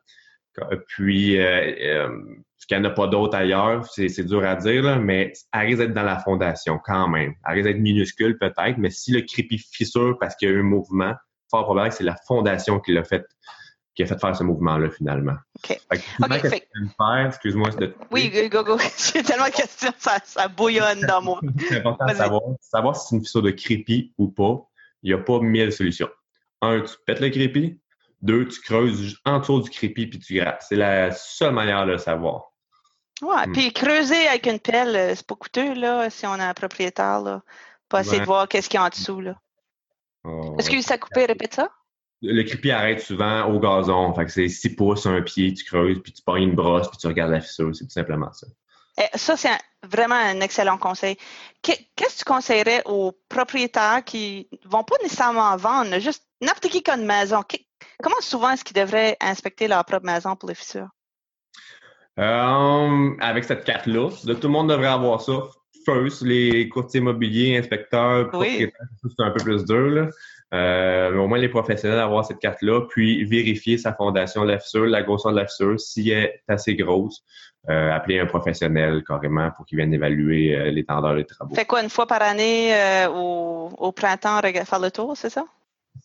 puis 0.88 1.40
euh, 1.40 1.74
euh, 1.82 2.22
qu'il 2.70 2.80
n'y 2.80 2.86
en 2.86 2.92
a 2.92 2.94
pas 2.94 3.08
d'autres 3.08 3.36
ailleurs, 3.36 3.84
c'est 3.88 4.24
dur 4.24 4.46
à 4.46 4.56
dire, 4.56 4.84
là, 4.84 4.98
mais 4.98 5.34
elle 5.52 5.66
risque 5.66 5.80
d'être 5.80 5.94
dans 5.94 6.04
la 6.04 6.20
fondation 6.20 6.80
quand 6.84 7.08
même. 7.08 7.34
Elle 7.48 7.56
risque 7.56 7.68
d'être 7.68 7.80
minuscule 7.80 8.38
peut-être, 8.38 8.78
mais 8.78 8.92
si 8.92 9.12
le 9.12 9.22
crépi 9.22 9.58
fissure 9.58 10.18
parce 10.20 10.36
qu'il 10.36 10.50
y 10.50 10.52
a 10.52 10.56
eu 10.56 10.60
un 10.60 10.64
mouvement, 10.64 11.16
fort 11.50 11.64
probablement 11.64 11.90
que 11.90 11.96
c'est 11.96 12.04
la 12.04 12.16
fondation 12.28 12.80
qui 12.80 12.94
l'a 12.94 13.04
fait 13.04 13.26
qui 13.96 14.04
a 14.04 14.06
fait 14.06 14.20
faire 14.20 14.36
ce 14.36 14.44
mouvement-là, 14.44 14.92
finalement. 14.92 15.36
OK. 15.58 15.78
excuse-moi. 17.28 17.70
Oui, 18.12 18.32
go, 18.50 18.64
go. 18.64 18.78
J'ai 19.14 19.24
tellement 19.24 19.48
de 19.48 19.52
questions, 19.52 19.92
ça, 19.98 20.48
bouillonne 20.48 21.02
dans 21.02 21.22
mon... 21.22 21.38
c'est 21.68 21.80
important 21.80 22.06
de 22.06 22.14
savoir, 22.14 22.42
savoir 22.62 22.96
si 22.96 23.08
c'est 23.08 23.16
une 23.16 23.22
fissure 23.24 23.42
de 23.42 23.52
crépi 23.52 24.14
ou 24.18 24.30
pas. 24.30 24.62
Il 25.02 25.14
n'y 25.14 25.20
a 25.20 25.22
pas 25.22 25.42
mille 25.42 25.74
solutions. 25.74 26.08
Un, 26.62 26.80
tu 26.82 26.94
pètes 27.06 27.20
le 27.20 27.30
crépi. 27.30 27.82
Deux, 28.22 28.48
tu 28.48 28.60
creuses 28.62 29.18
en 29.26 29.40
dessous 29.40 29.62
du 29.62 29.70
crépi 29.70 30.08
puis 30.08 30.20
tu 30.20 30.36
grattes. 30.36 30.64
C'est 30.68 30.76
la 30.76 31.12
seule 31.12 31.54
manière 31.54 31.86
de 31.86 31.94
le 31.94 31.98
savoir. 31.98 32.52
Ouais, 33.22 33.48
hmm. 33.48 33.52
puis 33.52 33.74
creuser 33.74 34.28
avec 34.28 34.46
une 34.48 34.60
pelle, 34.60 34.96
euh, 34.96 35.16
c'est 35.16 35.26
pas 35.26 35.36
coûteux, 35.36 35.74
là, 35.74 36.10
si 36.10 36.26
on 36.26 36.34
a 36.34 36.48
un 36.48 36.54
propriétaire, 36.54 37.22
là. 37.22 37.44
Pas 37.90 38.02
essayer 38.02 38.20
de 38.20 38.26
voir 38.26 38.48
qu'est-ce 38.48 38.70
qu'il 38.70 38.80
y 38.80 38.84
a 38.84 38.86
en 38.86 38.90
dessous, 38.90 39.20
là. 39.20 39.36
Oh, 40.24 40.56
Est-ce 40.60 40.70
que 40.70 40.82
ça 40.82 40.94
a 40.94 40.98
coupé? 40.98 41.26
Répète 41.26 41.56
ça? 41.56 41.70
Le 42.22 42.44
crépi 42.44 42.72
arrête 42.72 43.02
souvent 43.02 43.46
au 43.46 43.60
gazon. 43.60 44.14
Fait 44.14 44.26
que 44.26 44.32
c'est 44.32 44.48
6 44.48 44.76
pouces, 44.76 45.06
un 45.06 45.22
pied, 45.22 45.54
tu 45.54 45.64
creuses, 45.64 46.02
puis 46.04 46.14
tu 46.14 46.22
pognes 46.22 46.44
une 46.44 46.56
brosse, 46.56 46.88
puis 46.90 46.98
tu 46.98 47.08
regardes 47.08 47.32
la 47.32 47.42
fissure. 47.42 47.74
C'est 47.74 47.86
tout 47.86 47.92
simplement 47.92 48.32
ça. 48.34 48.48
Eh, 48.98 49.18
ça, 49.18 49.38
c'est 49.38 49.58
vraiment 49.84 50.16
un 50.16 50.42
excellent 50.42 50.78
conseil. 50.78 51.18
Qu'est-ce 51.62 52.16
que 52.16 52.20
tu 52.20 52.26
conseillerais 52.26 52.82
aux 52.86 53.14
propriétaires 53.30 54.04
qui 54.06 54.50
vont 54.66 54.84
pas 54.84 54.96
nécessairement 55.02 55.56
vendre, 55.56 56.00
juste 56.00 56.28
n'importe 56.42 56.68
qui 56.68 56.84
qui 56.84 56.92
a 56.92 56.98
une 56.98 57.06
maison? 57.06 57.42
Comment 58.02 58.22
souvent 58.22 58.52
est-ce 58.52 58.64
qu'ils 58.64 58.76
devraient 58.76 59.18
inspecter 59.22 59.68
leur 59.68 59.84
propre 59.86 60.06
maison 60.06 60.36
pour 60.36 60.50
les 60.50 60.56
fissures? 60.56 60.90
Euh, 62.20 63.12
avec 63.20 63.44
cette 63.44 63.64
carte-là, 63.64 64.10
tout 64.10 64.38
le 64.44 64.50
monde 64.50 64.70
devrait 64.70 64.88
avoir 64.88 65.22
ça. 65.22 65.34
First, 65.86 66.22
les 66.22 66.68
courtiers 66.68 67.00
immobiliers, 67.00 67.58
inspecteurs, 67.58 68.30
propriétaires, 68.30 68.88
c'est 69.02 69.24
un 69.24 69.32
peu 69.32 69.44
plus 69.44 69.64
dur. 69.66 69.88
Là. 69.90 70.10
Euh, 70.54 71.12
mais 71.12 71.20
au 71.20 71.28
moins 71.28 71.38
les 71.38 71.50
professionnels 71.50 72.00
avoir 72.00 72.26
cette 72.26 72.40
carte-là, 72.40 72.82
puis 72.90 73.24
vérifier 73.24 73.78
sa 73.78 73.94
fondation 73.94 74.44
de 74.44 74.52
la 74.52 74.60
fissure, 74.60 74.86
la 74.86 75.04
grosseur 75.04 75.32
de 75.32 75.38
la 75.38 75.46
fissure, 75.46 75.80
si 75.80 76.10
elle 76.10 76.24
est 76.26 76.44
assez 76.48 76.76
grosse, 76.76 77.24
euh, 77.70 77.92
appeler 77.92 78.20
un 78.20 78.26
professionnel 78.26 79.04
carrément 79.08 79.52
pour 79.52 79.66
qu'il 79.66 79.78
vienne 79.78 79.94
évaluer 79.94 80.56
euh, 80.56 80.74
des 80.74 80.84
travaux. 80.86 81.54
Fait 81.54 81.66
quoi, 81.66 81.84
une 81.84 81.90
fois 81.90 82.08
par 82.08 82.22
année 82.24 82.74
au, 83.14 83.70
au, 83.78 83.92
printemps, 83.92 84.40
faire 84.42 84.80
le 84.80 84.90
tour, 84.90 85.16
c'est 85.16 85.30
ça? 85.30 85.46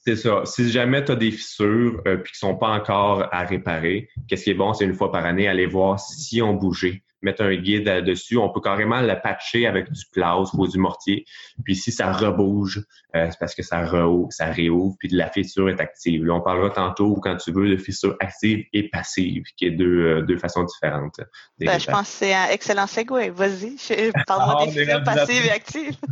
C'est 0.03 0.17
ça. 0.17 0.43
Si 0.45 0.71
jamais 0.71 1.05
tu 1.05 1.13
as 1.13 1.17
des 1.17 1.31
fissures 1.31 2.03
puis 2.05 2.33
qui 2.33 2.39
sont 2.39 2.57
pas 2.57 2.69
encore 2.69 3.29
à 3.33 3.45
réparer, 3.45 4.09
qu'est-ce 4.29 4.45
qui 4.45 4.51
est 4.51 4.55
bon, 4.55 4.73
c'est 4.75 4.85
une 4.85 4.95
fois 4.95 5.11
par 5.13 5.25
année 5.25 5.49
aller 5.49 5.67
voir 5.67 5.99
si 6.01 6.43
on 6.43 6.55
bougé 6.55 7.03
mettre 7.25 7.43
un 7.43 7.55
guide 7.55 7.89
euh, 7.89 8.01
dessus. 8.01 8.37
On 8.37 8.51
peut 8.51 8.61
carrément 8.61 9.01
le 9.01 9.21
patcher 9.21 9.67
avec 9.67 9.91
du 9.91 10.05
plâtre 10.13 10.59
ou 10.59 10.67
du 10.67 10.79
mortier. 10.79 11.25
Puis 11.65 11.77
si 11.77 11.93
ça 11.93 12.13
rebouge, 12.13 12.85
euh, 13.17 13.27
c'est 13.31 13.39
parce 13.39 13.55
que 13.55 13.63
ça 13.63 13.81
réouvre, 13.81 14.97
puis 14.99 15.09
la 15.09 15.31
fissure 15.31 15.69
est 15.69 15.81
active. 15.81 16.25
Là, 16.25 16.35
on 16.35 16.41
parlera 16.41 16.71
tantôt, 16.71 17.17
quand 17.17 17.37
tu 17.37 17.53
veux, 17.53 17.69
de 17.69 17.77
fissure 17.77 18.17
active 18.21 18.65
et 18.73 18.89
passive, 18.89 19.45
qui 19.57 19.67
est 19.67 19.71
deux, 19.71 20.23
deux 20.23 20.39
façons 20.39 20.65
différentes. 20.65 21.21
Ben, 21.59 21.79
je 21.79 21.87
pense 21.87 22.11
que 22.11 22.17
c'est 22.17 22.35
un 22.35 22.49
excellent 22.49 22.87
segue. 22.87 23.33
Vas-y, 23.33 23.77
parle-moi 24.27 24.59
ah, 24.61 24.67
des 24.67 24.73
fissures 24.73 25.03
passives 25.05 25.47
et 25.47 25.51
actives. 25.51 25.97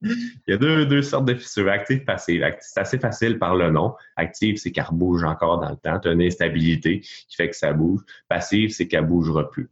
Il 0.00 0.38
y 0.46 0.52
a 0.52 0.56
deux, 0.56 0.86
deux 0.86 1.02
sortes 1.02 1.24
de 1.24 1.34
fissures, 1.34 1.68
actives 1.68 1.98
et 1.98 2.04
passives. 2.04 2.44
C'est 2.60 2.80
assez 2.80 2.98
facile 2.98 3.38
par 3.38 3.56
le 3.56 3.70
nom. 3.70 3.94
Active, 4.16 4.56
c'est 4.56 4.70
qu'elle 4.70 4.84
bouge 4.92 5.24
encore 5.24 5.58
dans 5.58 5.70
le 5.70 5.76
temps. 5.76 5.98
Tu 5.98 6.08
as 6.08 6.12
une 6.12 6.22
instabilité 6.22 7.00
qui 7.00 7.36
fait 7.36 7.50
que 7.50 7.56
ça 7.56 7.72
bouge. 7.72 8.00
Passive, 8.28 8.70
c'est 8.70 8.86
qu'elle 8.86 9.06
bougera 9.06 9.50
plus. 9.50 9.70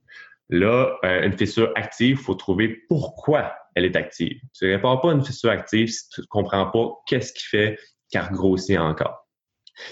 Là, 0.49 0.97
euh, 1.05 1.24
une 1.24 1.36
fissure 1.36 1.72
active, 1.74 2.18
il 2.18 2.22
faut 2.22 2.34
trouver 2.34 2.82
pourquoi 2.88 3.55
elle 3.74 3.84
est 3.84 3.97
active. 3.97 4.38
Tu 4.55 4.66
ne 4.66 4.72
répares 4.72 5.01
pas 5.01 5.12
une 5.12 5.24
fissure 5.24 5.51
active 5.51 5.88
si 5.88 6.09
tu 6.11 6.20
ne 6.20 6.26
comprends 6.26 6.70
pas 6.70 6.92
qu'est-ce 7.07 7.32
qui 7.32 7.44
fait 7.44 7.78
qu'elle 8.11 8.30
grossit 8.30 8.78
encore. 8.78 9.26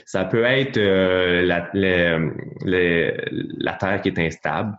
Ça 0.06 0.24
peut 0.24 0.44
être 0.44 0.78
euh, 0.78 1.42
la, 1.42 1.70
la, 1.74 3.72
terre 3.74 4.00
qui 4.00 4.08
est 4.08 4.18
instable. 4.18 4.74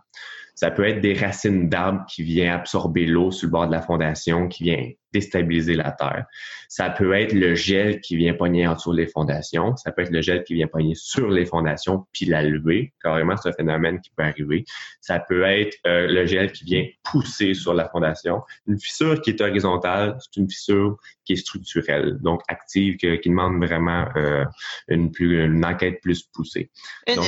Ça 0.56 0.70
peut 0.70 0.88
être 0.88 1.02
des 1.02 1.12
racines 1.12 1.68
d'arbres 1.68 2.04
qui 2.08 2.22
viennent 2.22 2.52
absorber 2.52 3.04
l'eau 3.04 3.30
sur 3.30 3.46
le 3.46 3.52
bord 3.52 3.66
de 3.66 3.72
la 3.72 3.82
fondation, 3.82 4.48
qui 4.48 4.64
vient 4.64 4.90
déstabiliser 5.12 5.74
la 5.74 5.92
terre. 5.92 6.24
Ça 6.68 6.88
peut 6.88 7.12
être 7.12 7.32
le 7.32 7.54
gel 7.54 8.00
qui 8.00 8.16
vient 8.16 8.32
pogner 8.32 8.66
en 8.66 8.74
dessous 8.74 8.94
des 8.94 9.06
fondations. 9.06 9.76
Ça 9.76 9.92
peut 9.92 10.02
être 10.02 10.10
le 10.10 10.22
gel 10.22 10.44
qui 10.44 10.54
vient 10.54 10.66
pogner 10.66 10.94
sur 10.94 11.28
les 11.28 11.44
fondations 11.44 12.06
puis 12.12 12.24
la 12.24 12.42
lever. 12.42 12.94
Carrément, 13.02 13.36
c'est 13.36 13.50
un 13.50 13.52
phénomène 13.52 14.00
qui 14.00 14.10
peut 14.16 14.22
arriver. 14.22 14.64
Ça 15.02 15.20
peut 15.20 15.42
être 15.42 15.76
euh, 15.86 16.06
le 16.06 16.24
gel 16.24 16.52
qui 16.52 16.64
vient 16.64 16.86
pousser 17.02 17.52
sur 17.52 17.74
la 17.74 17.88
fondation. 17.88 18.42
Une 18.66 18.80
fissure 18.80 19.20
qui 19.20 19.30
est 19.30 19.40
horizontale, 19.42 20.16
c'est 20.20 20.40
une 20.40 20.50
fissure 20.50 20.96
qui 21.26 21.34
est 21.34 21.36
structurelle, 21.36 22.16
donc 22.20 22.40
active, 22.48 22.96
qui, 22.96 23.28
demande 23.28 23.62
vraiment 23.62 24.06
euh, 24.16 24.44
une, 24.88 25.10
plus, 25.10 25.44
une 25.44 25.64
enquête 25.66 26.00
plus 26.00 26.22
poussée. 26.22 26.70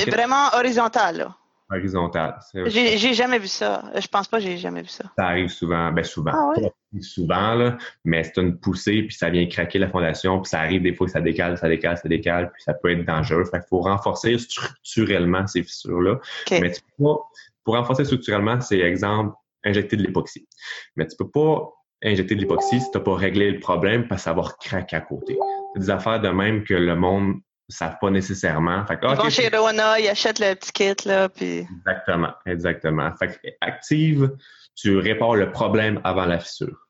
vraiment 0.07 0.49
horizontale, 0.53 1.17
là 1.17 1.35
horizontale. 1.71 2.39
J'ai 2.65 3.13
jamais 3.13 3.39
vu 3.39 3.47
ça. 3.47 3.83
Je 3.95 4.07
pense 4.07 4.27
pas 4.27 4.37
que 4.37 4.43
j'ai 4.43 4.57
jamais 4.57 4.81
vu 4.81 4.87
ça. 4.87 5.05
Ça 5.17 5.25
arrive 5.25 5.49
souvent, 5.49 5.91
ben 5.91 6.03
souvent. 6.03 6.31
Ah 6.33 6.69
souvent, 7.01 7.53
là, 7.53 7.77
mais 8.03 8.23
c'est 8.23 8.41
une 8.41 8.57
poussée, 8.57 9.03
puis 9.03 9.15
ça 9.15 9.29
vient 9.29 9.45
craquer 9.47 9.77
la 9.77 9.87
fondation, 9.87 10.41
puis 10.41 10.49
ça 10.49 10.59
arrive 10.59 10.81
des 10.81 10.93
fois 10.93 11.05
que 11.05 11.13
ça 11.13 11.21
décale, 11.21 11.57
ça 11.57 11.69
décale, 11.69 11.97
ça 11.97 12.09
décale, 12.09 12.51
puis 12.51 12.63
ça 12.63 12.73
peut 12.73 12.91
être 12.91 13.05
dangereux. 13.05 13.45
Fait 13.45 13.59
qu'il 13.59 13.67
faut 13.69 13.81
renforcer 13.81 14.37
structurellement 14.39 15.45
ces 15.45 15.63
fissures-là. 15.63 16.19
Mais 16.51 16.71
tu 16.71 16.81
peux 16.81 17.03
pas, 17.03 17.17
pour 17.63 17.75
renforcer 17.75 18.05
structurellement, 18.05 18.59
c'est 18.61 18.79
exemple, 18.79 19.35
injecter 19.63 19.97
de 19.97 20.03
l'époxy. 20.03 20.47
Mais 20.95 21.05
tu 21.05 21.15
peux 21.15 21.29
pas 21.29 21.69
injecter 22.03 22.35
de 22.35 22.41
l'époxy 22.41 22.79
si 22.79 22.91
tu 22.91 22.97
n'as 22.97 23.03
pas 23.03 23.15
réglé 23.15 23.51
le 23.51 23.59
problème 23.59 24.07
parce 24.07 24.21
que 24.21 24.25
ça 24.25 24.33
va 24.33 24.43
craquer 24.59 24.95
à 24.95 25.01
côté. 25.01 25.37
C'est 25.73 25.81
des 25.81 25.89
affaires 25.89 26.21
de 26.21 26.29
même 26.29 26.63
que 26.63 26.73
le 26.73 26.95
monde 26.95 27.35
savent 27.69 27.97
pas 28.01 28.09
nécessairement. 28.09 28.85
Fait 28.85 28.99
ils 29.01 29.15
vont 29.15 29.29
chez 29.29 29.47
Rona, 29.49 29.99
ils 29.99 30.07
achètent 30.07 30.39
le 30.39 30.55
petit 30.55 30.71
kit, 30.71 31.07
là, 31.07 31.29
puis... 31.29 31.67
Exactement, 31.77 32.33
exactement. 32.45 33.15
Fait 33.15 33.27
que 33.27 33.49
active, 33.61 34.31
tu 34.75 34.97
répares 34.97 35.35
le 35.35 35.51
problème 35.51 36.01
avant 36.03 36.25
la 36.25 36.39
fissure. 36.39 36.87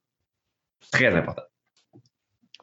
Très 0.91 1.13
important. 1.13 1.43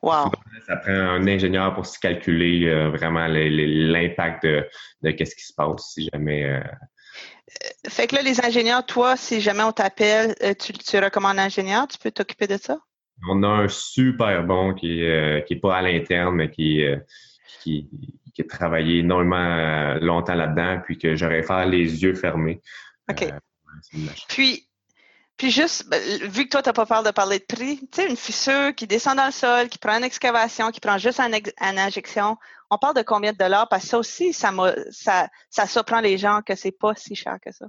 Wow. 0.03 0.31
Ça 0.67 0.77
prend 0.77 0.93
un 0.93 1.27
ingénieur 1.27 1.75
pour 1.75 1.87
se 1.87 1.99
calculer 1.99 2.67
euh, 2.67 2.91
vraiment 2.91 3.27
l'impact 3.29 4.45
de, 4.45 4.67
de 5.03 5.11
qu'est-ce 5.11 5.35
qui 5.35 5.45
se 5.45 5.53
passe 5.55 5.93
si 5.93 6.09
jamais... 6.13 6.45
Euh, 6.45 6.59
euh, 6.59 7.89
fait 7.89 8.07
que 8.07 8.17
là, 8.17 8.23
les 8.23 8.45
ingénieurs, 8.45 8.85
toi, 8.87 9.17
si 9.17 9.41
jamais 9.41 9.63
on 9.63 9.73
t'appelle, 9.73 10.35
tu, 10.59 10.73
tu 10.73 10.99
recommandes 10.99 11.39
un 11.39 11.45
ingénieur, 11.45 11.87
tu 11.89 11.99
peux 11.99 12.11
t'occuper 12.11 12.47
de 12.47 12.57
ça? 12.57 12.79
On 13.29 13.43
a 13.43 13.49
un 13.49 13.69
super 13.69 14.45
bon 14.45 14.75
qui 14.75 15.01
n'est 15.01 15.45
qui 15.49 15.57
pas 15.57 15.77
à 15.77 15.83
l'interne, 15.83 16.35
mais 16.35 16.51
qui, 16.51 16.85
qui, 17.61 17.89
qui, 18.35 18.43
a 18.43 18.45
travaillé 18.45 19.01
énormément 19.01 19.37
euh, 19.37 19.99
longtemps 20.01 20.35
là-dedans, 20.35 20.81
puis 20.85 20.99
que 20.99 21.17
j'aurais 21.17 21.43
faire 21.43 21.67
les 21.67 22.03
yeux 22.03 22.15
fermés. 22.15 22.61
OK. 23.11 23.23
Euh, 23.23 23.31
puis, 24.29 24.69
puis 25.37 25.51
juste, 25.51 25.89
ben, 25.89 26.01
vu 26.29 26.45
que 26.45 26.51
toi, 26.51 26.63
tu 26.63 26.69
n'as 26.69 26.73
pas 26.73 26.87
peur 26.87 27.03
de 27.03 27.11
parler 27.11 27.39
de 27.39 27.45
prix, 27.45 27.79
tu 27.93 28.01
sais, 28.01 28.09
une 28.09 28.17
fissure 28.17 28.75
qui 28.75 28.87
descend 28.87 29.17
dans 29.17 29.27
le 29.27 29.33
sol, 29.33 29.69
qui 29.69 29.79
prend 29.79 29.97
une 29.97 30.05
excavation, 30.05 30.71
qui 30.71 30.81
prend 30.81 30.99
juste 30.99 31.21
une, 31.21 31.79
injection, 31.79 32.37
on 32.71 32.79
parle 32.79 32.97
de 32.97 33.03
combien 33.03 33.33
de 33.33 33.39
dollars? 33.39 33.69
Parce 33.69 33.85
que 33.85 33.89
ça 33.91 33.99
aussi, 33.99 34.33
ça, 34.33 34.53
ça, 34.91 35.29
ça 35.51 35.67
surprend 35.67 36.01
les 36.01 36.19
gens 36.19 36.41
que 36.45 36.55
c'est 36.55 36.73
pas 36.73 36.95
si 36.95 37.15
cher 37.15 37.39
que 37.45 37.53
ça. 37.53 37.67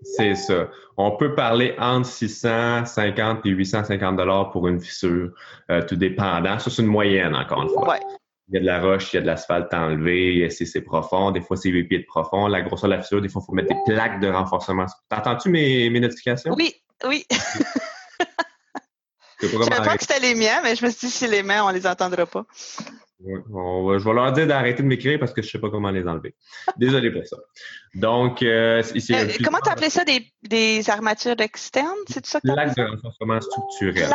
C'est 0.00 0.36
ça. 0.36 0.68
On 0.96 1.16
peut 1.16 1.34
parler 1.34 1.74
entre 1.78 2.06
650 2.06 3.44
et 3.46 3.50
850 3.50 4.16
dollars 4.16 4.50
pour 4.50 4.68
une 4.68 4.80
fissure, 4.80 5.32
euh, 5.70 5.82
tout 5.82 5.96
dépendant. 5.96 6.58
Ça, 6.58 6.70
c'est 6.70 6.82
une 6.82 6.88
moyenne, 6.88 7.34
encore 7.34 7.62
une 7.62 7.68
fois. 7.68 7.88
Ouais. 7.88 8.00
Il 8.48 8.54
y 8.54 8.56
a 8.56 8.60
de 8.60 8.66
la 8.66 8.80
roche, 8.80 9.12
il 9.12 9.16
y 9.16 9.18
a 9.18 9.22
de 9.22 9.26
l'asphalte 9.26 9.74
enlevé, 9.74 10.48
c'est 10.48 10.80
profond, 10.80 11.30
des 11.32 11.42
fois 11.42 11.56
c'est 11.56 11.68
8 11.68 11.84
pieds 11.84 11.98
de 11.98 12.06
profond. 12.06 12.46
La 12.46 12.62
grosseur 12.62 12.88
de 12.88 12.94
la 12.94 13.02
fissure, 13.02 13.20
des 13.20 13.28
fois, 13.28 13.42
il 13.42 13.46
faut 13.46 13.52
mettre 13.52 13.68
des 13.68 13.92
plaques 13.92 14.20
de 14.20 14.28
renforcement. 14.28 14.86
T'entends-tu 15.10 15.50
mes, 15.50 15.90
mes 15.90 16.00
notifications? 16.00 16.54
Oui, 16.56 16.74
oui. 17.06 17.26
je 19.40 19.56
ne 19.56 19.62
savais 19.62 19.84
pas 19.84 19.96
que 19.96 20.02
c'était 20.02 20.20
les 20.20 20.34
miens, 20.34 20.60
mais 20.62 20.76
je 20.76 20.84
me 20.84 20.90
suis 20.90 21.06
dit, 21.06 21.12
si 21.12 21.26
les 21.26 21.42
miens, 21.42 21.64
on 21.64 21.70
les 21.70 21.86
entendra 21.86 22.26
pas 22.26 22.44
je 23.20 24.04
vais 24.04 24.12
leur 24.12 24.32
dire 24.32 24.46
d'arrêter 24.46 24.82
de 24.82 24.88
m'écrire 24.88 25.18
parce 25.18 25.32
que 25.32 25.42
je 25.42 25.48
ne 25.48 25.50
sais 25.52 25.58
pas 25.58 25.70
comment 25.70 25.90
les 25.90 26.06
enlever. 26.06 26.34
Désolé 26.76 27.10
pour 27.10 27.26
ça. 27.26 27.36
Donc, 27.94 28.42
euh, 28.42 28.82
euh, 28.82 29.28
comment 29.42 29.58
tu 29.60 29.70
appelais 29.70 29.90
ça 29.90 30.04
des, 30.04 30.32
des 30.42 30.88
armatures 30.88 31.40
externes? 31.40 31.88
C'est 32.08 32.24
ça 32.26 32.40
que 32.40 32.52
Plaque 32.52 32.76
de 32.76 32.82
renforcement 32.82 33.40
structurel. 33.40 34.08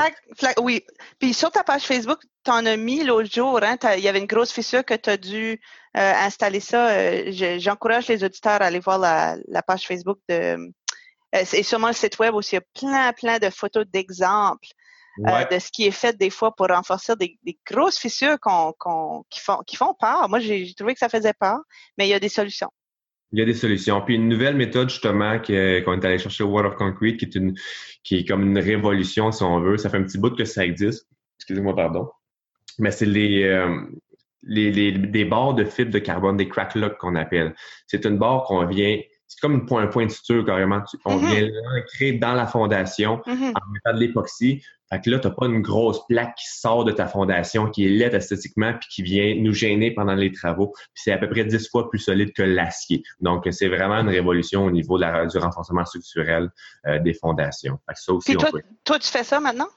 oui. 0.61 0.83
Puis 1.19 1.33
sur 1.33 1.51
ta 1.51 1.63
page 1.63 1.83
Facebook, 1.83 2.19
tu 2.45 2.51
en 2.51 2.65
as 2.65 2.77
mis 2.77 3.03
l'autre 3.03 3.29
jour. 3.29 3.59
Hein, 3.61 3.77
il 3.97 4.03
y 4.03 4.07
avait 4.07 4.19
une 4.19 4.25
grosse 4.25 4.51
fissure 4.51 4.85
que 4.85 4.93
tu 4.93 5.09
as 5.09 5.17
dû 5.17 5.59
euh, 5.97 6.13
installer 6.25 6.61
ça. 6.61 7.29
J'encourage 7.59 8.07
les 8.07 8.23
auditeurs 8.23 8.61
à 8.61 8.65
aller 8.65 8.79
voir 8.79 8.99
la, 8.99 9.35
la 9.49 9.61
page 9.63 9.85
Facebook 9.85 10.19
de. 10.29 10.71
et 11.33 11.63
sûrement 11.63 11.87
le 11.87 11.93
site 11.93 12.19
web 12.19 12.33
aussi, 12.35 12.55
il 12.55 12.59
y 12.59 12.59
a 12.59 12.61
plein, 12.79 13.11
plein 13.11 13.39
de 13.39 13.49
photos 13.49 13.85
d'exemples 13.91 14.69
euh, 15.19 15.45
de 15.45 15.59
ce 15.59 15.71
qui 15.71 15.85
est 15.85 15.91
fait 15.91 16.17
des 16.17 16.29
fois 16.29 16.55
pour 16.55 16.67
renforcer 16.67 17.13
des, 17.15 17.37
grosses 17.69 17.97
fissures 17.97 18.37
qui, 18.39 19.39
font, 19.39 19.61
qui 19.65 19.75
font 19.75 19.93
peur. 19.99 20.27
Moi, 20.29 20.39
j'ai 20.39 20.73
trouvé 20.73 20.93
que 20.93 20.99
ça 20.99 21.09
faisait 21.09 21.33
peur, 21.33 21.59
mais 21.97 22.07
il 22.07 22.09
y 22.09 22.13
a 22.13 22.19
des 22.19 22.29
solutions. 22.29 22.69
Il 23.31 23.39
y 23.39 23.41
a 23.41 23.45
des 23.45 23.53
solutions. 23.53 24.01
Puis 24.01 24.15
une 24.15 24.27
nouvelle 24.27 24.55
méthode, 24.55 24.89
justement, 24.89 25.39
qu'on 25.39 25.53
est 25.53 26.05
allé 26.05 26.19
chercher 26.19 26.43
au 26.43 26.49
World 26.49 26.73
of 26.73 26.77
Concrete, 26.77 27.17
qui 27.17 27.25
est, 27.25 27.35
une, 27.35 27.55
qui 28.03 28.17
est 28.17 28.25
comme 28.27 28.43
une 28.43 28.59
révolution, 28.59 29.31
si 29.31 29.43
on 29.43 29.59
veut. 29.59 29.77
Ça 29.77 29.89
fait 29.89 29.97
un 29.97 30.03
petit 30.03 30.17
bout 30.17 30.35
que 30.35 30.45
ça 30.45 30.65
existe. 30.65 31.07
Excusez-moi, 31.37 31.75
pardon. 31.75 32.09
Mais 32.79 32.91
c'est 32.91 33.05
les, 33.05 33.43
euh, 33.43 33.81
les, 34.43 34.71
les, 34.71 34.91
des 34.91 35.25
barres 35.25 35.55
de 35.55 35.63
fibre 35.63 35.91
de 35.91 35.99
carbone, 35.99 36.37
des 36.37 36.47
crack 36.47 36.75
locks 36.75 36.97
qu'on 36.97 37.15
appelle. 37.15 37.55
C'est 37.87 38.05
une 38.05 38.17
barre 38.17 38.43
qu'on 38.43 38.65
vient 38.65 38.99
c'est 39.33 39.39
comme 39.39 39.53
une 39.53 39.65
point, 39.65 39.87
point 39.87 40.05
de 40.05 40.11
suture 40.11 40.45
carrément. 40.45 40.83
On 41.05 41.17
mm-hmm. 41.17 41.25
vient 41.25 41.47
l'ancrer 41.47 42.11
dans 42.13 42.33
la 42.33 42.45
fondation 42.45 43.17
mm-hmm. 43.25 43.49
en 43.49 43.71
mettant 43.71 43.93
de 43.93 43.99
l'époxy. 43.99 44.63
Fait 44.93 45.01
que 45.01 45.09
là, 45.09 45.17
tu 45.17 45.27
n'as 45.27 45.33
pas 45.33 45.47
une 45.47 45.61
grosse 45.61 46.05
plaque 46.05 46.35
qui 46.35 46.47
sort 46.47 46.85
de 46.85 46.91
ta 46.91 47.07
fondation, 47.07 47.67
qui 47.67 47.85
est 47.85 47.89
laide 47.89 48.13
esthétiquement, 48.13 48.73
puis 48.73 48.87
qui 48.89 49.01
vient 49.01 49.33
nous 49.39 49.51
gêner 49.51 49.89
pendant 49.89 50.13
les 50.13 50.31
travaux. 50.31 50.71
Puis 50.71 51.01
c'est 51.05 51.11
à 51.11 51.17
peu 51.17 51.27
près 51.27 51.45
dix 51.45 51.67
fois 51.67 51.89
plus 51.89 51.97
solide 51.97 52.31
que 52.31 52.43
l'acier. 52.43 53.01
Donc, 53.19 53.47
c'est 53.49 53.69
vraiment 53.69 53.95
une 53.95 54.09
révolution 54.09 54.65
au 54.65 54.69
niveau 54.69 54.97
de 54.97 55.01
la, 55.01 55.25
du 55.25 55.35
renforcement 55.39 55.83
structurel 55.83 56.51
euh, 56.85 56.99
des 56.99 57.15
fondations. 57.15 57.79
Fait 57.87 57.93
que 57.95 57.99
ça 57.99 58.13
aussi, 58.13 58.35
toi, 58.35 58.51
toi, 58.83 58.99
tu 58.99 59.09
fais 59.09 59.23
ça 59.23 59.39
maintenant? 59.39 59.67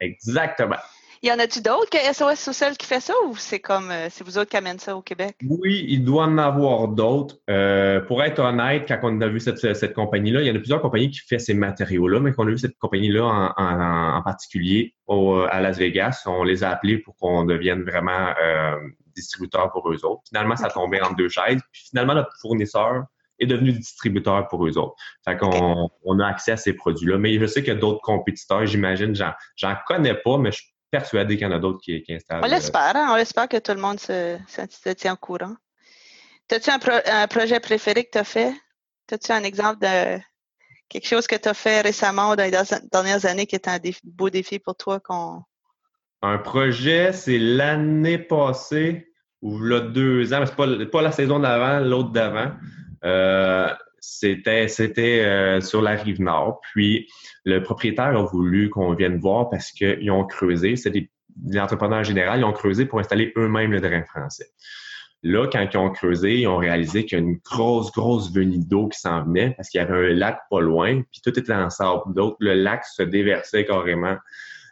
Exactement. 0.00 0.78
Y 1.24 1.32
en 1.32 1.38
a-tu 1.38 1.62
d'autres 1.62 1.88
que 1.88 1.96
SOS 1.96 2.38
Sous-Sol 2.38 2.76
qui 2.76 2.86
fait 2.86 3.00
ça 3.00 3.14
ou 3.26 3.34
c'est 3.34 3.58
comme 3.58 3.90
euh, 3.90 4.08
c'est 4.10 4.22
vous 4.22 4.36
autres 4.36 4.50
qui 4.50 4.58
amènent 4.58 4.78
ça 4.78 4.94
au 4.94 5.00
Québec? 5.00 5.36
Oui, 5.42 5.86
il 5.88 6.04
doit 6.04 6.24
en 6.24 6.36
avoir 6.36 6.86
d'autres. 6.88 7.38
Euh, 7.48 8.02
pour 8.02 8.22
être 8.22 8.40
honnête, 8.40 8.84
quand 8.86 8.98
on 9.04 9.18
a 9.22 9.28
vu 9.28 9.40
cette, 9.40 9.74
cette 9.74 9.94
compagnie-là, 9.94 10.42
il 10.42 10.46
y 10.48 10.50
en 10.50 10.54
a 10.54 10.58
plusieurs 10.58 10.82
compagnies 10.82 11.10
qui 11.10 11.20
font 11.20 11.38
ces 11.38 11.54
matériaux-là, 11.54 12.20
mais 12.20 12.32
qu'on 12.32 12.46
a 12.46 12.50
vu 12.50 12.58
cette 12.58 12.76
compagnie-là 12.76 13.24
en, 13.56 14.16
en, 14.18 14.22
particulier 14.22 14.94
au, 15.06 15.36
à 15.48 15.62
Las 15.62 15.78
Vegas, 15.78 16.24
on 16.26 16.44
les 16.44 16.62
a 16.62 16.68
appelés 16.68 16.98
pour 16.98 17.16
qu'on 17.16 17.46
devienne 17.46 17.84
vraiment 17.84 18.34
euh, 18.42 18.76
distributeur 19.16 19.72
pour 19.72 19.90
eux 19.90 20.04
autres. 20.04 20.24
Finalement, 20.28 20.56
ça 20.56 20.68
tombait 20.68 21.00
entre 21.00 21.16
deux 21.16 21.30
chaises. 21.30 21.62
Puis 21.72 21.86
finalement, 21.88 22.12
notre 22.12 22.36
fournisseur 22.38 23.04
est 23.38 23.46
devenu 23.46 23.72
distributeur 23.72 24.46
pour 24.48 24.66
eux 24.66 24.76
autres. 24.76 24.96
Fait 25.24 25.38
qu'on 25.38 25.88
on 26.04 26.18
a 26.20 26.26
accès 26.26 26.52
à 26.52 26.58
ces 26.58 26.74
produits-là. 26.74 27.16
Mais 27.16 27.38
je 27.38 27.46
sais 27.46 27.62
qu'il 27.62 27.72
y 27.72 27.76
a 27.76 27.80
d'autres 27.80 28.02
compétiteurs, 28.02 28.66
j'imagine, 28.66 29.14
j'en 29.14 29.74
connais 29.86 30.14
pas, 30.14 30.36
mais 30.36 30.52
je 30.52 30.60
persuadé 30.98 31.36
qu'il 31.36 31.46
y 31.46 31.50
en 31.50 31.52
a 31.52 31.58
d'autres 31.58 31.80
qui, 31.80 32.02
qui, 32.04 32.14
installent. 32.14 32.40
On 32.44 32.46
l'espère, 32.46 32.94
hein? 32.94 33.08
on 33.10 33.16
espère 33.16 33.48
que 33.48 33.56
tout 33.56 33.72
le 33.72 33.80
monde 33.80 33.98
se, 33.98 34.38
tient 34.92 35.14
au 35.14 35.16
courant. 35.16 35.56
As-tu 36.52 36.70
un, 36.70 37.26
projet 37.26 37.58
préféré 37.58 38.04
que 38.04 38.10
tu 38.12 38.18
as 38.18 38.24
fait? 38.24 38.52
As-tu 39.10 39.32
un 39.32 39.42
exemple 39.42 39.80
de 39.80 40.20
quelque 40.88 41.08
chose 41.08 41.26
que 41.26 41.34
tu 41.34 41.48
as 41.48 41.54
fait 41.54 41.80
récemment 41.80 42.36
dans 42.36 42.44
les 42.44 42.52
dernières 42.92 43.26
années 43.26 43.46
qui 43.46 43.56
est 43.56 43.66
un 43.66 43.78
beau 44.04 44.30
défi 44.30 44.60
pour 44.60 44.76
toi? 44.76 45.00
Un 46.22 46.38
projet, 46.38 47.12
c'est 47.12 47.38
l'année 47.38 48.18
passée 48.18 49.12
ou 49.42 49.58
là 49.58 49.80
deux 49.80 50.32
ans, 50.32 50.40
mais 50.40 50.46
c'est 50.46 50.56
pas, 50.56 50.68
pas 50.92 51.02
la 51.02 51.12
saison 51.12 51.40
d'avant, 51.40 51.80
l'autre 51.80 52.12
d'avant. 52.12 52.52
Euh, 53.04 53.68
c'était 54.04 54.68
c'était 54.68 55.24
euh, 55.24 55.60
sur 55.60 55.82
la 55.82 55.92
rive 55.92 56.20
nord. 56.20 56.60
Puis 56.72 57.08
le 57.44 57.62
propriétaire 57.62 58.16
a 58.16 58.24
voulu 58.24 58.70
qu'on 58.70 58.94
vienne 58.94 59.18
voir 59.18 59.50
parce 59.50 59.72
qu'ils 59.72 60.10
ont 60.10 60.24
creusé. 60.24 60.76
C'est 60.76 60.90
des, 60.90 61.10
des 61.36 61.58
entrepreneurs 61.58 62.00
en 62.00 62.04
général, 62.04 62.40
ils 62.40 62.44
ont 62.44 62.52
creusé 62.52 62.86
pour 62.86 63.00
installer 63.00 63.32
eux-mêmes 63.36 63.72
le 63.72 63.80
drain 63.80 64.04
français. 64.04 64.48
Là, 65.22 65.48
quand 65.50 65.66
ils 65.72 65.78
ont 65.78 65.90
creusé, 65.90 66.40
ils 66.40 66.46
ont 66.46 66.58
réalisé 66.58 67.06
qu'il 67.06 67.18
y 67.18 67.20
a 67.20 67.24
une 67.24 67.38
grosse, 67.42 67.90
grosse 67.92 68.30
venue 68.30 68.58
d'eau 68.58 68.88
qui 68.88 69.00
s'en 69.00 69.24
venait 69.24 69.54
parce 69.56 69.70
qu'il 69.70 69.80
y 69.80 69.82
avait 69.82 70.10
un 70.10 70.12
lac 70.12 70.40
pas 70.50 70.60
loin, 70.60 71.00
puis 71.10 71.22
tout 71.24 71.38
était 71.38 71.54
en 71.54 71.70
sable. 71.70 72.14
Donc, 72.14 72.36
le 72.40 72.52
lac 72.52 72.84
se 72.84 73.02
déversait 73.02 73.64
carrément 73.64 74.16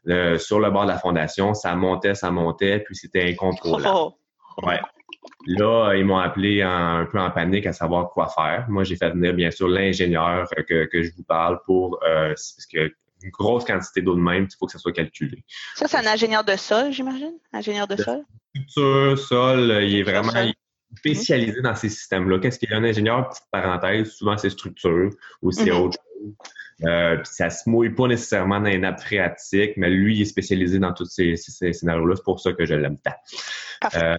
euh, 0.08 0.36
sur 0.36 0.60
le 0.60 0.70
bord 0.70 0.82
de 0.82 0.88
la 0.88 0.98
fondation. 0.98 1.54
Ça 1.54 1.74
montait, 1.74 2.14
ça 2.14 2.30
montait, 2.30 2.80
puis 2.80 2.94
c'était 2.94 3.30
incontrôlable. 3.30 3.94
Oh. 3.96 4.14
Ouais. 4.62 4.78
Là, 5.46 5.94
ils 5.94 6.04
m'ont 6.04 6.18
appelé 6.18 6.62
un 6.62 7.06
peu 7.10 7.18
en 7.18 7.30
panique 7.30 7.66
à 7.66 7.72
savoir 7.72 8.10
quoi 8.10 8.28
faire. 8.28 8.66
Moi, 8.68 8.84
j'ai 8.84 8.96
fait 8.96 9.10
venir, 9.10 9.34
bien 9.34 9.50
sûr, 9.50 9.68
l'ingénieur 9.68 10.48
que, 10.68 10.84
que, 10.86 11.02
je 11.02 11.10
vous 11.16 11.24
parle 11.24 11.60
pour... 11.64 11.98
Euh, 12.06 12.28
parce 12.28 12.66
que 12.72 12.92
une 13.24 13.30
grosse 13.30 13.64
quantité 13.64 14.02
d'eau 14.02 14.16
de 14.16 14.20
même, 14.20 14.48
il 14.50 14.56
faut 14.58 14.66
que 14.66 14.72
ça 14.72 14.78
soit 14.78 14.92
calculé. 14.92 15.44
Ça, 15.76 15.86
c'est 15.86 15.96
un 15.96 16.06
ingénieur 16.06 16.42
de 16.42 16.56
sol, 16.56 16.92
j'imagine? 16.92 17.34
Ingénieur 17.52 17.86
de 17.86 17.96
sol? 17.96 18.24
Structure, 18.54 19.18
sol, 19.18 19.78
il 19.82 19.96
est 19.96 20.02
vraiment 20.02 20.32
spécialisé 20.96 21.60
dans 21.62 21.74
ces 21.74 21.88
systèmes-là. 21.88 22.38
Qu'est-ce 22.38 22.58
qu'il 22.58 22.70
y 22.70 22.74
a? 22.74 22.76
Un 22.76 22.84
ingénieur, 22.84 23.28
petite 23.28 23.44
parenthèse, 23.50 24.10
souvent 24.10 24.36
c'est 24.36 24.50
structure 24.50 25.10
ou 25.42 25.52
c'est 25.52 25.70
autre 25.70 25.98
chose. 25.98 26.34
Euh, 26.84 27.16
puis 27.16 27.26
ça 27.26 27.50
se 27.50 27.68
mouille 27.68 27.90
pas 27.90 28.08
nécessairement 28.08 28.58
dans 28.58 28.68
les 28.68 28.78
nappes 28.78 29.00
phréatiques, 29.00 29.76
mais 29.76 29.90
lui, 29.90 30.16
il 30.16 30.22
est 30.22 30.26
spécialisé 30.26 30.78
dans 30.78 30.92
tous 30.92 31.04
ces, 31.04 31.36
ces, 31.36 31.72
scénarios-là. 31.72 32.16
C'est 32.16 32.24
pour 32.24 32.40
ça 32.40 32.52
que 32.52 32.64
je 32.64 32.74
l'aime 32.74 32.98
tant. 32.98 33.12
Euh, 33.96 34.16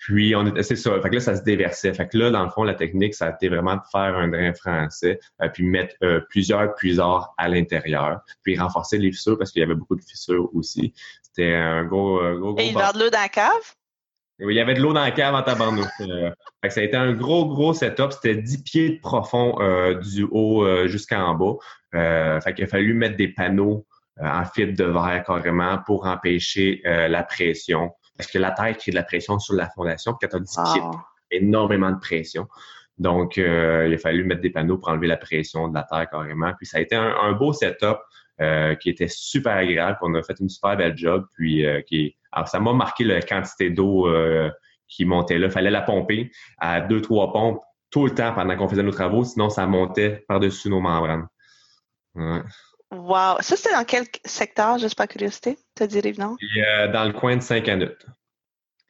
puis, 0.00 0.34
on 0.34 0.50
c'est 0.62 0.76
ça. 0.76 0.98
Fait 1.00 1.10
que 1.10 1.14
là, 1.16 1.20
ça 1.20 1.36
se 1.36 1.42
déversait. 1.42 1.92
Fait 1.92 2.08
que 2.08 2.16
là, 2.16 2.30
dans 2.30 2.42
le 2.42 2.50
fond, 2.50 2.64
la 2.64 2.74
technique, 2.74 3.14
ça 3.14 3.26
a 3.26 3.30
été 3.30 3.48
vraiment 3.48 3.76
de 3.76 3.82
faire 3.92 4.16
un 4.16 4.28
drain 4.28 4.54
français, 4.54 5.20
euh, 5.42 5.48
puis 5.48 5.64
mettre 5.64 5.94
euh, 6.02 6.20
plusieurs 6.30 6.74
puisards 6.74 7.34
à 7.36 7.48
l'intérieur, 7.48 8.20
puis 8.42 8.58
renforcer 8.58 8.98
les 8.98 9.12
fissures 9.12 9.36
parce 9.36 9.52
qu'il 9.52 9.60
y 9.60 9.62
avait 9.62 9.74
beaucoup 9.74 9.96
de 9.96 10.02
fissures 10.02 10.48
aussi. 10.54 10.94
C'était 11.22 11.54
un 11.54 11.84
gros, 11.84 12.18
euh, 12.20 12.38
gros, 12.38 12.54
gros. 12.54 12.62
Et 12.62 12.68
il 12.68 12.72
y 12.72 12.80
avait 12.80 12.92
de 12.94 13.04
l'eau 13.04 13.10
dans 13.10 13.20
la 13.20 13.28
cave? 13.28 13.52
Oui, 14.42 14.54
il 14.54 14.56
y 14.56 14.60
avait 14.60 14.74
de 14.74 14.80
l'eau 14.80 14.92
dans 14.92 15.02
la 15.02 15.10
cave 15.10 15.34
en 15.34 15.42
tabarnouche. 15.42 15.86
Euh, 16.00 16.30
ça 16.68 16.80
a 16.80 16.84
été 16.84 16.96
un 16.96 17.12
gros, 17.12 17.46
gros 17.46 17.74
setup. 17.74 18.12
C'était 18.12 18.36
10 18.36 18.62
pieds 18.62 18.90
de 18.90 19.00
profond 19.00 19.56
euh, 19.60 19.94
du 19.94 20.26
haut 20.30 20.64
euh, 20.64 20.88
jusqu'en 20.88 21.34
bas. 21.34 21.54
Euh, 21.94 22.40
fait 22.40 22.54
qu'il 22.54 22.64
a 22.64 22.66
fallu 22.66 22.94
mettre 22.94 23.16
des 23.16 23.28
panneaux 23.28 23.86
en 24.20 24.44
fibre 24.44 24.76
de 24.76 24.84
verre 24.84 25.24
carrément 25.26 25.78
pour 25.86 26.06
empêcher 26.06 26.82
la 26.84 27.22
pression. 27.22 27.90
Parce 28.18 28.30
que 28.30 28.38
la 28.38 28.50
terre 28.50 28.76
crée 28.76 28.90
de 28.90 28.96
la 28.96 29.02
pression 29.02 29.38
sur 29.38 29.54
la 29.54 29.70
fondation. 29.70 30.14
Puis 30.20 30.28
quand 30.28 30.36
as 30.36 30.40
10 30.40 30.58
pieds, 30.72 30.82
énormément 31.30 31.90
de 31.90 31.98
pression. 31.98 32.46
Donc, 32.98 33.38
il 33.38 33.44
a 33.44 33.98
fallu 33.98 34.24
mettre 34.24 34.42
des 34.42 34.50
panneaux 34.50 34.76
pour 34.76 34.90
enlever 34.90 35.06
la 35.06 35.16
pression 35.16 35.68
de 35.68 35.74
la 35.74 35.84
terre 35.84 36.10
carrément. 36.10 36.52
Puis 36.58 36.66
ça 36.66 36.76
a 36.76 36.80
été 36.82 36.96
un, 36.96 37.32
beau 37.32 37.54
setup 37.54 37.96
qui 38.80 38.90
était 38.90 39.08
super 39.08 39.56
agréable. 39.56 39.98
On 40.02 40.14
a 40.14 40.22
fait 40.22 40.38
une 40.40 40.48
super 40.48 40.76
belle 40.76 40.96
job. 40.96 41.26
Puis 41.36 41.64
qui 41.86 42.06
est 42.06 42.16
alors, 42.32 42.48
ça 42.48 42.60
m'a 42.60 42.72
marqué 42.72 43.04
la 43.04 43.20
quantité 43.22 43.70
d'eau 43.70 44.06
euh, 44.06 44.50
qui 44.88 45.04
montait 45.04 45.38
là. 45.38 45.46
Il 45.46 45.52
fallait 45.52 45.70
la 45.70 45.82
pomper 45.82 46.30
à 46.58 46.80
deux, 46.80 47.00
trois 47.00 47.32
pompes 47.32 47.62
tout 47.90 48.06
le 48.06 48.14
temps 48.14 48.32
pendant 48.32 48.56
qu'on 48.56 48.68
faisait 48.68 48.82
nos 48.82 48.92
travaux, 48.92 49.24
sinon 49.24 49.50
ça 49.50 49.66
montait 49.66 50.24
par-dessus 50.28 50.68
nos 50.68 50.80
membranes. 50.80 51.26
Ouais. 52.14 52.42
Wow! 52.92 53.36
Ça, 53.40 53.56
c'était 53.56 53.72
dans 53.72 53.84
quel 53.84 54.06
secteur, 54.24 54.78
juste 54.78 54.96
par 54.96 55.08
curiosité? 55.08 55.58
Tu 55.76 55.82
as 55.82 55.86
dit? 55.86 55.98
Euh, 55.98 56.88
dans 56.92 57.04
le 57.04 57.12
coin 57.12 57.36
de 57.36 57.42
Saint-Canut. 57.42 57.96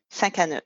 Saint-Canut. 0.09 0.62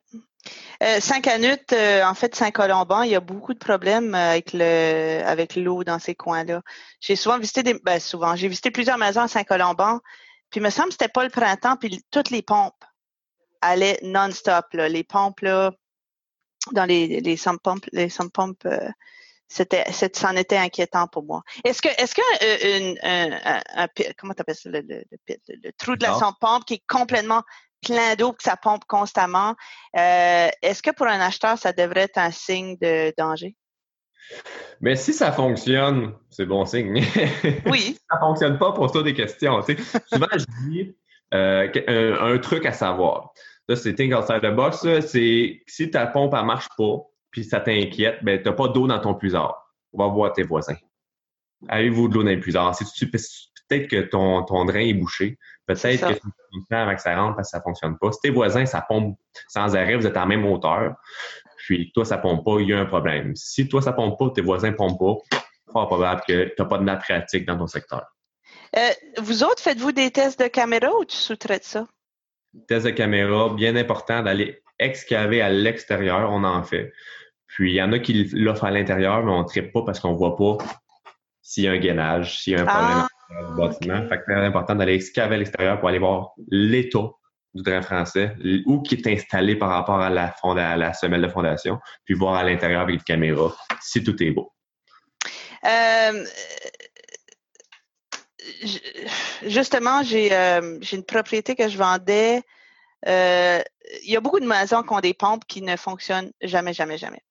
Euh, 0.82 1.00
Saint-Canut, 1.00 1.72
euh, 1.72 2.04
en 2.04 2.14
fait, 2.14 2.34
Saint-Colomban, 2.34 3.02
il 3.02 3.10
y 3.10 3.14
a 3.14 3.20
beaucoup 3.20 3.54
de 3.54 3.58
problèmes 3.58 4.14
avec 4.14 4.52
le 4.52 5.22
avec 5.24 5.56
l'eau 5.56 5.84
dans 5.84 5.98
ces 5.98 6.14
coins-là. 6.14 6.62
J'ai 7.00 7.16
souvent 7.16 7.38
visité 7.38 7.62
des 7.62 7.74
ben, 7.74 8.00
souvent, 8.00 8.36
j'ai 8.36 8.48
visité 8.48 8.70
plusieurs 8.70 8.98
maisons 8.98 9.22
à 9.22 9.28
Saint-Colomban, 9.28 10.00
puis 10.50 10.60
il 10.60 10.62
me 10.62 10.70
semble 10.70 10.88
que 10.88 10.94
c'était 10.94 11.08
pas 11.08 11.24
le 11.24 11.30
printemps, 11.30 11.76
puis 11.76 12.04
toutes 12.10 12.30
les 12.30 12.42
pompes 12.42 12.84
allaient 13.60 13.98
non-stop. 14.02 14.66
Les 14.72 15.04
pompes 15.04 15.40
là, 15.40 15.72
dans 16.72 16.84
les, 16.84 17.20
les 17.20 17.36
pumps, 17.62 17.86
les 17.92 18.08
pumps, 18.32 18.58
euh, 18.66 18.88
c'était, 19.48 19.84
c'en 20.14 20.34
était 20.36 20.56
inquiétant 20.56 21.06
pour 21.06 21.22
moi. 21.22 21.42
Est-ce 21.64 21.82
que, 21.82 21.88
est-ce 21.88 22.14
qu'un, 22.14 22.94
un, 23.02 23.60
un, 23.76 23.88
comment 24.18 24.34
t'appelles 24.34 24.56
ça, 24.56 24.70
le, 24.70 24.80
le, 24.80 25.04
le, 25.28 25.72
trou 25.72 25.96
de 25.96 26.04
la 26.04 26.14
sump 26.14 26.36
pump 26.40 26.64
qui 26.64 26.74
est 26.74 26.82
complètement 26.88 27.42
plein 27.84 28.14
d'eau, 28.16 28.32
que 28.32 28.42
ça 28.42 28.56
pompe 28.56 28.84
constamment, 28.86 29.54
euh, 29.96 30.48
est-ce 30.62 30.82
que 30.82 30.90
pour 30.90 31.06
un 31.06 31.20
acheteur, 31.20 31.58
ça 31.58 31.72
devrait 31.72 32.02
être 32.02 32.18
un 32.18 32.30
signe 32.30 32.76
de 32.80 33.12
danger? 33.16 33.56
Mais 34.80 34.96
si 34.96 35.12
ça 35.12 35.32
fonctionne, 35.32 36.14
c'est 36.30 36.46
bon 36.46 36.64
signe. 36.64 37.02
Oui. 37.66 37.80
si 37.80 38.00
ça 38.10 38.18
fonctionne 38.18 38.58
pas, 38.58 38.72
pose-toi 38.72 39.02
des 39.02 39.14
questions. 39.14 39.60
Souvent, 40.06 40.26
je 40.32 40.44
dis 40.66 40.96
euh, 41.32 42.16
un, 42.20 42.38
truc 42.38 42.66
à 42.66 42.72
savoir. 42.72 43.32
Là, 43.68 43.76
c'est 43.76 43.94
think 43.94 44.14
outside 44.14 44.40
the 44.42 44.54
box. 44.54 44.86
C'est 45.00 45.62
si 45.66 45.90
ta 45.90 46.06
pompe, 46.06 46.34
elle 46.38 46.44
marche 46.44 46.68
pas, 46.76 46.98
puis 47.30 47.44
ça 47.44 47.60
t'inquiète, 47.60 48.18
ben, 48.22 48.40
t'as 48.42 48.52
pas 48.52 48.68
d'eau 48.68 48.86
dans 48.86 48.98
ton 48.98 49.14
puisard. 49.14 49.74
On 49.92 49.98
va 49.98 50.12
voir 50.12 50.32
tes 50.32 50.42
voisins. 50.42 50.76
Avez-vous 51.68 52.08
de 52.08 52.14
l'eau 52.14 52.22
dans 52.22 52.30
le 52.30 52.40
puisard? 52.40 52.76
Peut-être 52.76 53.88
que 53.88 54.00
ton, 54.02 54.42
ton 54.42 54.64
drain 54.64 54.80
est 54.80 54.94
bouché. 54.94 55.38
Peut-être 55.66 56.08
que 56.08 56.14
tu 56.14 56.64
temps 56.70 56.82
avant 56.82 56.94
que 56.94 57.00
ça 57.00 57.16
rentre 57.16 57.36
parce 57.36 57.50
que 57.50 57.56
ça 57.56 57.62
fonctionne 57.62 57.96
pas. 57.98 58.12
Si 58.12 58.20
tes 58.20 58.30
voisins, 58.30 58.66
ça 58.66 58.82
pompe 58.82 59.18
sans 59.48 59.74
arrêt, 59.74 59.96
vous 59.96 60.06
êtes 60.06 60.16
à 60.16 60.20
la 60.20 60.26
même 60.26 60.44
hauteur 60.44 60.94
puis 61.64 61.90
toi, 61.92 62.04
ça 62.04 62.18
pompe 62.18 62.44
pas, 62.44 62.60
il 62.60 62.68
y 62.68 62.74
a 62.74 62.78
un 62.78 62.84
problème. 62.84 63.34
Si 63.36 63.68
toi, 63.68 63.80
ça 63.80 63.92
pompe 63.92 64.18
pas, 64.18 64.28
tes 64.30 64.42
voisins 64.42 64.72
pompent 64.72 64.98
pas, 64.98 65.38
fort 65.72 65.86
probable 65.86 66.20
que 66.28 66.44
tu 66.44 66.54
n'as 66.58 66.64
pas 66.66 66.76
de 66.76 66.84
nappe 66.84 67.02
phréatique 67.02 67.46
dans 67.46 67.56
ton 67.56 67.66
secteur. 67.66 68.04
Euh, 68.76 68.90
vous 69.18 69.42
autres, 69.44 69.62
faites-vous 69.62 69.92
des 69.92 70.10
tests 70.10 70.38
de 70.38 70.48
caméra 70.48 70.90
ou 70.94 71.06
tu 71.06 71.16
sous-traites 71.16 71.64
ça? 71.64 71.86
Tests 72.68 72.84
de 72.84 72.90
caméra, 72.90 73.48
bien 73.54 73.76
important 73.76 74.22
d'aller 74.22 74.62
excaver 74.78 75.40
à 75.40 75.48
l'extérieur, 75.48 76.30
on 76.30 76.44
en 76.44 76.62
fait. 76.62 76.92
Puis 77.46 77.72
il 77.72 77.76
y 77.76 77.82
en 77.82 77.92
a 77.92 77.98
qui 77.98 78.24
l'offrent 78.34 78.64
à 78.64 78.70
l'intérieur, 78.70 79.24
mais 79.24 79.32
on 79.32 79.42
ne 79.42 79.48
traite 79.48 79.72
pas 79.72 79.82
parce 79.86 80.00
qu'on 80.00 80.12
ne 80.12 80.18
voit 80.18 80.36
pas 80.36 80.58
s'il 81.40 81.64
y 81.64 81.68
a 81.68 81.72
un 81.72 81.78
gainage, 81.78 82.42
s'il 82.42 82.52
y 82.52 82.56
a 82.56 82.62
un 82.62 82.66
problème 82.66 82.98
ah, 82.98 83.08
le 83.30 83.56
bâtiment. 83.56 84.06
Fait 84.08 84.18
que 84.18 84.24
c'est 84.26 84.34
important 84.34 84.74
d'aller 84.74 84.94
excaver 84.94 85.34
à 85.34 85.38
l'extérieur 85.38 85.80
pour 85.80 85.88
aller 85.88 85.98
voir 85.98 86.32
l'état 86.48 87.10
du 87.54 87.62
drain 87.62 87.82
français 87.82 88.34
ou 88.66 88.82
qui 88.82 88.96
est 88.96 89.06
installé 89.06 89.56
par 89.56 89.70
rapport 89.70 90.00
à 90.00 90.10
la, 90.10 90.34
à 90.42 90.76
la 90.76 90.92
semelle 90.92 91.22
de 91.22 91.28
fondation, 91.28 91.78
puis 92.04 92.14
voir 92.14 92.34
à 92.34 92.44
l'intérieur 92.44 92.80
avec 92.82 92.96
une 92.96 93.02
caméra 93.02 93.54
si 93.80 94.02
tout 94.02 94.20
est 94.22 94.32
beau. 94.32 94.52
Euh, 95.64 96.24
justement, 99.46 100.00
euh, 100.00 100.78
j'ai 100.80 100.96
une 100.96 101.04
propriété 101.04 101.54
que 101.54 101.68
je 101.68 101.78
vendais. 101.78 102.42
Euh, 103.06 103.60
il 104.02 104.10
y 104.10 104.16
a 104.16 104.20
beaucoup 104.20 104.40
de 104.40 104.46
maisons 104.46 104.82
qui 104.82 104.92
ont 104.92 105.00
des 105.00 105.14
pompes 105.14 105.44
qui 105.46 105.62
ne 105.62 105.76
fonctionnent 105.76 106.32
jamais, 106.42 106.72
jamais, 106.72 106.98
jamais. 106.98 107.22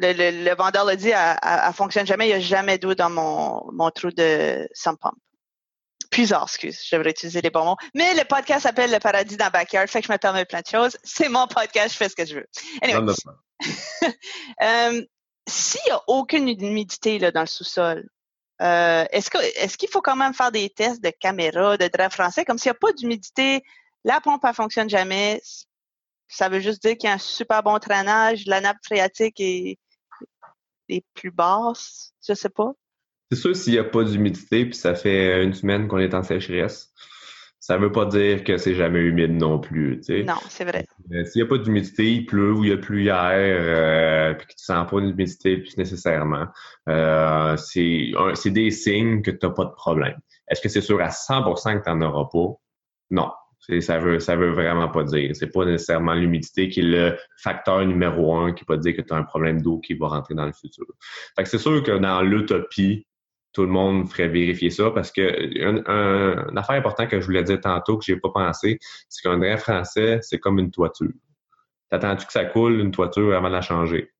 Le, 0.00 0.54
vendeur 0.54 0.84
l'a 0.84 0.96
dit, 0.96 1.10
elle, 1.10 1.36
ne 1.66 1.72
fonctionne 1.72 2.06
jamais. 2.06 2.26
Il 2.26 2.28
n'y 2.28 2.34
a 2.34 2.40
jamais 2.40 2.78
d'eau 2.78 2.94
dans 2.94 3.10
mon, 3.10 3.64
mon 3.72 3.90
trou 3.90 4.10
de 4.10 4.68
sump 4.72 5.00
pump 5.00 5.14
plusieurs, 6.10 6.44
excuse, 6.44 6.80
je 6.84 6.96
devrais 6.96 7.10
utiliser 7.10 7.40
les 7.40 7.50
bons 7.50 7.64
mots. 7.64 7.76
Mais 7.94 8.14
le 8.14 8.24
podcast 8.24 8.62
s'appelle 8.62 8.90
Le 8.90 8.98
Paradis 8.98 9.36
dans 9.36 9.50
Backyard, 9.50 9.88
fait 9.88 10.00
que 10.00 10.06
je 10.06 10.12
me 10.12 10.18
permets 10.18 10.44
plein 10.44 10.60
de 10.60 10.66
choses. 10.66 10.96
C'est 11.04 11.28
mon 11.28 11.46
podcast, 11.46 11.92
je 11.92 11.96
fais 11.96 12.08
ce 12.08 12.16
que 12.16 12.26
je 12.26 12.36
veux. 12.36 12.46
Anyway. 12.82 13.14
euh, 14.62 15.02
S'il 15.48 15.80
n'y 15.86 15.92
a 15.92 16.02
aucune 16.06 16.48
humidité 16.48 17.18
là, 17.18 17.30
dans 17.30 17.42
le 17.42 17.46
sous-sol, 17.46 18.08
euh, 18.60 19.04
est-ce 19.12 19.30
qu'il 19.30 19.40
est 19.40 19.76
qu'il 19.76 19.88
faut 19.88 20.02
quand 20.02 20.16
même 20.16 20.34
faire 20.34 20.50
des 20.50 20.68
tests 20.70 21.02
de 21.02 21.10
caméra, 21.10 21.76
de 21.76 21.88
draps 21.88 22.14
français? 22.14 22.44
Comme 22.44 22.58
s'il 22.58 22.70
n'y 22.70 22.76
a 22.76 22.80
pas 22.80 22.92
d'humidité, 22.92 23.62
la 24.04 24.20
pompe 24.20 24.44
ne 24.44 24.52
fonctionne 24.52 24.90
jamais. 24.90 25.40
Ça 26.28 26.48
veut 26.48 26.60
juste 26.60 26.82
dire 26.82 26.96
qu'il 26.96 27.08
y 27.08 27.12
a 27.12 27.14
un 27.14 27.18
super 27.18 27.62
bon 27.62 27.78
traînage, 27.78 28.44
la 28.46 28.60
nappe 28.60 28.78
phréatique 28.84 29.40
est, 29.40 29.78
est 30.88 31.04
plus 31.14 31.30
basse, 31.30 32.14
je 32.26 32.34
sais 32.34 32.48
pas. 32.48 32.72
C'est 33.30 33.38
sûr, 33.38 33.54
s'il 33.54 33.74
n'y 33.74 33.78
a 33.78 33.84
pas 33.84 34.04
d'humidité, 34.04 34.64
puis 34.64 34.74
ça 34.74 34.94
fait 34.94 35.42
une 35.44 35.52
semaine 35.52 35.86
qu'on 35.86 35.98
est 35.98 36.14
en 36.14 36.22
sécheresse, 36.22 36.92
ça 37.60 37.76
ne 37.76 37.82
veut 37.82 37.92
pas 37.92 38.06
dire 38.06 38.44
que 38.44 38.56
c'est 38.56 38.74
jamais 38.74 39.00
humide 39.00 39.32
non 39.32 39.58
plus. 39.58 40.00
Non, 40.26 40.36
c'est 40.48 40.64
vrai. 40.64 40.86
Euh, 41.12 41.24
s'il 41.24 41.42
n'y 41.42 41.46
a 41.46 41.50
pas 41.50 41.58
d'humidité, 41.58 42.12
il 42.12 42.24
pleut 42.24 42.52
ou 42.54 42.64
il 42.64 42.68
n'y 42.68 42.74
a 42.74 42.78
plus 42.78 43.02
hier, 43.02 43.32
euh, 43.34 44.32
puis 44.32 44.46
que 44.46 44.52
tu 44.52 44.64
sens 44.64 44.90
pas 44.90 45.00
d'humidité 45.00 45.58
plus 45.58 45.76
nécessairement, 45.76 46.46
euh, 46.88 47.56
c'est 47.58 48.50
des 48.50 48.70
signes 48.70 49.20
que 49.20 49.30
tu 49.30 49.46
n'as 49.46 49.52
pas 49.52 49.66
de 49.66 49.72
problème. 49.72 50.18
Est-ce 50.48 50.62
que 50.62 50.70
c'est 50.70 50.80
sûr 50.80 51.00
à 51.02 51.10
100% 51.10 51.78
que 51.78 51.84
tu 51.84 51.90
n'en 51.90 52.08
auras 52.08 52.28
pas? 52.32 52.54
Non. 53.10 53.32
Ça 53.80 53.98
veut, 53.98 54.18
ça 54.18 54.36
veut 54.36 54.52
vraiment 54.52 54.88
pas 54.88 55.04
dire. 55.04 55.34
C'est 55.34 55.52
pas 55.52 55.64
nécessairement 55.64 56.14
l'humidité 56.14 56.68
qui 56.68 56.80
est 56.80 56.84
le 56.84 57.18
facteur 57.36 57.84
numéro 57.84 58.34
un 58.34 58.52
qui 58.52 58.64
peut 58.64 58.78
dire 58.78 58.96
que 58.96 59.02
tu 59.02 59.12
as 59.12 59.16
un 59.16 59.24
problème 59.24 59.60
d'eau 59.60 59.78
qui 59.78 59.94
va 59.94 60.08
rentrer 60.08 60.34
dans 60.34 60.46
le 60.46 60.52
futur. 60.52 60.86
Fait 61.36 61.42
que 61.42 61.48
c'est 61.48 61.58
sûr 61.58 61.82
que 61.82 61.98
dans 61.98 62.22
l'utopie, 62.22 63.06
tout 63.52 63.62
le 63.62 63.68
monde 63.68 64.08
ferait 64.08 64.28
vérifier 64.28 64.70
ça 64.70 64.90
parce 64.90 65.10
que 65.10 65.20
un, 65.64 66.56
affaire 66.56 66.76
importante 66.76 67.08
que 67.08 67.20
je 67.20 67.26
voulais 67.26 67.42
dire 67.42 67.60
tantôt 67.60 67.98
que 67.98 68.04
j'ai 68.04 68.16
pas 68.16 68.30
pensé, 68.30 68.78
c'est 69.08 69.22
qu'un 69.22 69.38
drain 69.38 69.56
français, 69.56 70.20
c'est 70.22 70.38
comme 70.38 70.58
une 70.58 70.70
toiture. 70.70 71.12
T'attends-tu 71.90 72.26
que 72.26 72.32
ça 72.32 72.44
coule 72.44 72.80
une 72.80 72.90
toiture 72.90 73.34
avant 73.34 73.48
de 73.48 73.54
la 73.54 73.62
changer? 73.62 74.12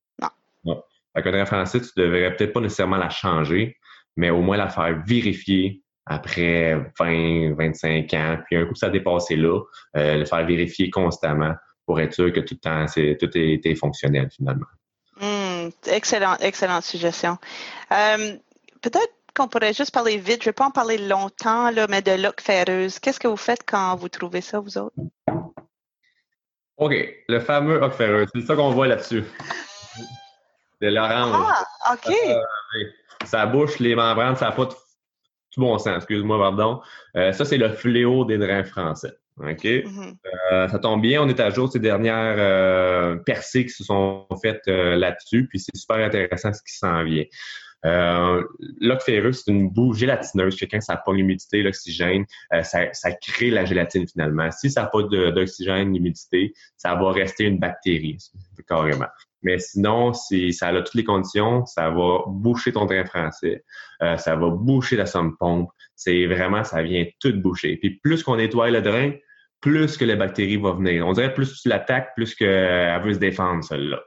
Non. 0.63 0.83
Fait 1.15 1.23
qu'un 1.23 1.31
drain 1.31 1.45
français, 1.45 1.79
tu 1.81 1.89
devrais 1.95 2.35
peut-être 2.35 2.53
pas 2.53 2.59
nécessairement 2.59 2.97
la 2.97 3.09
changer, 3.09 3.77
mais 4.15 4.29
au 4.29 4.41
moins 4.41 4.57
la 4.57 4.69
faire 4.69 5.01
vérifier 5.05 5.83
après 6.09 6.75
20, 6.99 7.53
25 7.53 8.13
ans. 8.15 8.37
Puis 8.45 8.57
un 8.57 8.65
coup 8.65 8.75
ça 8.75 8.87
a 8.87 8.89
dépassé 8.89 9.35
là, 9.35 9.61
euh, 9.95 10.17
le 10.17 10.25
faire 10.25 10.45
vérifier 10.45 10.89
constamment 10.89 11.53
pour 11.85 11.99
être 12.01 12.13
sûr 12.13 12.33
que 12.33 12.39
tout 12.39 12.55
le 12.55 12.59
temps, 12.59 12.85
tout 13.19 13.37
est, 13.37 13.75
fonctionnel 13.75 14.29
finalement. 14.35 14.65
Hmm, 15.21 15.69
excellent, 15.87 16.35
excellente 16.39 16.83
suggestion. 16.83 17.37
Euh, 17.91 18.35
peut-être 18.81 19.13
qu'on 19.35 19.47
pourrait 19.47 19.73
juste 19.73 19.91
parler 19.91 20.17
vite. 20.17 20.43
Je 20.43 20.49
ne 20.49 20.51
vais 20.51 20.53
pas 20.53 20.65
en 20.65 20.71
parler 20.71 20.97
longtemps, 20.97 21.71
là, 21.71 21.87
mais 21.89 22.01
de 22.01 22.11
lock 22.11 22.41
ferreuse. 22.41 22.99
Qu'est-ce 22.99 23.19
que 23.19 23.27
vous 23.27 23.37
faites 23.37 23.63
quand 23.65 23.95
vous 23.95 24.09
trouvez 24.09 24.41
ça, 24.41 24.59
vous 24.59 24.77
autres? 24.77 24.95
OK. 26.77 26.93
Le 27.27 27.39
fameux 27.39 27.81
hoc 27.81 27.93
ferreuse. 27.93 28.27
C'est 28.33 28.41
ça 28.41 28.55
qu'on 28.55 28.71
voit 28.71 28.87
là-dessus. 28.87 29.23
De 30.81 30.87
l'orange. 30.87 31.35
Ah, 31.35 31.93
OK. 31.93 32.15
Euh, 32.27 32.39
ça 33.25 33.45
bouche 33.45 33.79
les 33.79 33.95
membranes, 33.95 34.37
ça 34.37 34.45
n'a 34.45 34.51
pas 34.53 34.65
tout 34.65 34.77
bon 35.59 35.77
sens, 35.77 35.97
excuse-moi, 35.97 36.37
pardon. 36.37 36.81
Euh, 37.15 37.31
ça, 37.31 37.45
c'est 37.45 37.57
le 37.57 37.69
fléau 37.69 38.25
des 38.25 38.37
drains 38.37 38.63
français. 38.63 39.13
OK? 39.39 39.63
Mm-hmm. 39.63 40.15
Euh, 40.51 40.67
ça 40.67 40.79
tombe 40.79 41.01
bien, 41.01 41.21
on 41.21 41.29
est 41.29 41.39
à 41.39 41.49
jour 41.49 41.67
de 41.67 41.73
ces 41.73 41.79
dernières 41.79 42.35
euh, 42.37 43.15
percées 43.17 43.65
qui 43.65 43.71
se 43.71 43.83
sont 43.83 44.27
faites 44.41 44.67
là-dessus, 44.67 45.47
puis 45.47 45.59
c'est 45.59 45.75
super 45.75 45.97
intéressant 45.97 46.51
ce 46.51 46.61
qui 46.61 46.75
s'en 46.75 47.03
vient. 47.03 47.23
Euh, 47.85 48.43
ferreux, 49.05 49.31
c'est 49.31 49.49
une 49.49 49.69
boue 49.69 49.93
gélatineuse 49.93 50.57
que 50.57 50.65
quand 50.65 50.81
ça 50.81 50.95
n'a 50.95 51.01
pas 51.05 51.13
l'humidité, 51.13 51.61
l'oxygène, 51.63 52.25
ça, 52.63 52.91
ça, 52.91 53.11
crée 53.13 53.51
la 53.51 53.63
gélatine 53.63 54.05
finalement. 54.05 54.51
Si 54.51 54.69
ça 54.69 54.81
n'a 54.81 54.87
pas 54.87 55.03
d'oxygène, 55.03 55.93
d'humidité, 55.93 56.53
ça 56.75 56.95
va 56.95 57.11
rester 57.11 57.45
une 57.45 57.57
bactérie, 57.57 58.17
carrément. 58.67 59.07
Mais 59.41 59.57
sinon, 59.59 60.13
si 60.13 60.53
ça 60.53 60.67
a 60.67 60.81
toutes 60.81 60.95
les 60.95 61.03
conditions, 61.03 61.65
ça 61.65 61.89
va 61.89 62.23
boucher 62.27 62.73
ton 62.73 62.85
drain 62.85 63.05
français, 63.05 63.63
euh, 64.01 64.17
ça 64.17 64.35
va 64.35 64.49
boucher 64.49 64.97
la 64.97 65.05
somme 65.05 65.37
pompe. 65.37 65.69
C'est 65.95 66.25
vraiment, 66.25 66.63
ça 66.63 66.81
vient 66.83 67.05
tout 67.19 67.33
boucher. 67.41 67.77
Puis 67.77 67.99
plus 68.01 68.23
qu'on 68.23 68.35
nettoie 68.35 68.69
le 68.69 68.81
drain, 68.81 69.11
plus 69.61 69.97
que 69.97 70.05
les 70.05 70.15
bactéries 70.15 70.57
vont 70.57 70.75
venir. 70.75 71.05
On 71.07 71.13
dirait 71.13 71.33
plus 71.33 71.61
tu 71.61 71.69
l'attaques, 71.69 72.13
plus 72.15 72.35
qu'elle 72.35 73.01
veut 73.01 73.13
se 73.13 73.19
défendre, 73.19 73.63
celle-là. 73.63 74.01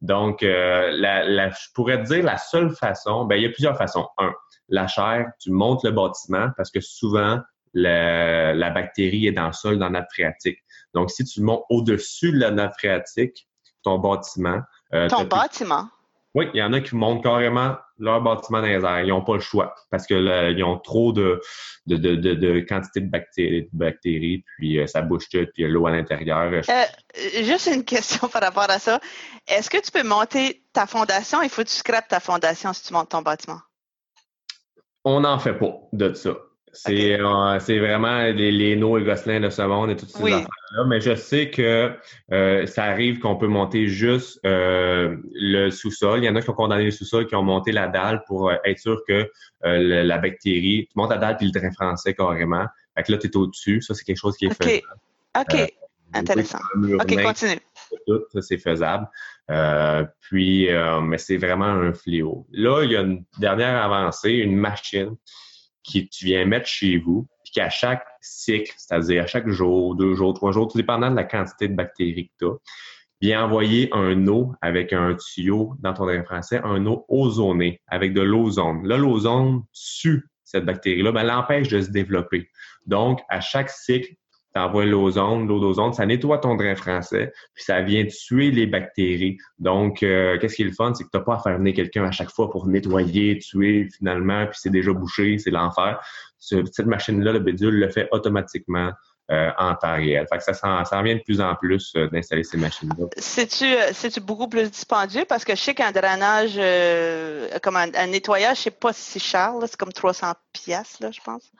Donc, 0.00 0.42
euh, 0.42 0.90
la, 0.92 1.50
je 1.50 1.66
pourrais 1.74 2.02
te 2.02 2.08
dire 2.08 2.24
la 2.24 2.36
seule 2.36 2.70
façon, 2.70 3.24
ben, 3.24 3.36
il 3.36 3.42
y 3.42 3.46
a 3.46 3.50
plusieurs 3.50 3.76
façons. 3.76 4.06
Un, 4.18 4.32
la 4.68 4.86
chair, 4.86 5.26
tu 5.40 5.50
montes 5.50 5.84
le 5.84 5.90
bâtiment 5.90 6.48
parce 6.56 6.70
que 6.70 6.80
souvent, 6.80 7.40
la, 7.72 8.54
la 8.54 8.70
bactérie 8.70 9.26
est 9.26 9.32
dans 9.32 9.46
le 9.46 9.52
sol, 9.52 9.78
dans 9.78 9.86
la 9.86 10.00
nappe 10.00 10.10
phréatique. 10.12 10.58
Donc, 10.94 11.10
si 11.10 11.24
tu 11.24 11.40
montes 11.40 11.64
au-dessus 11.70 12.32
de 12.32 12.38
la 12.38 12.50
nappe 12.50 12.74
phréatique, 12.78 13.48
ton 13.84 13.98
bâtiment. 13.98 14.60
Euh, 14.92 15.08
ton 15.08 15.24
bâtiment? 15.24 15.88
Oui, 16.34 16.48
il 16.52 16.58
y 16.58 16.62
en 16.62 16.72
a 16.72 16.80
qui 16.80 16.96
montent 16.96 17.22
carrément 17.22 17.76
leur 17.98 18.20
bâtiment 18.20 18.60
dans 18.60 18.66
les 18.66 18.84
airs. 18.84 19.00
Ils 19.02 19.10
n'ont 19.10 19.22
pas 19.22 19.34
le 19.34 19.40
choix 19.40 19.72
parce 19.92 20.04
qu'ils 20.04 20.64
ont 20.64 20.78
trop 20.78 21.12
de, 21.12 21.40
de, 21.86 21.96
de, 21.96 22.16
de, 22.16 22.60
quantité 22.60 23.00
de 23.00 23.08
bactéries, 23.08 23.68
bactéries 23.72 24.44
puis 24.56 24.80
euh, 24.80 24.86
ça 24.88 25.00
bouge 25.00 25.28
tout, 25.28 25.38
puis 25.38 25.62
il 25.62 25.62
y 25.62 25.64
a 25.64 25.68
l'eau 25.68 25.86
à 25.86 25.92
l'intérieur. 25.92 26.50
Euh, 26.52 26.84
juste 27.44 27.70
une 27.72 27.84
question 27.84 28.26
par 28.32 28.42
rapport 28.42 28.68
à 28.68 28.80
ça. 28.80 28.98
Est-ce 29.46 29.70
que 29.70 29.80
tu 29.80 29.92
peux 29.92 30.02
monter 30.02 30.64
ta 30.72 30.86
fondation? 30.86 31.40
Il 31.40 31.48
faut 31.48 31.62
que 31.62 31.68
tu 31.68 31.74
scrapes 31.74 32.08
ta 32.08 32.18
fondation 32.18 32.72
si 32.72 32.84
tu 32.84 32.92
montes 32.92 33.10
ton 33.10 33.22
bâtiment? 33.22 33.60
On 35.04 35.20
n'en 35.20 35.38
fait 35.38 35.54
pas 35.54 35.72
de 35.92 36.14
ça. 36.14 36.34
C'est 36.74 37.20
euh, 37.20 37.58
c'est 37.60 37.78
vraiment 37.78 38.22
les, 38.22 38.50
les 38.50 38.76
Nos 38.76 38.98
et 38.98 39.04
Gosselin 39.04 39.40
de 39.40 39.48
ce 39.48 39.62
monde 39.62 39.90
et 39.90 39.96
toutes 39.96 40.10
ces 40.10 40.22
affaires-là. 40.22 40.84
Mais 40.86 41.00
je 41.00 41.14
sais 41.14 41.50
que 41.50 41.92
euh, 42.32 42.66
ça 42.66 42.84
arrive 42.84 43.20
qu'on 43.20 43.36
peut 43.36 43.46
monter 43.46 43.86
juste 43.86 44.40
euh, 44.44 45.16
le 45.32 45.70
sous-sol. 45.70 46.18
Il 46.20 46.24
y 46.24 46.28
en 46.28 46.36
a 46.36 46.42
qui 46.42 46.50
ont 46.50 46.54
condamné 46.54 46.84
le 46.84 46.90
sous-sol, 46.90 47.26
qui 47.26 47.36
ont 47.36 47.42
monté 47.42 47.72
la 47.72 47.88
dalle 47.88 48.22
pour 48.26 48.52
être 48.52 48.78
sûr 48.78 49.02
que 49.06 49.30
la 49.62 50.18
bactérie, 50.18 50.86
tu 50.90 50.92
montes 50.96 51.10
la 51.10 51.18
dalle 51.18 51.36
puis 51.36 51.46
le 51.46 51.58
train 51.58 51.70
français 51.72 52.14
carrément. 52.14 52.66
Fait 52.96 53.04
que 53.04 53.12
là, 53.12 53.18
tu 53.18 53.28
es 53.28 53.36
au-dessus. 53.36 53.80
Ça, 53.80 53.94
c'est 53.94 54.04
quelque 54.04 54.18
chose 54.18 54.36
qui 54.36 54.46
est 54.46 54.54
faisable. 54.54 54.82
OK. 55.38 55.72
Intéressant. 56.12 56.58
OK, 57.00 57.22
continue. 57.22 57.60
Tout, 58.06 58.20
ça, 58.32 58.42
c'est 58.42 58.58
faisable. 58.58 59.08
puis, 60.20 60.68
mais 61.02 61.18
c'est 61.18 61.36
vraiment 61.36 61.66
un 61.66 61.92
fléau. 61.92 62.46
Là, 62.52 62.82
il 62.84 62.92
y 62.92 62.96
a 62.96 63.00
une 63.00 63.24
dernière 63.38 63.82
avancée, 63.82 64.32
une 64.32 64.56
machine 64.56 65.16
que 65.84 65.98
tu 65.98 66.26
viens 66.26 66.44
mettre 66.44 66.66
chez 66.66 66.98
vous, 66.98 67.26
puis 67.44 67.52
qu'à 67.52 67.70
chaque 67.70 68.04
cycle, 68.20 68.72
c'est-à-dire 68.76 69.24
à 69.24 69.26
chaque 69.26 69.48
jour, 69.48 69.94
deux 69.94 70.14
jours, 70.14 70.34
trois 70.34 70.52
jours, 70.52 70.68
tout 70.68 70.78
dépendant 70.78 71.10
de 71.10 71.16
la 71.16 71.24
quantité 71.24 71.68
de 71.68 71.74
bactéries 71.74 72.28
que 72.28 72.32
tu 72.38 72.46
as, 72.46 72.56
vient 73.20 73.44
envoyer 73.44 73.88
un 73.92 74.26
eau 74.26 74.52
avec 74.60 74.92
un 74.92 75.14
tuyau 75.14 75.74
dans 75.80 75.94
ton 75.94 76.06
drain 76.06 76.24
français, 76.24 76.60
un 76.64 76.84
eau 76.86 77.04
ozonée 77.08 77.80
avec 77.86 78.12
de 78.12 78.20
l'ozone. 78.20 78.86
Là, 78.86 78.96
l'ozone 78.96 79.62
tue 79.72 80.26
cette 80.44 80.64
bactérie-là, 80.64 81.10
ben, 81.10 81.22
elle 81.22 81.28
l'empêche 81.28 81.68
de 81.68 81.80
se 81.80 81.90
développer. 81.90 82.48
Donc, 82.86 83.20
à 83.28 83.40
chaque 83.40 83.70
cycle, 83.70 84.14
t'envoies 84.54 84.86
l'ozone, 84.86 85.48
l'eau 85.48 85.60
d'ozone, 85.60 85.92
ça 85.92 86.06
nettoie 86.06 86.38
ton 86.38 86.54
drain 86.54 86.76
français, 86.76 87.32
puis 87.54 87.64
ça 87.64 87.82
vient 87.82 88.04
tuer 88.06 88.50
les 88.50 88.66
bactéries. 88.66 89.36
Donc, 89.58 90.02
euh, 90.02 90.38
qu'est-ce 90.38 90.54
qui 90.54 90.62
est 90.62 90.66
le 90.66 90.72
fun, 90.72 90.94
c'est 90.94 91.04
que 91.04 91.10
t'as 91.12 91.20
pas 91.20 91.34
à 91.34 91.38
faire 91.40 91.58
venir 91.58 91.74
quelqu'un 91.74 92.04
à 92.04 92.12
chaque 92.12 92.30
fois 92.30 92.50
pour 92.50 92.68
nettoyer, 92.68 93.38
tuer 93.38 93.88
finalement, 93.96 94.46
puis 94.46 94.56
c'est 94.60 94.70
déjà 94.70 94.92
bouché, 94.92 95.38
c'est 95.38 95.50
l'enfer. 95.50 96.00
Cette 96.38 96.86
machine-là, 96.86 97.32
le 97.32 97.40
bédule, 97.40 97.74
le 97.80 97.88
fait 97.88 98.08
automatiquement. 98.12 98.92
Euh, 99.30 99.50
en 99.56 99.74
temps 99.74 99.94
réel. 99.94 100.26
Fait 100.30 100.36
que 100.36 100.44
ça, 100.44 100.52
ça 100.52 100.98
en 100.98 101.02
vient 101.02 101.14
de 101.14 101.22
plus 101.22 101.40
en 101.40 101.54
plus 101.54 101.94
euh, 101.96 102.08
d'installer 102.08 102.44
ces 102.44 102.58
machines-là. 102.58 103.06
C'est-tu, 103.16 103.64
c'est-tu 103.94 104.20
beaucoup 104.20 104.48
plus 104.48 104.70
dispendieux? 104.70 105.24
Parce 105.26 105.46
que 105.46 105.54
je 105.54 105.62
sais 105.62 105.74
qu'un 105.74 105.92
drainage, 105.92 106.56
comme 107.62 107.76
un, 107.76 108.06
nettoyage, 108.06 108.58
c'est 108.58 108.78
pas 108.78 108.92
si 108.92 109.18
cher, 109.18 109.54
c'est 109.62 109.78
comme 109.78 109.94
300 109.94 110.34
pièces 110.52 111.00
là, 111.00 111.10
je 111.10 111.20
pense. 111.24 111.50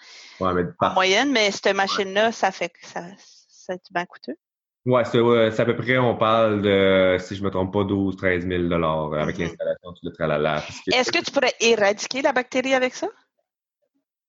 Ouais, 0.40 0.52
mais 0.52 0.64
En 0.78 0.92
moyenne, 0.92 1.32
mais 1.32 1.50
cette 1.52 1.74
machine-là, 1.74 2.32
ça 2.32 2.50
fait 2.50 2.70
ça, 2.82 3.00
ça 3.16 3.72
bien 3.92 4.04
coûteux? 4.04 4.36
Ouais, 4.84 5.04
c'est, 5.06 5.60
à 5.60 5.64
peu 5.64 5.76
près, 5.76 5.96
on 5.96 6.16
parle 6.16 6.60
de, 6.60 7.16
si 7.18 7.34
je 7.34 7.42
me 7.42 7.48
trompe 7.48 7.72
pas, 7.72 7.84
12 7.84 8.16
13 8.16 8.46
000 8.46 8.64
avec 9.14 9.36
mm-hmm. 9.36 9.40
l'installation, 9.40 9.94
le 10.02 10.10
tralala. 10.10 10.62
Est-ce 10.92 11.10
que 11.10 11.24
tu 11.24 11.30
pourrais 11.30 11.54
éradiquer 11.60 12.20
la 12.20 12.34
bactérie 12.34 12.74
avec 12.74 12.94
ça? 12.94 13.08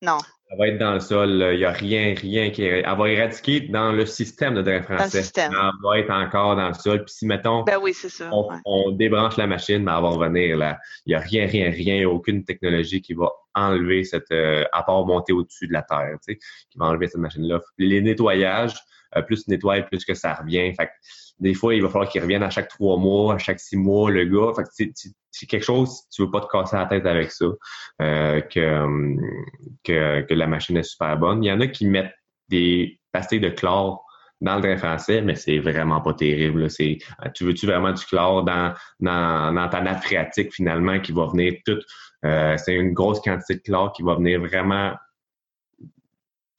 Non. 0.01 0.17
Elle 0.49 0.57
va 0.59 0.67
être 0.67 0.77
dans 0.77 0.93
le 0.93 0.99
sol. 0.99 1.29
Il 1.53 1.57
n'y 1.57 1.65
a 1.65 1.71
rien, 1.71 2.13
rien 2.15 2.51
qui 2.51 2.63
est. 2.63 2.83
Elle 2.85 2.97
va 2.97 3.09
éradiquer 3.09 3.61
dans 3.61 3.91
le 3.91 4.05
système 4.05 4.53
de 4.53 4.61
drain 4.61 4.81
français. 4.83 5.23
Elle 5.37 5.51
va 5.83 5.99
être 5.99 6.11
encore 6.11 6.55
dans 6.55 6.67
le 6.67 6.73
sol. 6.75 7.03
Puis 7.03 7.15
si, 7.15 7.25
mettons, 7.25 7.63
ben 7.63 7.79
oui, 7.81 7.93
ça, 7.93 8.29
on, 8.31 8.91
débranche 8.91 9.37
la 9.37 9.47
machine, 9.47 9.83
mais 9.83 9.91
elle 9.91 10.03
va 10.03 10.09
revenir 10.09 10.57
là. 10.57 10.77
Il 11.05 11.09
n'y 11.09 11.15
a 11.15 11.19
rien, 11.19 11.47
rien, 11.47 11.71
rien, 11.71 12.07
aucune 12.07 12.43
technologie 12.43 13.01
qui 13.01 13.13
va 13.15 13.31
enlever 13.55 14.03
cette. 14.03 14.31
Euh, 14.31 14.63
à 14.71 14.83
part 14.83 15.03
monter 15.05 15.33
au-dessus 15.33 15.67
de 15.67 15.73
la 15.73 15.81
terre, 15.81 16.17
tu 16.25 16.33
sais, 16.33 16.39
qui 16.69 16.77
va 16.77 16.85
enlever 16.85 17.07
cette 17.07 17.21
machine-là. 17.21 17.61
Les 17.79 18.01
nettoyages, 18.01 18.75
euh, 19.15 19.21
plus 19.21 19.47
nettoie, 19.47 19.81
plus 19.81 20.05
que 20.05 20.13
ça 20.13 20.33
revient. 20.33 20.73
Des 21.39 21.53
fois, 21.53 21.75
il 21.75 21.81
va 21.81 21.89
falloir 21.89 22.09
qu'il 22.09 22.21
revienne 22.21 22.43
à 22.43 22.49
chaque 22.49 22.69
trois 22.69 22.97
mois, 22.97 23.35
à 23.35 23.37
chaque 23.37 23.59
six 23.59 23.75
mois, 23.75 24.09
le 24.09 24.25
gars. 24.25 24.53
Fait 24.55 24.63
que 24.63 24.93
c'est 25.31 25.45
quelque 25.47 25.65
chose, 25.65 26.01
tu 26.13 26.21
veux 26.21 26.31
pas 26.31 26.41
te 26.41 26.47
casser 26.47 26.77
la 26.77 26.85
tête 26.85 27.05
avec 27.05 27.31
ça, 27.31 27.45
euh, 28.01 28.41
que, 28.41 30.23
que, 30.23 30.33
la 30.33 30.47
machine 30.47 30.77
est 30.77 30.83
super 30.83 31.17
bonne. 31.17 31.43
Il 31.43 31.47
y 31.47 31.51
en 31.51 31.59
a 31.59 31.67
qui 31.67 31.85
mettent 31.87 32.13
des 32.47 32.99
pastilles 33.11 33.41
de 33.41 33.49
chlore 33.49 34.05
dans 34.41 34.55
le 34.55 34.61
drain 34.61 34.77
français, 34.77 35.21
mais 35.21 35.35
c'est 35.35 35.59
vraiment 35.59 36.01
pas 36.01 36.13
terrible. 36.13 36.67
Tu 36.69 37.43
veux-tu 37.43 37.65
vraiment 37.65 37.91
du 37.91 38.05
chlore 38.05 38.43
dans, 38.43 38.73
dans, 38.99 39.69
ta 39.69 39.81
nappe 39.81 40.03
phréatique 40.03 40.53
finalement 40.53 40.99
qui 40.99 41.11
va 41.11 41.27
venir 41.27 41.53
tout. 41.65 41.79
Euh, 42.23 42.55
c'est 42.57 42.75
une 42.75 42.93
grosse 42.93 43.21
quantité 43.21 43.55
de 43.55 43.61
chlore 43.61 43.93
qui 43.93 44.03
va 44.03 44.15
venir 44.15 44.39
vraiment 44.39 44.93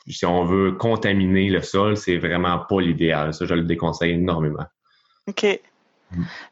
si 0.09 0.27
on 0.27 0.45
veut 0.45 0.73
contaminer 0.73 1.49
le 1.51 1.63
sol, 1.63 1.97
c'est 1.97 2.19
vraiment 2.19 2.59
pas 2.59 2.81
l'idéal. 2.81 3.35
Ça, 3.35 3.45
je 3.47 3.55
le 3.55 3.65
déconseille 3.65 4.13
énormément. 4.13 4.67
OK. 5.29 5.61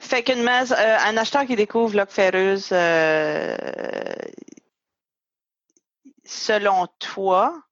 Fait 0.00 0.22
qu'une 0.22 0.46
euh, 0.46 0.98
un 1.06 1.16
acheteur 1.16 1.46
qui 1.46 1.54
découvre 1.54 1.96
l'oc 1.96 2.10
ferreuse, 2.10 2.70
euh, 2.72 3.56
selon 6.24 6.88
toi, 6.98 7.62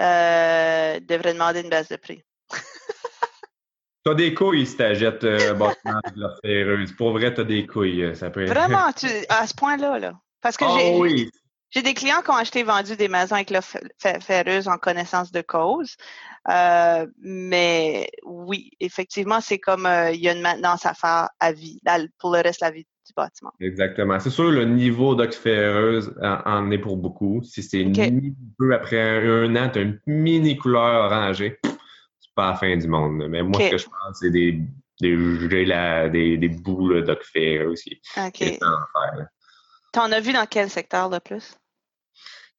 euh, 0.00 1.00
devrait 1.00 1.32
demander 1.32 1.62
une 1.62 1.70
base 1.70 1.88
de 1.88 1.96
prix. 1.96 2.22
T'as 4.04 4.14
des 4.14 4.34
couilles 4.34 4.66
si 4.66 4.76
t'achètes 4.76 5.24
euh, 5.24 5.54
bâtiment 5.54 6.00
de 6.14 6.20
l'oc 6.20 6.32
ferreuse. 6.44 6.92
Pour 6.92 7.12
vrai, 7.12 7.32
t'as 7.34 7.44
des 7.44 7.66
couilles. 7.66 8.14
Ça 8.14 8.30
peut... 8.30 8.44
Vraiment, 8.44 8.92
tu, 8.92 9.06
à 9.28 9.46
ce 9.46 9.54
point-là, 9.54 9.98
là. 9.98 10.20
Parce 10.40 10.56
que 10.56 10.64
oh, 10.64 10.76
j'ai. 10.78 10.96
Oui. 10.96 11.30
J'ai 11.70 11.82
des 11.82 11.94
clients 11.94 12.22
qui 12.22 12.30
ont 12.30 12.36
acheté 12.36 12.60
et 12.60 12.64
vendu 12.64 12.96
des 12.96 13.08
maisons 13.08 13.34
avec 13.34 13.50
la 13.50 13.60
ferreuse 13.60 14.68
en 14.68 14.78
connaissance 14.78 15.32
de 15.32 15.42
cause. 15.42 15.96
Euh, 16.48 17.06
mais 17.20 18.08
oui, 18.24 18.70
effectivement, 18.80 19.40
c'est 19.40 19.58
comme 19.58 19.84
euh, 19.84 20.10
il 20.10 20.20
y 20.20 20.28
a 20.28 20.32
une 20.32 20.40
maintenance 20.40 20.86
à 20.86 20.94
faire 20.94 21.28
à 21.40 21.52
vie, 21.52 21.80
pour 22.18 22.32
le 22.32 22.40
reste 22.40 22.60
de 22.60 22.66
la 22.66 22.70
vie 22.70 22.86
du 23.06 23.12
bâtiment. 23.14 23.52
Exactement. 23.60 24.18
C'est 24.18 24.30
sûr, 24.30 24.50
le 24.50 24.64
niveau 24.64 25.14
d'oxferreuse 25.14 26.14
en, 26.22 26.70
est 26.70 26.78
pour 26.78 26.96
beaucoup. 26.96 27.42
Si 27.42 27.62
c'est 27.62 27.84
un 27.84 28.20
peu 28.58 28.74
après 28.74 29.00
un, 29.00 29.54
an, 29.56 29.68
tu 29.70 29.78
as 29.78 29.82
une 29.82 30.00
mini 30.06 30.56
couleur 30.56 31.04
orangée, 31.04 31.58
c'est 31.62 32.34
pas 32.34 32.52
la 32.52 32.56
fin 32.56 32.76
du 32.76 32.88
monde. 32.88 33.26
Mais 33.28 33.42
moi, 33.42 33.60
ce 33.60 33.70
que 33.70 33.78
je 33.78 33.86
pense, 33.86 34.18
c'est 34.20 34.30
des 34.30 34.62
des, 35.00 35.16
des, 36.10 36.38
des 36.38 36.48
bouts 36.48 36.88
là, 36.88 37.14
aussi. 37.68 38.00
OK. 38.16 38.58
T'en 39.92 40.12
as 40.12 40.20
vu 40.20 40.32
dans 40.32 40.46
quel 40.46 40.68
secteur 40.68 41.10
de 41.10 41.18
plus? 41.18 41.56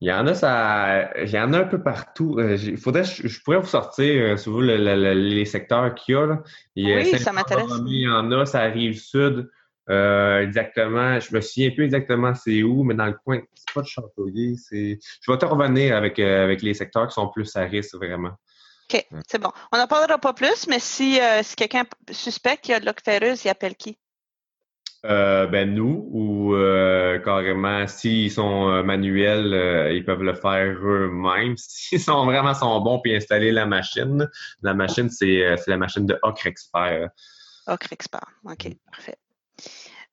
Il 0.01 0.07
y 0.07 0.13
en 0.13 0.25
a, 0.27 0.33
ça, 0.33 1.13
il 1.21 1.29
y 1.29 1.39
en 1.39 1.51
a 1.51 1.59
un 1.59 1.65
peu 1.65 1.83
partout. 1.83 2.37
Euh, 2.39 2.57
faudrait, 2.77 3.03
je, 3.03 3.43
pourrais 3.43 3.59
vous 3.59 3.67
sortir, 3.67 4.37
euh, 4.37 5.13
les 5.13 5.45
secteurs 5.45 5.93
qu'il 5.93 6.15
y 6.15 6.17
a. 6.17 6.25
Là. 6.25 6.43
oui, 6.77 7.19
ça 7.19 7.33
m'intéresse. 7.33 7.69
Il 7.85 8.03
y 8.03 8.07
en 8.07 8.31
a, 8.31 8.45
ça 8.45 8.61
arrive 8.61 8.97
sud. 8.97 9.49
Euh, 9.89 10.41
exactement, 10.41 11.19
je 11.19 11.33
me 11.33 11.41
souviens 11.41 11.71
plus 11.71 11.85
exactement 11.85 12.35
c'est 12.35 12.61
où, 12.61 12.83
mais 12.83 12.93
dans 12.93 13.07
le 13.07 13.17
coin, 13.25 13.41
c'est 13.55 13.73
pas 13.73 13.81
de 13.81 13.87
Châteauguay, 13.87 14.53
c'est. 14.55 14.99
Je 15.21 15.31
vais 15.31 15.37
te 15.37 15.45
revenir 15.45 15.97
avec, 15.97 16.19
euh, 16.19 16.43
avec 16.43 16.61
les 16.61 16.75
secteurs 16.75 17.07
qui 17.07 17.15
sont 17.15 17.27
plus 17.27 17.53
à 17.55 17.63
risque, 17.63 17.95
vraiment. 17.95 18.33
OK, 18.93 19.05
c'est 19.27 19.41
bon. 19.41 19.51
On 19.71 19.77
n'en 19.77 19.87
parlera 19.87 20.17
pas 20.19 20.33
plus, 20.33 20.67
mais 20.67 20.79
si, 20.79 21.19
si 21.41 21.55
quelqu'un 21.55 21.85
suspecte 22.11 22.63
qu'il 22.63 22.71
y 22.71 22.75
a 22.75 22.79
de 22.79 22.85
l'octérus, 22.85 23.43
il 23.43 23.49
appelle 23.49 23.75
qui? 23.75 23.97
Euh, 25.05 25.47
ben 25.47 25.73
nous, 25.73 26.09
ou 26.11 26.55
euh, 26.55 27.19
carrément, 27.19 27.87
s'ils 27.87 28.31
sont 28.31 28.69
euh, 28.69 28.83
manuels, 28.83 29.93
ils 29.93 30.03
peuvent 30.03 30.23
le 30.23 30.33
faire 30.33 30.75
eux-mêmes. 30.81 31.55
S'ils 31.57 32.01
sont 32.01 32.25
vraiment 32.25 32.53
sont 32.53 32.81
bons 32.81 32.99
puis 32.99 33.15
installer 33.15 33.51
la 33.51 33.65
machine, 33.65 34.29
la 34.61 34.73
machine, 34.73 35.09
c'est 35.09 35.55
la 35.67 35.77
machine 35.77 36.05
de 36.05 36.19
Ocre 36.21 36.47
Expert. 36.47 37.09
Ocre 37.67 37.93
Expert, 37.93 38.27
OK, 38.43 38.75
parfait. 38.91 39.17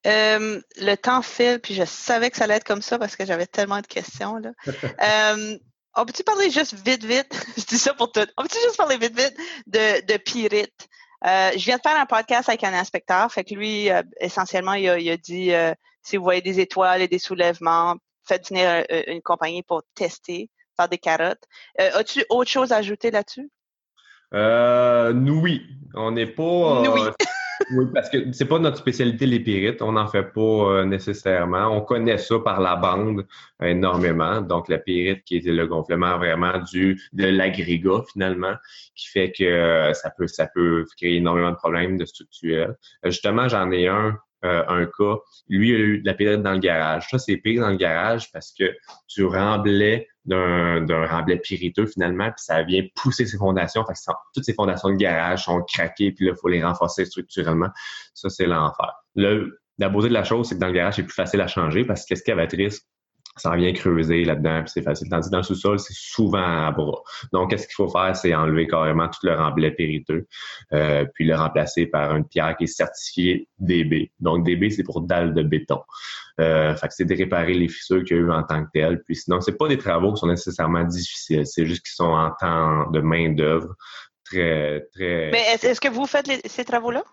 le 0.05 0.95
temps 0.95 1.21
file, 1.21 1.59
puis 1.61 1.73
je 1.73 1.83
savais 1.83 2.29
que 2.29 2.37
ça 2.37 2.45
allait 2.45 2.55
être 2.55 2.63
comme 2.63 2.81
ça 2.81 2.97
parce 2.97 3.17
que 3.17 3.25
j'avais 3.25 3.47
tellement 3.47 3.81
de 3.81 3.87
questions. 3.87 4.37
Là. 4.37 4.51
on 5.97 6.05
peut-tu 6.05 6.23
parler 6.23 6.49
juste 6.49 6.75
vite, 6.85 7.03
vite? 7.03 7.45
je 7.57 7.65
dis 7.65 7.77
ça 7.77 7.93
pour 7.93 8.11
tout. 8.13 8.25
On 8.37 8.43
peut-tu 8.43 8.59
juste 8.63 8.77
parler 8.77 8.97
vite, 8.97 9.19
vite 9.19 9.35
de, 9.65 10.05
de 10.05 10.17
Pyrite? 10.17 10.87
Euh, 11.25 11.51
je 11.57 11.65
viens 11.65 11.77
de 11.77 11.81
faire 11.81 11.99
un 11.99 12.05
podcast 12.05 12.47
avec 12.49 12.63
un 12.63 12.73
inspecteur. 12.73 13.31
Fait 13.31 13.43
que 13.43 13.55
lui, 13.55 13.89
euh, 13.89 14.03
essentiellement, 14.19 14.73
il 14.73 14.87
a, 14.89 15.17
dit 15.17 15.53
euh, 15.53 15.73
si 16.03 16.17
vous 16.17 16.23
voyez 16.23 16.41
des 16.41 16.59
étoiles 16.59 17.01
et 17.01 17.07
des 17.07 17.19
soulèvements, 17.19 17.95
faites 18.27 18.49
venir 18.49 18.83
une 19.07 19.21
compagnie 19.21 19.63
pour 19.63 19.83
tester, 19.95 20.49
faire 20.75 20.89
des 20.89 20.97
carottes. 20.97 21.43
As-tu 21.77 22.25
autre 22.29 22.49
chose 22.49 22.71
à 22.71 22.77
ajouter 22.77 23.09
là-dessus? 23.11 23.49
nous, 24.33 25.39
oui. 25.39 25.61
On 25.93 26.11
n'est 26.11 26.27
pas. 26.27 26.43
Nous, 26.83 26.91
oui. 26.91 27.01
Oui, 27.71 27.85
parce 27.93 28.09
que 28.09 28.31
c'est 28.31 28.47
pas 28.47 28.59
notre 28.59 28.77
spécialité, 28.77 29.25
les 29.25 29.39
pérites. 29.39 29.81
On 29.81 29.93
n'en 29.93 30.07
fait 30.07 30.23
pas 30.23 30.41
euh, 30.41 30.85
nécessairement. 30.85 31.67
On 31.67 31.81
connaît 31.81 32.17
ça 32.17 32.39
par 32.39 32.61
la 32.61 32.75
bande 32.75 33.25
énormément. 33.61 34.41
Donc, 34.41 34.69
la 34.69 34.77
périte 34.77 35.23
qui 35.23 35.37
est 35.37 35.45
le 35.45 35.67
gonflement 35.67 36.17
vraiment 36.17 36.59
du 36.59 37.01
de 37.13 37.25
l'agrégat, 37.25 38.03
finalement, 38.11 38.53
qui 38.95 39.07
fait 39.07 39.31
que 39.31 39.43
euh, 39.43 39.93
ça 39.93 40.11
peut 40.11 40.27
ça 40.27 40.47
peut 40.47 40.85
créer 40.97 41.17
énormément 41.17 41.51
de 41.51 41.55
problèmes 41.55 41.97
de 41.97 42.05
structurels. 42.05 42.75
Euh, 43.05 43.09
justement, 43.09 43.47
j'en 43.47 43.71
ai 43.71 43.87
un 43.87 44.17
euh, 44.45 44.63
un 44.67 44.85
cas, 44.85 45.15
lui 45.49 45.73
a 45.73 45.77
eu 45.79 45.99
de 45.99 46.05
la 46.05 46.13
périte 46.13 46.43
dans 46.43 46.53
le 46.53 46.59
garage. 46.59 47.07
Ça, 47.09 47.17
c'est 47.17 47.37
pire 47.37 47.61
dans 47.61 47.71
le 47.71 47.77
garage 47.77 48.31
parce 48.31 48.53
que 48.53 48.75
tu 49.07 49.25
remblais 49.25 50.07
d'un, 50.27 51.07
remblai 51.07 51.37
pyriteux 51.37 51.85
finalement, 51.85 52.25
puis 52.25 52.43
ça 52.43 52.61
vient 52.63 52.83
pousser 52.95 53.25
ses 53.25 53.37
fondations. 53.37 53.85
Fait 53.85 53.93
que 53.93 53.99
toutes 54.33 54.43
ces 54.43 54.53
fondations 54.53 54.89
de 54.89 54.95
garage 54.95 55.45
sont 55.45 55.61
craquées, 55.61 56.11
puis 56.11 56.25
là, 56.25 56.33
il 56.35 56.39
faut 56.39 56.49
les 56.49 56.63
renforcer 56.63 57.05
structurellement. 57.05 57.69
Ça, 58.13 58.29
c'est 58.29 58.45
l'enfer. 58.45 58.93
Le, 59.15 59.59
la 59.77 59.89
beauté 59.89 60.09
de 60.09 60.13
la 60.13 60.23
chose, 60.23 60.49
c'est 60.49 60.55
que 60.55 60.59
dans 60.59 60.67
le 60.67 60.73
garage, 60.73 60.95
c'est 60.95 61.03
plus 61.03 61.13
facile 61.13 61.41
à 61.41 61.47
changer 61.47 61.85
parce 61.85 62.01
que 62.05 62.13
l'excavatrice 62.13 62.81
ça 63.41 63.55
vient 63.55 63.73
creuser 63.73 64.23
là-dedans, 64.23 64.61
puis 64.63 64.71
c'est 64.73 64.81
facile. 64.81 65.09
Tandis 65.09 65.27
que 65.27 65.31
dans 65.31 65.37
le 65.37 65.43
sous-sol, 65.43 65.79
c'est 65.79 65.95
souvent 65.95 66.67
à 66.67 66.71
bras. 66.71 67.01
Donc, 67.33 67.49
qu'est-ce 67.49 67.67
qu'il 67.67 67.75
faut 67.75 67.89
faire? 67.89 68.15
C'est 68.15 68.33
enlever 68.33 68.67
carrément 68.67 69.07
tout 69.07 69.19
le 69.23 69.35
remblai 69.35 69.71
périteux, 69.71 70.27
euh, 70.73 71.05
puis 71.13 71.25
le 71.25 71.35
remplacer 71.35 71.85
par 71.85 72.15
une 72.15 72.25
pierre 72.25 72.55
qui 72.57 72.65
est 72.65 72.67
certifiée 72.67 73.47
DB. 73.59 74.11
Donc, 74.19 74.45
DB, 74.45 74.69
c'est 74.69 74.83
pour 74.83 75.01
dalle 75.01 75.33
de 75.33 75.43
béton. 75.43 75.81
Euh, 76.39 76.75
fait 76.75 76.87
que 76.87 76.93
c'est 76.93 77.05
de 77.05 77.15
réparer 77.15 77.53
les 77.53 77.67
fissures 77.67 78.03
qu'il 78.03 78.17
y 78.17 78.19
a 78.19 78.23
eu 78.23 78.31
en 78.31 78.43
tant 78.43 78.63
que 78.63 78.69
telles. 78.73 79.01
Puis 79.03 79.15
sinon, 79.15 79.41
c'est 79.41 79.57
pas 79.57 79.67
des 79.67 79.77
travaux 79.77 80.13
qui 80.13 80.19
sont 80.19 80.27
nécessairement 80.27 80.83
difficiles. 80.83 81.45
C'est 81.47 81.65
juste 81.65 81.83
qu'ils 81.83 81.95
sont 81.95 82.03
en 82.05 82.31
temps 82.39 82.91
de 82.91 82.99
main-d'œuvre 82.99 83.75
très, 84.23 84.87
très. 84.93 85.31
Mais 85.31 85.43
est-ce 85.61 85.81
que 85.81 85.89
vous 85.89 86.05
faites 86.05 86.29
ces 86.47 86.65
travaux-là? 86.65 87.03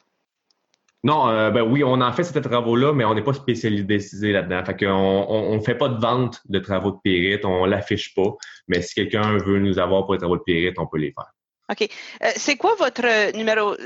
Non, 1.04 1.28
euh, 1.28 1.50
ben 1.50 1.60
oui, 1.60 1.84
on 1.84 2.00
en 2.00 2.12
fait 2.14 2.24
ces 2.24 2.40
travaux-là, 2.40 2.94
mais 2.94 3.04
on 3.04 3.14
n'est 3.14 3.22
pas 3.22 3.34
spécialisé 3.34 4.32
là-dedans. 4.32 4.64
Fait 4.64 4.74
qu'on 4.74 5.26
on, 5.28 5.60
fait 5.60 5.74
pas 5.74 5.90
de 5.90 6.00
vente 6.00 6.40
de 6.46 6.58
travaux 6.58 6.92
de 6.92 6.98
périte, 7.04 7.44
on 7.44 7.66
l'affiche 7.66 8.14
pas. 8.14 8.34
Mais 8.68 8.80
si 8.80 8.94
quelqu'un 8.94 9.36
veut 9.36 9.58
nous 9.58 9.78
avoir 9.78 10.06
pour 10.06 10.14
les 10.14 10.18
travaux 10.18 10.38
de 10.38 10.42
périte, 10.42 10.78
on 10.78 10.86
peut 10.86 10.96
les 10.96 11.12
faire. 11.12 11.30
OK. 11.70 11.90
Euh, 12.22 12.30
c'est 12.36 12.56
quoi 12.56 12.74
votre 12.76 13.36
numéro, 13.36 13.76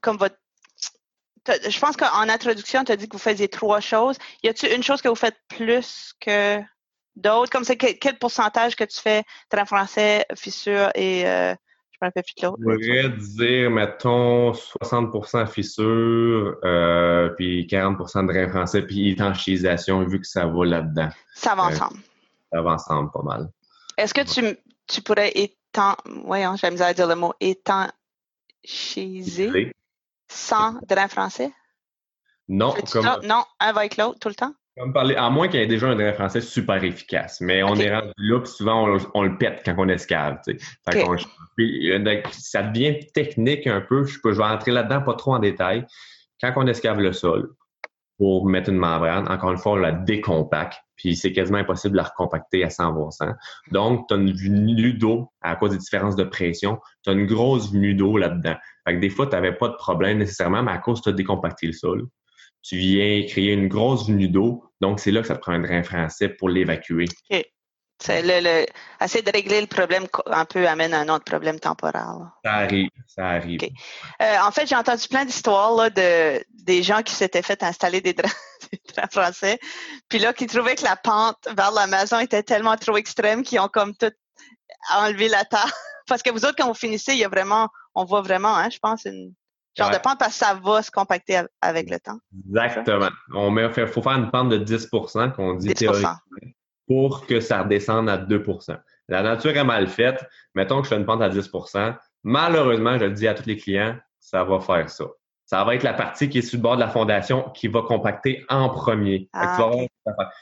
comme, 0.00 0.16
votre 0.16 0.36
je 1.46 1.78
pense 1.78 1.96
qu'en 1.96 2.28
introduction, 2.28 2.84
tu 2.84 2.92
as 2.92 2.96
dit 2.96 3.08
que 3.08 3.16
vous 3.16 3.22
faisiez 3.22 3.48
trois 3.48 3.80
choses. 3.80 4.16
Y 4.42 4.48
a-t-il 4.48 4.74
une 4.74 4.82
chose 4.82 5.02
que 5.02 5.08
vous 5.08 5.16
faites 5.16 5.36
plus 5.48 6.14
que 6.20 6.58
d'autres? 7.16 7.50
Comme 7.50 7.64
c'est 7.64 7.76
quel, 7.76 8.16
pourcentage 8.18 8.76
que 8.76 8.84
tu 8.84 8.98
fais 8.98 9.24
train 9.50 9.64
français, 9.66 10.24
fissure 10.36 10.90
et 10.94 11.26
euh, 11.26 11.54
je 12.02 12.62
pourrais 12.62 13.08
dire, 13.10 13.70
mettons, 13.70 14.52
60% 14.52 15.46
fissure, 15.46 16.58
euh, 16.64 17.28
puis 17.30 17.66
40 17.66 17.98
de 17.98 18.32
drain 18.32 18.48
français, 18.48 18.82
puis 18.82 19.10
étanchisation, 19.10 20.04
vu 20.04 20.20
que 20.20 20.26
ça 20.26 20.46
va 20.46 20.64
là-dedans. 20.64 21.10
Ça 21.34 21.54
va 21.54 21.64
euh, 21.64 21.66
ensemble. 21.68 22.00
ça 22.52 22.60
va 22.62 22.72
ensemble 22.72 23.10
pas 23.12 23.22
mal. 23.22 23.50
Est-ce 23.96 24.14
que 24.14 24.22
tu, 24.22 24.56
tu 24.88 25.02
pourrais 25.02 25.30
étant, 25.34 25.96
voyons, 26.24 26.56
j'ai 26.56 26.66
à 26.80 26.94
dire 26.94 27.06
le 27.06 27.14
mot, 27.14 27.34
étanchiser 27.40 27.92
sans 30.28 30.80
drain 30.88 31.08
français? 31.08 31.52
Non. 32.48 32.74
Comme... 32.92 33.04
Non, 33.24 33.44
un 33.60 33.68
avec 33.68 33.96
l'autre 33.96 34.18
tout 34.18 34.28
le 34.28 34.34
temps? 34.34 34.52
Comme 34.78 34.94
parler, 34.94 35.14
à 35.16 35.28
moins 35.28 35.48
qu'il 35.48 35.60
y 35.60 35.62
ait 35.62 35.66
déjà 35.66 35.88
un 35.88 35.96
drain 35.96 36.14
français 36.14 36.40
super 36.40 36.82
efficace. 36.82 37.42
Mais 37.42 37.62
on 37.62 37.74
est 37.76 37.94
rendu 37.94 38.12
là, 38.16 38.40
puis 38.40 38.50
souvent, 38.50 38.98
on, 39.12 39.22
le 39.22 39.36
pète 39.36 39.60
quand 39.66 39.74
on 39.76 39.88
escale. 39.88 40.40
Tu 40.46 40.58
euh, 40.94 42.22
ça 42.30 42.62
devient 42.62 42.98
technique 43.12 43.66
un 43.66 43.82
peu. 43.82 44.04
Je, 44.04 44.18
peux, 44.20 44.32
je 44.32 44.38
vais 44.38 44.44
entrer 44.44 44.70
là-dedans 44.70 45.02
pas 45.02 45.12
trop 45.14 45.34
en 45.34 45.40
détail. 45.40 45.84
Quand 46.40 46.54
on 46.56 46.66
escave 46.66 47.00
le 47.00 47.12
sol 47.12 47.50
pour 48.16 48.46
mettre 48.46 48.70
une 48.70 48.78
membrane, 48.78 49.30
encore 49.30 49.52
une 49.52 49.58
fois, 49.58 49.72
on 49.72 49.76
la 49.76 49.92
décompacte. 49.92 50.78
Puis 50.96 51.16
c'est 51.16 51.32
quasiment 51.32 51.58
impossible 51.58 51.92
de 51.92 51.98
la 51.98 52.04
recompacter 52.04 52.64
à 52.64 52.68
100% 52.68 53.34
Donc, 53.72 54.08
tu 54.08 54.14
as 54.14 54.16
une 54.16 54.32
venue 54.32 54.94
d'eau 54.94 55.30
à 55.42 55.54
cause 55.56 55.72
des 55.72 55.78
différences 55.78 56.16
de 56.16 56.24
pression. 56.24 56.78
Tu 57.04 57.10
as 57.10 57.12
une 57.12 57.26
grosse 57.26 57.72
venue 57.72 57.94
d'eau 57.94 58.16
là-dedans. 58.16 58.54
Fait 58.86 58.94
que 58.94 59.00
des 59.00 59.10
fois, 59.10 59.26
tu 59.26 59.32
n'avais 59.32 59.52
pas 59.52 59.68
de 59.68 59.74
problème 59.74 60.18
nécessairement, 60.18 60.62
mais 60.62 60.72
à 60.72 60.78
cause 60.78 61.02
tu 61.02 61.10
as 61.10 61.12
décompacté 61.12 61.66
le 61.66 61.74
sol 61.74 62.06
tu 62.62 62.76
viens 62.76 63.24
créer 63.26 63.52
une 63.52 63.68
grosse 63.68 64.08
venue 64.08 64.28
d'eau. 64.28 64.64
Donc, 64.80 65.00
c'est 65.00 65.10
là 65.10 65.20
que 65.20 65.26
ça 65.26 65.36
te 65.36 65.40
prend 65.40 65.52
un 65.52 65.60
drain 65.60 65.82
français 65.82 66.28
pour 66.28 66.48
l'évacuer. 66.48 67.06
OK. 67.30 67.44
C'est 68.02 68.22
le, 68.22 68.40
le, 68.40 68.66
essayer 69.00 69.22
de 69.22 69.30
régler 69.30 69.60
le 69.60 69.68
problème 69.68 70.06
un 70.26 70.44
peu 70.44 70.66
amène 70.66 70.92
un 70.92 71.08
autre 71.08 71.24
problème 71.24 71.60
temporaire. 71.60 72.32
Ça 72.44 72.54
arrive, 72.54 72.88
ça 73.06 73.28
arrive. 73.28 73.60
Euh, 74.20 74.38
en 74.42 74.50
fait, 74.50 74.66
j'ai 74.66 74.74
entendu 74.74 75.06
plein 75.06 75.24
d'histoires 75.24 75.88
de 75.92 76.44
des 76.50 76.82
gens 76.82 77.02
qui 77.02 77.14
s'étaient 77.14 77.42
fait 77.42 77.62
installer 77.62 78.00
des 78.00 78.12
drains, 78.12 78.28
français, 79.10 79.60
puis 80.08 80.18
là, 80.18 80.32
qui 80.32 80.48
trouvaient 80.48 80.74
que 80.74 80.82
la 80.82 80.96
pente 80.96 81.48
vers 81.56 81.70
la 81.70 81.86
maison 81.86 82.18
était 82.18 82.42
tellement 82.42 82.76
trop 82.76 82.96
extrême 82.96 83.44
qu'ils 83.44 83.60
ont 83.60 83.68
comme 83.68 83.94
tout 83.94 84.12
enlevé 84.90 85.28
la 85.28 85.44
terre. 85.44 85.72
Parce 86.08 86.22
que 86.22 86.30
vous 86.30 86.44
autres, 86.44 86.56
quand 86.58 86.66
vous 86.66 86.74
finissez, 86.74 87.12
il 87.12 87.18
y 87.18 87.24
a 87.24 87.28
vraiment, 87.28 87.68
on 87.94 88.04
voit 88.04 88.22
vraiment, 88.22 88.56
hein, 88.56 88.68
je 88.68 88.78
pense, 88.80 89.04
une, 89.04 89.32
Genre 89.76 89.90
de 89.90 89.98
pente 89.98 90.18
parce 90.18 90.32
que 90.32 90.44
ça 90.44 90.54
va 90.54 90.82
se 90.82 90.90
compacter 90.90 91.40
avec 91.60 91.90
le 91.90 91.98
temps. 91.98 92.18
Exactement. 92.46 93.08
On 93.34 93.50
met, 93.50 93.68
faut 93.86 94.02
faire 94.02 94.12
une 94.12 94.30
pente 94.30 94.50
de 94.50 94.58
10% 94.58 95.32
qu'on 95.32 95.54
dit 95.54 95.72
théoriquement 95.72 96.16
pour 96.86 97.26
que 97.26 97.40
ça 97.40 97.62
redescende 97.62 98.10
à 98.10 98.18
2% 98.18 98.78
La 99.08 99.22
nature 99.22 99.56
est 99.56 99.64
mal 99.64 99.88
faite. 99.88 100.24
Mettons 100.54 100.78
que 100.78 100.84
je 100.84 100.90
fais 100.90 101.00
une 101.00 101.06
pente 101.06 101.22
à 101.22 101.30
10% 101.30 101.96
Malheureusement, 102.24 102.98
je 102.98 103.04
le 103.04 103.12
dis 103.12 103.26
à 103.26 103.34
tous 103.34 103.46
les 103.46 103.56
clients, 103.56 103.96
ça 104.20 104.44
va 104.44 104.60
faire 104.60 104.88
ça 104.90 105.06
ça 105.52 105.64
va 105.64 105.74
être 105.74 105.82
la 105.82 105.92
partie 105.92 106.30
qui 106.30 106.38
est 106.38 106.42
sur 106.42 106.56
le 106.56 106.62
bord 106.62 106.76
de 106.76 106.80
la 106.80 106.88
fondation 106.88 107.42
qui 107.50 107.68
va 107.68 107.82
compacter 107.82 108.42
en 108.48 108.70
premier. 108.70 109.28
Ah, 109.34 109.58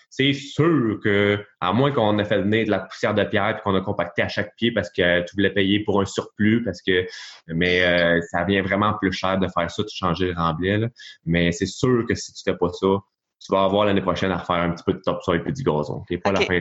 c'est 0.09 0.33
sûr 0.33 1.01
que, 1.03 1.45
à 1.61 1.73
moins 1.73 1.91
qu'on 1.91 2.17
ait 2.21 2.25
fait 2.25 2.41
venir 2.41 2.67
de 2.67 2.71
la 2.71 2.79
poussière 2.79 3.13
de 3.13 3.25
pierre 3.25 3.59
et 3.59 3.61
qu'on 3.61 3.75
a 3.75 3.81
compacté 3.81 4.23
à 4.23 4.29
chaque 4.29 4.55
pied 4.55 4.71
parce 4.71 4.89
que 4.89 5.23
tu 5.23 5.35
voulais 5.35 5.51
payer 5.51 5.81
pour 5.81 6.01
un 6.01 6.05
surplus, 6.05 6.63
parce 6.63 6.81
que, 6.81 7.09
mais 7.49 7.83
euh, 7.83 8.21
ça 8.31 8.45
vient 8.45 8.63
vraiment 8.63 8.95
plus 8.95 9.11
cher 9.11 9.37
de 9.41 9.49
faire 9.49 9.69
ça, 9.69 9.83
de 9.83 9.89
changer 9.93 10.29
le 10.29 10.35
remblai. 10.41 10.87
Mais 11.27 11.51
c'est 11.51 11.67
sûr 11.67 12.05
que 12.09 12.15
si 12.15 12.33
tu 12.33 12.45
fais 12.45 12.57
pas 12.57 12.69
ça, 12.69 12.87
tu 13.45 13.51
vas 13.53 13.65
avoir 13.65 13.87
l'année 13.87 14.03
prochaine 14.03 14.31
à 14.31 14.37
refaire 14.37 14.63
un 14.63 14.71
petit 14.71 14.85
peu 14.85 14.93
de 14.93 15.01
topsoil 15.01 15.43
et 15.45 15.51
du 15.51 15.65
gazon. 15.65 16.05
C'est 16.09 16.19
pas 16.19 16.31
la 16.31 16.43
fin. 16.43 16.61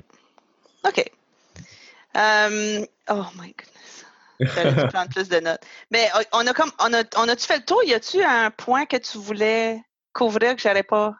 OK. 0.87 1.05
Um, 2.15 2.87
oh 3.09 3.27
my 3.37 3.53
goodness. 3.55 3.98
J'aurais 4.39 4.87
prendre 4.93 5.09
plus 5.09 5.29
de 5.29 5.39
notes. 5.39 5.61
Mais 5.91 6.07
euh, 6.15 6.23
on 6.33 6.45
a 6.47 6.53
comme 6.53 6.71
on 6.79 6.93
a 6.93 7.03
on 7.17 7.27
a-tu 7.27 7.45
fait 7.45 7.57
le 7.57 7.65
tour? 7.65 7.83
Y 7.83 7.93
a-tu 7.93 8.23
un 8.23 8.51
point 8.51 8.85
que 8.85 8.97
tu 8.97 9.17
voulais 9.17 9.81
couvrir 10.13 10.55
que 10.55 10.61
j'aurais 10.61 10.83
pas? 10.83 11.15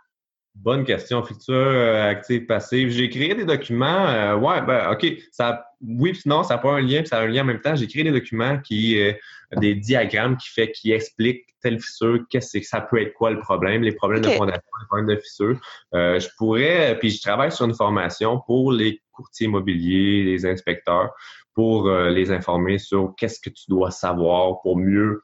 Bonne 0.56 0.84
question. 0.84 1.24
Futur, 1.24 1.56
euh, 1.56 2.10
active, 2.10 2.46
passive. 2.46 2.90
J'ai 2.90 3.10
créé 3.10 3.34
des 3.34 3.46
documents. 3.46 4.08
Euh, 4.08 4.36
ouais, 4.36 4.62
ben, 4.62 4.92
OK. 4.92 5.06
Ça, 5.32 5.66
oui, 5.82 6.12
puis 6.12 6.24
non, 6.26 6.44
ça 6.44 6.56
n'a 6.56 6.62
pas 6.62 6.72
un 6.72 6.82
lien, 6.82 7.00
puis 7.00 7.08
ça 7.08 7.20
a 7.20 7.22
un 7.22 7.28
lien 7.28 7.44
en 7.44 7.46
même 7.46 7.62
temps. 7.62 7.76
J'ai 7.76 7.88
créé 7.88 8.04
des 8.04 8.12
documents 8.12 8.60
qui, 8.60 9.02
euh, 9.02 9.14
des 9.56 9.76
diagrammes 9.76 10.36
qui 10.36 10.50
fait, 10.50 10.72
qui 10.72 10.92
expliquent 10.92 11.46
telle 11.62 11.80
fissure, 11.80 12.20
qu'est-ce 12.30 12.58
que 12.58 12.66
ça 12.66 12.82
peut 12.82 13.02
être 13.02 13.14
quoi 13.14 13.32
le 13.32 13.40
problème, 13.40 13.84
les 13.84 13.92
problèmes 13.92 14.22
de 14.22 14.30
fondation, 14.30 14.62
les 14.82 14.88
problèmes 14.88 15.16
de 15.16 15.22
fissure. 15.22 15.60
je 15.92 16.28
pourrais, 16.38 16.98
puis 17.00 17.10
je 17.10 17.22
travaille 17.22 17.52
sur 17.52 17.66
une 17.66 17.76
formation 17.76 18.40
pour 18.48 18.72
les 18.72 19.02
courtiers 19.12 19.48
immobiliers, 19.48 20.24
les 20.24 20.46
inspecteurs, 20.46 21.14
pour 21.54 21.90
les 21.90 22.32
informer 22.32 22.78
sur 22.78 23.14
qu'est-ce 23.18 23.40
que 23.40 23.50
tu 23.50 23.64
dois 23.68 23.92
savoir 23.92 24.62
pour 24.62 24.78
mieux 24.78 25.22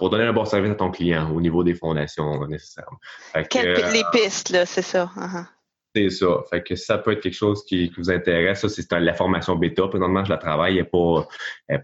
pour 0.00 0.08
donner 0.08 0.24
un 0.24 0.32
bon 0.32 0.46
service 0.46 0.72
à 0.72 0.76
ton 0.76 0.90
client 0.90 1.30
au 1.30 1.42
niveau 1.42 1.62
des 1.62 1.74
fondations 1.74 2.46
nécessairement. 2.46 2.98
Euh, 3.36 3.92
les 3.92 4.02
pistes, 4.12 4.48
là, 4.48 4.64
c'est 4.64 4.80
ça. 4.80 5.10
Uh-huh. 5.14 5.44
C'est 5.94 6.08
ça. 6.08 6.42
Fait 6.48 6.62
que 6.62 6.74
ça 6.74 6.96
peut 6.96 7.12
être 7.12 7.20
quelque 7.20 7.34
chose 7.34 7.62
qui, 7.66 7.92
vous 7.98 8.10
intéresse. 8.10 8.62
Ça, 8.62 8.70
c'est 8.70 8.90
la 8.92 9.12
formation 9.12 9.56
bêta. 9.56 9.86
Présentement, 9.88 10.24
je 10.24 10.30
la 10.30 10.38
travaille. 10.38 10.78
Elle 10.78 10.84
n'est 10.84 10.88
pas, 10.88 11.28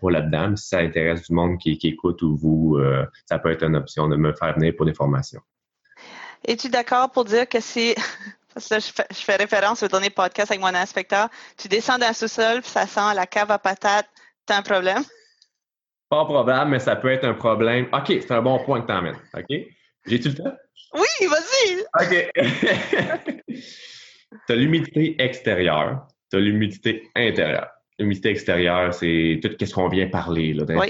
pas 0.00 0.10
là-dedans. 0.10 0.56
si 0.56 0.68
ça 0.68 0.78
intéresse 0.78 1.28
du 1.28 1.34
monde 1.34 1.58
qui, 1.58 1.78
écoute 1.82 2.22
ou 2.22 2.38
vous, 2.38 2.78
euh, 2.78 3.04
ça 3.26 3.38
peut 3.38 3.50
être 3.50 3.64
une 3.64 3.76
option 3.76 4.08
de 4.08 4.16
me 4.16 4.32
faire 4.32 4.54
venir 4.54 4.74
pour 4.74 4.86
des 4.86 4.94
formations. 4.94 5.42
Es-tu 6.42 6.70
d'accord 6.70 7.10
pour 7.10 7.26
dire 7.26 7.46
que 7.46 7.60
si, 7.60 7.94
parce 8.56 8.68
que 8.70 8.80
je 8.80 8.90
fais, 8.90 9.06
je 9.10 9.22
fais 9.22 9.36
référence 9.36 9.82
au 9.82 9.88
dernier 9.88 10.08
podcast 10.08 10.50
avec 10.50 10.62
mon 10.62 10.74
inspecteur, 10.74 11.28
tu 11.58 11.68
descends 11.68 11.98
d'un 11.98 12.14
sous-sol, 12.14 12.62
puis 12.62 12.70
ça 12.70 12.86
sent 12.86 13.14
la 13.14 13.26
cave 13.26 13.50
à 13.50 13.58
patates, 13.58 14.08
t'as 14.46 14.56
un 14.56 14.62
problème? 14.62 15.02
Pas 16.08 16.24
probable, 16.24 16.70
mais 16.70 16.78
ça 16.78 16.96
peut 16.96 17.10
être 17.10 17.24
un 17.24 17.34
problème. 17.34 17.86
OK, 17.92 18.06
c'est 18.06 18.30
un 18.30 18.40
bon 18.40 18.58
point 18.64 18.80
que 18.80 18.86
tu 18.86 18.92
emmènes. 18.94 19.18
OK? 19.34 19.58
J'ai-tu 20.06 20.28
le 20.28 20.34
temps? 20.36 20.56
Oui, 20.94 21.26
vas-y! 21.26 21.84
OK. 22.00 23.42
tu 24.46 24.52
as 24.52 24.56
l'humidité 24.56 25.16
extérieure, 25.18 26.06
tu 26.30 26.38
as 26.38 26.40
l'humidité 26.40 27.10
intérieure. 27.14 27.68
L'humidité 27.98 28.30
extérieure, 28.30 28.94
c'est 28.94 29.38
tout 29.42 29.66
ce 29.66 29.74
qu'on 29.74 29.88
vient 29.88 30.08
parler 30.08 30.54
là, 30.54 30.64
oui. 30.66 30.88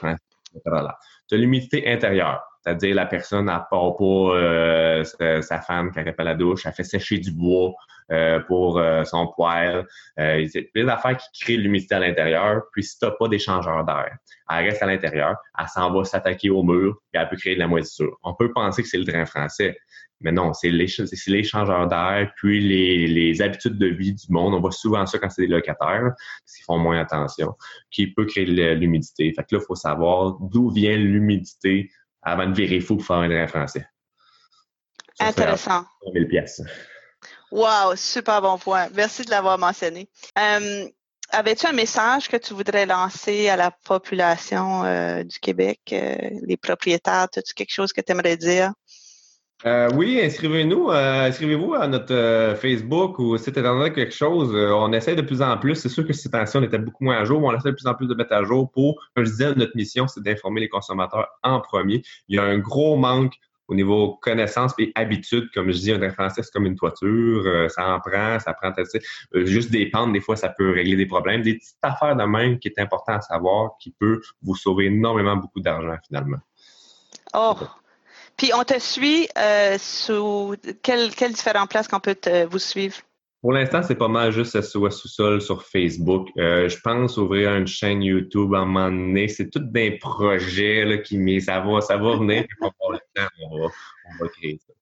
Tu 1.29 1.35
as 1.35 1.39
l'humidité 1.39 1.93
intérieure, 1.93 2.45
c'est-à-dire 2.67 2.97
la 2.97 3.07
personne 3.07 3.45
n'a 3.45 3.67
pas 3.71 3.95
euh, 4.01 5.05
sa 5.05 5.61
femme 5.61 5.93
qui 5.93 6.13
pas 6.13 6.25
la 6.25 6.35
douche, 6.35 6.67
elle 6.67 6.73
fait 6.73 6.83
sécher 6.83 7.19
du 7.19 7.31
bois, 7.31 7.73
euh, 8.13 8.39
pour 8.39 8.79
euh, 8.79 9.03
son 9.03 9.27
poêle. 9.27 9.85
Euh, 10.21 10.47
c'est 10.49 10.71
des 10.73 10.87
affaires 10.89 11.17
qui 11.17 11.41
créent 11.41 11.57
l'humidité 11.57 11.97
à 11.97 11.99
l'intérieur. 11.99 12.63
Puis 12.71 12.85
si 12.85 12.97
tu 13.01 13.05
n'as 13.05 13.11
pas 13.11 13.27
d'échangeur 13.27 13.85
d'air, 13.85 14.17
elle 14.49 14.65
reste 14.67 14.81
à 14.81 14.87
l'intérieur, 14.87 15.35
elle 15.59 15.67
s'en 15.67 15.93
va 15.93 16.05
s'attaquer 16.05 16.49
au 16.49 16.63
mur, 16.63 17.01
et 17.13 17.19
elle 17.19 17.29
peut 17.29 17.37
créer 17.37 17.57
de 17.57 17.59
la 17.59 17.67
moisissure. 17.67 18.17
On 18.23 18.35
peut 18.35 18.53
penser 18.53 18.83
que 18.85 18.89
c'est 18.89 18.99
le 18.99 19.05
drain 19.05 19.27
français. 19.27 19.77
Mais 20.21 20.31
non, 20.31 20.53
c'est 20.53 20.71
l'échangeur 20.71 21.89
d'air, 21.89 22.33
puis 22.37 22.61
les, 22.61 23.09
les, 23.09 23.43
habitudes 23.43 23.77
de 23.77 23.89
vie 23.89 24.15
du 24.15 24.27
monde. 24.31 24.55
On 24.55 24.61
voit 24.61 24.71
souvent 24.71 25.05
ça 25.05 25.19
quand 25.19 25.29
c'est 25.29 25.43
des 25.43 25.49
locataires, 25.49 26.13
qu'ils 26.47 26.65
font 26.65 26.79
moins 26.79 27.01
attention, 27.01 27.55
qui 27.91 28.07
peut 28.07 28.25
créer 28.25 28.47
l'humidité. 28.47 29.33
Fait 29.35 29.43
que 29.43 29.57
là, 29.57 29.61
il 29.61 29.67
faut 29.67 29.75
savoir 29.75 30.39
d'où 30.41 30.71
vient 30.71 30.97
l'humidité 30.97 31.91
avant 32.27 32.47
de 32.47 32.55
virer 32.55 32.81
fou 32.81 32.97
pour 32.97 33.07
faire 33.07 33.17
un 33.17 33.29
drain 33.29 33.47
français. 33.47 33.87
Intéressant. 35.21 35.85
1000 36.13 36.29
pièces. 36.29 36.61
Wow, 37.53 37.95
super 37.95 38.43
bon 38.43 38.59
point. 38.59 38.89
Merci 38.95 39.25
de 39.25 39.31
l'avoir 39.31 39.57
mentionné. 39.59 40.09
Euh, 40.37 40.87
avais-tu 41.31 41.67
un 41.67 41.73
message 41.73 42.29
que 42.29 42.37
tu 42.37 42.53
voudrais 42.53 42.85
lancer 42.85 43.49
à 43.49 43.57
la 43.57 43.71
population 43.71 44.85
euh, 44.85 45.23
du 45.23 45.39
Québec, 45.39 45.81
euh, 45.93 46.17
les 46.43 46.57
propriétaires? 46.57 47.29
As-tu 47.35 47.55
quelque 47.55 47.73
chose 47.73 47.93
que 47.93 48.01
tu 48.01 48.13
aimerais 48.13 48.37
dire? 48.37 48.73
Oui, 49.65 50.21
inscrivez-nous, 50.23 50.91
inscrivez-vous 50.91 51.75
à 51.75 51.87
notre 51.89 52.57
Facebook 52.61 53.19
ou 53.19 53.37
site 53.39 53.59
internet 53.59 53.95
quelque 53.95 54.15
chose. 54.15 54.55
on 54.55 54.93
essaie 54.93 55.17
de 55.17 55.23
plus 55.23 55.43
en 55.43 55.57
plus. 55.57 55.77
C'est 55.77 55.89
sûr 55.89 56.07
que 56.07 56.13
cette 56.13 56.33
temps 56.33 56.45
on 56.55 56.63
était 56.63 56.79
beaucoup 56.79 57.05
moins 57.05 57.17
à 57.17 57.25
jour, 57.25 57.41
mais 57.41 57.49
on 57.49 57.57
essaie 57.57 57.71
de 57.71 57.75
plus 57.75 57.87
en 57.87 57.95
plus 57.95 58.07
de 58.07 58.15
mettre 58.15 58.35
à 58.35 58.45
jour 58.45 58.71
pour, 58.71 59.01
comme 59.15 59.25
je 59.25 59.31
disais, 59.31 59.55
notre 59.55 59.77
mission, 59.77 60.07
c'est 60.07 60.23
d'informer 60.23 60.61
les 60.61 60.69
consommateurs 60.69 61.29
en 61.43 61.61
premier. 61.61 62.03
Il 62.29 62.37
y 62.37 62.39
a 62.39 62.45
un 62.45 62.59
gros 62.59 62.97
manque 62.97 63.35
au 63.69 63.75
niveau 63.75 64.19
connaissance 64.23 64.73
et 64.79 64.93
habitude, 64.95 65.51
comme 65.53 65.71
je 65.73 65.79
dis, 65.79 65.93
un 65.93 66.11
français, 66.11 66.43
c'est 66.43 66.53
comme 66.53 66.67
une 66.67 66.77
toiture, 66.77 67.43
euh, 67.45 67.69
ça 67.69 67.89
en 67.89 68.01
prend, 68.01 68.39
ça 68.39 68.55
prend, 68.55 68.73
euh, 69.35 69.47
juste 69.47 69.71
des 69.71 69.87
pentes, 69.87 70.13
des 70.13 70.21
fois, 70.21 70.37
ça 70.37 70.49
peut 70.51 70.71
régler 70.71 70.97
des 70.97 71.07
problèmes. 71.07 71.43
Des 71.43 71.55
petites 71.55 71.77
affaires 71.83 72.17
de 72.17 72.25
même 72.25 72.59
qui 72.59 72.69
est 72.69 72.79
important 72.79 73.15
à 73.15 73.21
savoir, 73.21 73.73
qui 73.81 73.91
peut 73.99 74.21
vous 74.43 74.55
sauver 74.55 74.87
énormément 74.87 75.37
beaucoup 75.37 75.61
d'argent, 75.61 75.97
finalement. 76.07 76.39
Oh! 77.35 77.57
Puis 78.37 78.53
on 78.55 78.65
te 78.65 78.79
suit 78.79 79.29
euh, 79.39 79.79
sous 79.79 80.55
quelles 80.83 81.11
différentes 81.11 81.71
places 81.71 81.89
qu'on 81.89 82.01
peut 82.01 82.17
vous 82.51 82.59
suivre? 82.59 82.97
Pour 83.47 83.53
l'instant, 83.53 83.83
c'est 83.83 83.95
pas 83.95 84.09
mal 84.09 84.33
juste 84.33 84.61
SOS 84.61 84.99
sous-sol 84.99 85.41
sur 85.41 85.63
Facebook. 85.63 86.29
Euh, 86.37 86.69
je 86.69 86.79
pense 86.81 87.17
ouvrir 87.17 87.55
une 87.55 87.67
chaîne 87.67 88.03
YouTube 88.03 88.53
à 88.55 88.59
un 88.59 88.65
moment 88.65 88.91
donné. 88.91 89.29
C'est 89.29 89.51
tout 89.51 89.61
des 89.61 89.99
projets 89.99 90.85
là, 90.85 90.99
qui 90.99 91.17
mais 91.17 91.39
ça 91.41 91.61
va, 91.61 91.81
ça 91.81 91.97
va 91.97 92.17
venir. 92.17 92.45
on, 92.61 92.91
va, 92.91 92.99
on 93.49 94.25
va 94.25 94.29
créer 94.31 94.59
ça. 94.67 94.73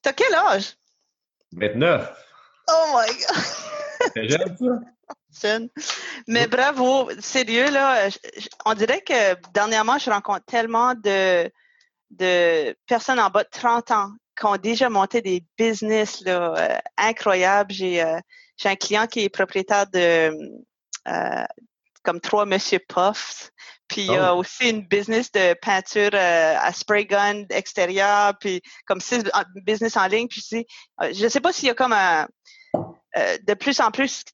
T'as 0.00 0.12
quel 0.12 0.34
âge? 0.34 0.74
29. 1.52 2.08
Oh 2.68 2.72
my 2.94 3.06
God! 3.08 3.44
C'est 4.14 4.28
jeune, 4.28 4.56
ça? 4.56 5.48
Jeune. 5.48 5.68
Mais 6.28 6.46
bravo, 6.46 7.10
sérieux, 7.20 7.70
là, 7.70 8.08
on 8.64 8.74
dirait 8.74 9.00
que 9.00 9.34
dernièrement, 9.52 9.98
je 9.98 10.10
rencontre 10.10 10.44
tellement 10.44 10.94
de, 10.94 11.50
de 12.12 12.76
personnes 12.86 13.20
en 13.20 13.30
bas 13.30 13.44
de 13.44 13.48
30 13.50 13.90
ans 13.90 14.10
qui 14.38 14.46
ont 14.46 14.56
déjà 14.56 14.88
monté 14.88 15.20
des 15.22 15.44
business 15.58 16.20
là, 16.22 16.54
euh, 16.56 16.78
incroyables. 16.96 17.72
J'ai 17.72 18.02
euh, 18.02 18.18
j'ai 18.56 18.68
un 18.68 18.76
client 18.76 19.06
qui 19.06 19.20
est 19.20 19.28
propriétaire 19.28 19.86
de 19.88 20.32
euh, 21.08 21.44
comme 22.02 22.20
trois 22.20 22.46
Monsieur 22.46 22.78
Puffs. 22.78 23.50
Puis 23.88 24.02
il 24.02 24.12
y 24.12 24.16
a 24.16 24.34
oh. 24.34 24.38
aussi 24.38 24.70
une 24.70 24.86
business 24.86 25.30
de 25.32 25.54
peinture 25.60 26.14
à 26.14 26.72
spray 26.72 27.04
gun 27.04 27.44
extérieur, 27.50 28.32
puis 28.40 28.62
comme 28.86 29.00
six 29.00 29.22
business 29.66 29.96
en 29.98 30.06
ligne. 30.06 30.28
Puis 30.28 30.42
je 30.50 31.24
ne 31.24 31.28
sais 31.28 31.40
pas 31.40 31.52
s'il 31.52 31.68
y 31.68 31.70
a 31.70 31.74
comme 31.74 31.92
un, 31.92 32.26
de 33.14 33.54
plus 33.54 33.80
en 33.80 33.90
plus 33.90 34.24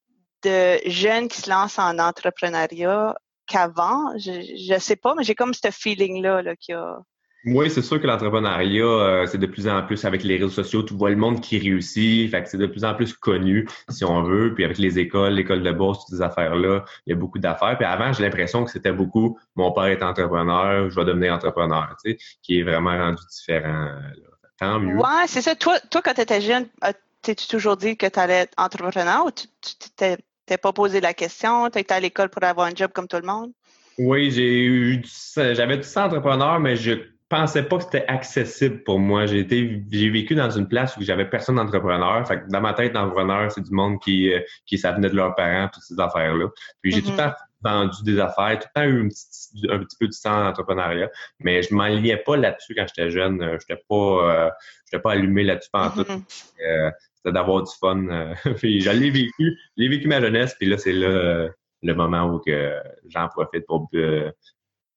de 0.44 0.78
jeunes 0.86 1.26
qui 1.26 1.40
se 1.40 1.50
lancent 1.50 1.80
en 1.80 1.98
entrepreneuriat 1.98 3.16
qu'avant. 3.48 4.16
Je 4.16 4.74
ne 4.74 4.78
sais 4.78 4.96
pas, 4.96 5.14
mais 5.16 5.24
j'ai 5.24 5.34
comme 5.34 5.54
ce 5.54 5.72
feeling-là 5.72 6.42
là, 6.42 6.54
qu'il 6.54 6.74
y 6.74 6.78
a 6.78 6.98
oui, 7.44 7.70
c'est 7.70 7.82
sûr 7.82 8.00
que 8.00 8.06
l'entrepreneuriat, 8.06 8.84
euh, 8.84 9.26
c'est 9.26 9.38
de 9.38 9.46
plus 9.46 9.68
en 9.68 9.82
plus 9.82 10.04
avec 10.04 10.24
les 10.24 10.36
réseaux 10.36 10.50
sociaux, 10.50 10.82
tu 10.82 10.94
vois 10.94 11.10
le 11.10 11.16
monde 11.16 11.40
qui 11.40 11.58
réussit, 11.58 12.30
fait 12.30 12.42
que 12.42 12.48
c'est 12.48 12.58
de 12.58 12.66
plus 12.66 12.84
en 12.84 12.94
plus 12.94 13.12
connu, 13.12 13.68
si 13.88 14.04
on 14.04 14.22
veut. 14.22 14.54
Puis 14.54 14.64
avec 14.64 14.78
les 14.78 14.98
écoles, 14.98 15.34
l'école 15.34 15.62
de 15.62 15.70
bourse, 15.70 16.04
toutes 16.04 16.16
ces 16.16 16.22
affaires-là, 16.22 16.84
il 17.06 17.10
y 17.10 17.12
a 17.12 17.16
beaucoup 17.16 17.38
d'affaires. 17.38 17.76
Puis 17.76 17.86
avant, 17.86 18.12
j'ai 18.12 18.24
l'impression 18.24 18.64
que 18.64 18.70
c'était 18.70 18.92
beaucoup 18.92 19.38
mon 19.54 19.72
père 19.72 19.84
est 19.84 20.02
entrepreneur, 20.02 20.90
je 20.90 20.94
vais 20.94 21.04
devenir 21.04 21.32
entrepreneur, 21.32 21.94
tu 22.04 22.12
sais, 22.12 22.18
qui 22.42 22.60
est 22.60 22.62
vraiment 22.62 22.96
rendu 22.96 23.22
différent. 23.30 23.90
Tant 24.58 24.80
mieux. 24.80 24.96
Ouais, 24.96 25.26
c'est 25.26 25.42
ça. 25.42 25.54
Toi, 25.54 25.78
toi 25.90 26.02
quand 26.02 26.14
tu 26.14 26.20
étais 26.20 26.40
jeune, 26.40 26.66
euh, 26.84 26.92
t'es-tu 27.22 27.46
toujours 27.46 27.76
dit 27.76 27.96
que 27.96 28.06
tu 28.06 28.18
allais 28.18 28.40
être 28.40 28.54
entrepreneur 28.56 29.26
ou 29.26 29.30
tu 29.30 29.46
t'es 29.96 30.56
pas 30.56 30.72
posé 30.72 31.00
la 31.00 31.14
question? 31.14 31.70
Tu 31.70 31.78
étais 31.78 31.94
à 31.94 32.00
l'école 32.00 32.28
pour 32.28 32.42
avoir 32.42 32.66
un 32.66 32.74
job 32.74 32.90
comme 32.92 33.06
tout 33.06 33.18
le 33.18 33.26
monde? 33.26 33.52
Oui, 33.98 34.30
j'ai 34.30 34.64
eu 34.64 35.02
j'avais 35.36 35.76
tout 35.76 35.88
ça 35.88 36.06
entrepreneur, 36.06 36.60
mais 36.60 36.76
je 36.76 36.92
pensais 37.28 37.62
pas 37.62 37.76
que 37.78 37.84
c'était 37.84 38.06
accessible 38.06 38.82
pour 38.82 38.98
moi. 38.98 39.26
J'ai 39.26 39.40
été, 39.40 39.82
j'ai 39.90 40.10
vécu 40.10 40.34
dans 40.34 40.50
une 40.50 40.66
place 40.66 40.96
où 40.96 41.02
j'avais 41.02 41.28
personne 41.28 41.56
d'entrepreneur. 41.56 42.26
Fait 42.26 42.40
que 42.40 42.48
dans 42.48 42.60
ma 42.60 42.74
tête, 42.74 42.94
l'entrepreneur, 42.94 43.52
c'est 43.52 43.62
du 43.62 43.70
monde 43.70 44.00
qui, 44.00 44.32
euh, 44.32 44.40
qui 44.66 44.78
ça 44.78 44.92
venait 44.92 45.10
de 45.10 45.16
leurs 45.16 45.34
parents, 45.34 45.68
toutes 45.72 45.82
ces 45.82 45.98
affaires-là. 46.00 46.48
Puis 46.82 46.92
j'ai 46.92 47.02
tout 47.02 47.10
le 47.10 47.14
mm-hmm. 47.14 47.30
temps 47.30 47.34
vendu 47.62 48.02
des 48.04 48.20
affaires, 48.20 48.58
tout 48.58 48.68
le 48.74 48.80
temps 48.80 48.88
eu 48.88 49.04
un 49.04 49.08
petit, 49.08 49.66
un 49.68 49.78
petit 49.80 49.96
peu 49.98 50.06
de 50.06 50.12
temps 50.22 50.44
d'entrepreneuriat, 50.44 51.10
mais 51.40 51.62
je 51.62 51.74
m'enlignais 51.74 52.16
pas 52.18 52.36
là-dessus 52.36 52.74
quand 52.74 52.86
j'étais 52.86 53.10
jeune. 53.10 53.42
Euh, 53.42 53.58
j'étais 53.60 53.82
pas, 53.88 53.94
euh, 53.94 54.50
j'étais 54.86 55.02
pas 55.02 55.12
allumé 55.12 55.44
là-dessus 55.44 55.70
pendant 55.72 55.90
tout. 55.90 56.02
Mm-hmm. 56.02 56.92
c'était 57.16 57.32
d'avoir 57.32 57.62
du 57.62 57.72
fun. 57.78 58.34
puis 58.56 58.80
j'allais 58.80 59.10
vécu, 59.10 59.58
j'ai 59.76 59.88
vécu 59.88 60.08
ma 60.08 60.20
jeunesse, 60.20 60.54
puis 60.58 60.68
là, 60.68 60.78
c'est 60.78 60.92
là 60.92 61.48
le 61.80 61.94
moment 61.94 62.24
où 62.24 62.40
que 62.40 62.74
j'en 63.08 63.28
profite 63.28 63.64
pour 63.66 63.88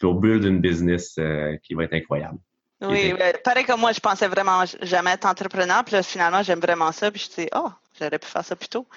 pour 0.02 0.16
build 0.16 0.43
une 0.43 0.60
business 0.60 1.16
euh, 1.20 1.56
qui 1.64 1.74
va 1.76 1.86
être 1.86 1.93
incroyable. 1.93 2.39
Oui, 2.82 3.14
pareil 3.43 3.64
comme 3.64 3.80
moi, 3.80 3.91
je 3.91 3.99
pensais 3.99 4.28
vraiment 4.28 4.64
jamais 4.82 5.12
être 5.12 5.28
entrepreneur, 5.28 5.84
puis 5.84 5.93
là, 5.93 6.04
finalement, 6.04 6.41
j'aime 6.41 6.60
vraiment 6.60 6.91
ça, 6.91 7.12
puis 7.12 7.22
je 7.22 7.43
dis, 7.43 7.49
oh, 7.54 7.70
j'aurais 7.99 8.18
pu 8.18 8.28
faire 8.28 8.43
ça 8.43 8.56
plus 8.56 8.70
tôt. 8.70 8.88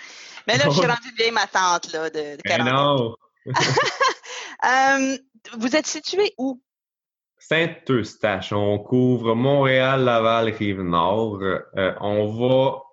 Mais 0.47 0.57
là, 0.57 0.65
je 0.67 0.71
suis 0.71 0.87
rendue 0.87 1.13
vieille 1.19 1.33
ma 1.33 1.47
tante, 1.47 1.93
là, 1.93 2.09
de, 2.09 2.37
40 2.43 2.69
ans. 2.69 3.15
euh, 3.47 5.19
vous 5.59 5.77
êtes 5.77 5.87
situé 5.87 6.33
où? 6.39 6.63
Saint-Eustache. 7.39 8.55
On 8.55 8.79
couvre 8.79 9.35
Montréal, 9.35 10.05
Laval, 10.05 10.49
Rive-Nord. 10.49 11.41
Euh, 11.43 11.93
on 12.01 12.27
va 12.27 12.84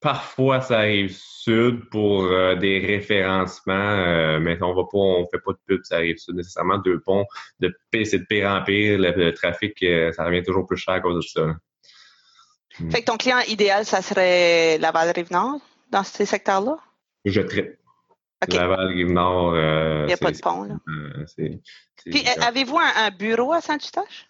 Parfois, 0.00 0.60
ça 0.60 0.78
arrive 0.78 1.12
sud 1.12 1.88
pour 1.90 2.24
euh, 2.24 2.54
des 2.54 2.78
référencements, 2.78 3.74
euh, 3.74 4.38
mais 4.38 4.56
on 4.62 4.72
va 4.72 4.82
pas, 4.84 4.98
on 4.98 5.26
fait 5.28 5.40
pas 5.40 5.52
de 5.52 5.58
pub, 5.66 5.80
ça 5.82 5.96
arrive 5.96 6.18
sud 6.18 6.36
nécessairement. 6.36 6.78
Deux 6.78 7.00
ponts, 7.00 7.26
de 7.58 7.74
c'est 8.04 8.18
de 8.18 8.24
pire 8.24 8.48
en 8.48 8.62
pire. 8.62 8.96
Le, 8.98 9.30
trafic, 9.32 9.82
euh, 9.82 10.12
ça 10.12 10.24
revient 10.24 10.44
toujours 10.44 10.66
plus 10.66 10.76
cher 10.76 10.94
à 10.94 11.00
cause 11.00 11.16
de 11.16 11.20
ça. 11.28 11.56
Hmm. 12.78 12.90
Fait 12.90 13.00
que 13.00 13.06
ton 13.06 13.16
client 13.16 13.40
idéal, 13.48 13.84
ça 13.84 14.00
serait 14.00 14.78
Laval-Rive-Nord, 14.78 15.58
dans 15.90 16.04
ces 16.04 16.26
secteurs-là? 16.26 16.76
Je 17.24 17.40
tripe. 17.40 17.74
OK. 18.44 18.54
Laval, 18.54 18.86
Rive-Nord. 18.88 19.52
euh, 19.54 20.02
Il 20.04 20.06
n'y 20.06 20.12
a 20.12 20.16
pas 20.16 20.30
de 20.30 20.38
pont, 20.38 20.62
là. 20.62 20.76
Puis, 22.06 22.24
avez-vous 22.40 22.78
un, 22.78 23.06
un 23.06 23.10
bureau 23.10 23.52
à 23.52 23.60
Saint-Eustache? 23.60 24.27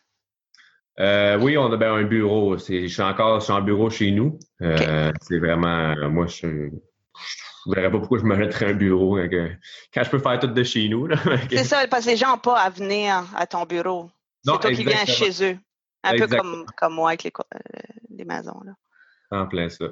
Euh, 1.01 1.39
oui, 1.39 1.57
on 1.57 1.73
a 1.73 1.77
ben, 1.77 1.93
un 1.93 2.03
bureau. 2.05 2.57
Je 2.59 2.87
suis 2.89 3.03
encore 3.03 3.41
sur 3.43 3.55
un 3.55 3.61
bureau 3.61 3.89
chez 3.91 4.11
nous. 4.11 4.39
Euh, 4.63 5.13
C'est 5.23 5.39
vraiment, 5.39 5.95
moi, 6.11 6.27
je 6.27 6.47
ne 6.47 6.71
verrais 7.75 7.91
pas 7.91 7.99
pourquoi 7.99 8.19
je 8.19 8.25
me 8.25 8.37
mettrais 8.37 8.67
un 8.71 8.75
bureau 8.75 9.17
quand, 9.17 9.29
que- 9.29 9.53
quand 9.95 10.03
je 10.05 10.11
peux 10.11 10.19
faire 10.19 10.39
tout 10.41 10.49
de 10.49 10.63
chez 10.65 10.89
nous. 10.89 11.09
C'est 11.51 11.65
ça, 11.65 11.87
parce 11.89 12.05
que 12.05 12.11
les 12.11 12.17
gens 12.17 12.31
n'ont 12.33 12.39
pas 12.39 12.59
à 12.59 12.71
venir 12.71 13.25
à 13.37 13.47
ton 13.47 13.65
bureau. 13.65 14.11
C'est 14.45 14.51
toi 14.61 14.71
qui 14.77 14.85
viens 14.85 15.05
chez 15.33 15.53
eux. 15.53 15.59
Un 16.05 16.11
peu 16.19 16.27
comme, 16.39 16.67
comme 16.77 16.95
moi 16.95 17.11
avec 17.11 17.25
les, 17.25 17.33
euh, 17.39 17.59
les 18.11 18.25
maisons. 18.25 18.61
Là. 18.65 18.73
En 19.31 19.47
plein 19.47 19.69
ça. 19.69 19.85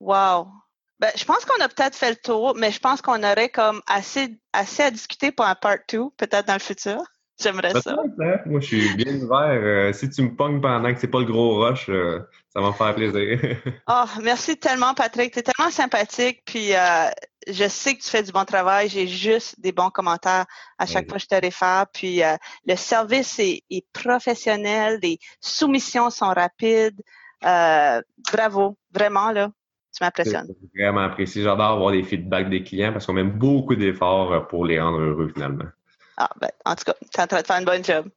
Wow! 0.00 0.48
Ben, 1.00 1.10
je 1.16 1.24
pense 1.24 1.44
qu'on 1.44 1.62
a 1.62 1.68
peut-être 1.68 1.94
fait 1.94 2.10
le 2.10 2.16
tour, 2.16 2.54
mais 2.56 2.72
je 2.72 2.80
pense 2.80 3.00
qu'on 3.02 3.22
aurait 3.22 3.50
comme 3.50 3.80
assez, 3.86 4.38
assez 4.52 4.82
à 4.82 4.90
discuter 4.90 5.30
pour 5.30 5.46
un 5.46 5.54
part 5.54 5.78
2, 5.92 6.10
peut-être 6.16 6.46
dans 6.46 6.54
le 6.54 6.58
futur. 6.60 7.00
J'aimerais 7.40 7.80
ça. 7.80 7.96
Hein? 8.20 8.36
Moi, 8.46 8.60
je 8.60 8.66
suis 8.66 8.94
bien 8.96 9.14
ouvert. 9.14 9.48
Euh, 9.50 9.92
si 9.92 10.10
tu 10.10 10.22
me 10.22 10.34
pognes 10.34 10.60
pendant 10.60 10.92
que 10.92 10.98
c'est 10.98 11.08
pas 11.08 11.20
le 11.20 11.24
gros 11.24 11.64
rush, 11.64 11.88
euh, 11.88 12.20
ça 12.48 12.60
va 12.60 12.68
me 12.68 12.72
faire 12.72 12.94
plaisir. 12.94 13.56
Oh, 13.88 14.04
merci 14.22 14.56
tellement, 14.56 14.92
Patrick. 14.94 15.32
Tu 15.32 15.38
es 15.38 15.42
tellement 15.42 15.70
sympathique. 15.70 16.42
Puis, 16.44 16.74
euh, 16.74 17.08
je 17.46 17.68
sais 17.68 17.94
que 17.94 18.02
tu 18.02 18.10
fais 18.10 18.24
du 18.24 18.32
bon 18.32 18.44
travail. 18.44 18.88
J'ai 18.88 19.06
juste 19.06 19.60
des 19.60 19.70
bons 19.70 19.90
commentaires 19.90 20.46
à 20.78 20.86
chaque 20.86 21.08
fois 21.08 21.18
que 21.18 21.22
je 21.22 21.28
te 21.28 21.40
réfère. 21.40 21.86
Puis, 21.92 22.22
le 22.66 22.76
service 22.76 23.38
est, 23.38 23.62
est 23.70 23.86
professionnel. 23.92 24.98
Les 25.02 25.18
soumissions 25.40 26.10
sont 26.10 26.28
rapides. 26.28 27.00
Bravo. 27.40 28.76
Vraiment, 28.92 29.30
là. 29.30 29.50
Tu 29.96 30.04
m'impressionnes. 30.04 30.48
Vraiment 30.76 31.00
apprécié. 31.00 31.42
J'adore 31.42 31.66
avoir 31.66 31.92
des 31.92 32.02
feedbacks 32.02 32.50
des 32.50 32.62
clients 32.62 32.92
parce 32.92 33.06
qu'on 33.06 33.14
met 33.14 33.24
beaucoup 33.24 33.74
d'efforts 33.74 34.46
pour 34.48 34.66
les 34.66 34.80
rendre 34.80 35.00
heureux 35.00 35.30
finalement. 35.32 35.64
Ah, 36.20 36.28
ben, 36.40 36.50
en 36.64 36.74
tout 36.74 36.84
cas, 36.84 36.94
tu 36.94 37.20
es 37.20 37.22
en 37.22 37.26
train 37.28 37.40
de 37.40 37.46
faire 37.46 37.58
une 37.58 37.64
bonne 37.64 37.84
job. 37.84 38.08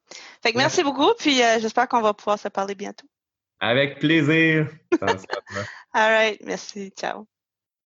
Fait 0.42 0.52
que 0.52 0.58
merci 0.58 0.84
beaucoup. 0.84 1.14
Puis, 1.20 1.42
euh, 1.44 1.60
j'espère 1.60 1.88
qu'on 1.88 2.02
va 2.02 2.16
pouvoir 2.16 2.40
se 2.40 2.48
parler 2.48 2.74
bientôt. 2.74 3.08
Avec 3.60 4.00
plaisir. 4.00 4.68
All 5.94 6.12
right. 6.12 6.42
Merci. 6.44 6.92
Ciao. 6.98 7.31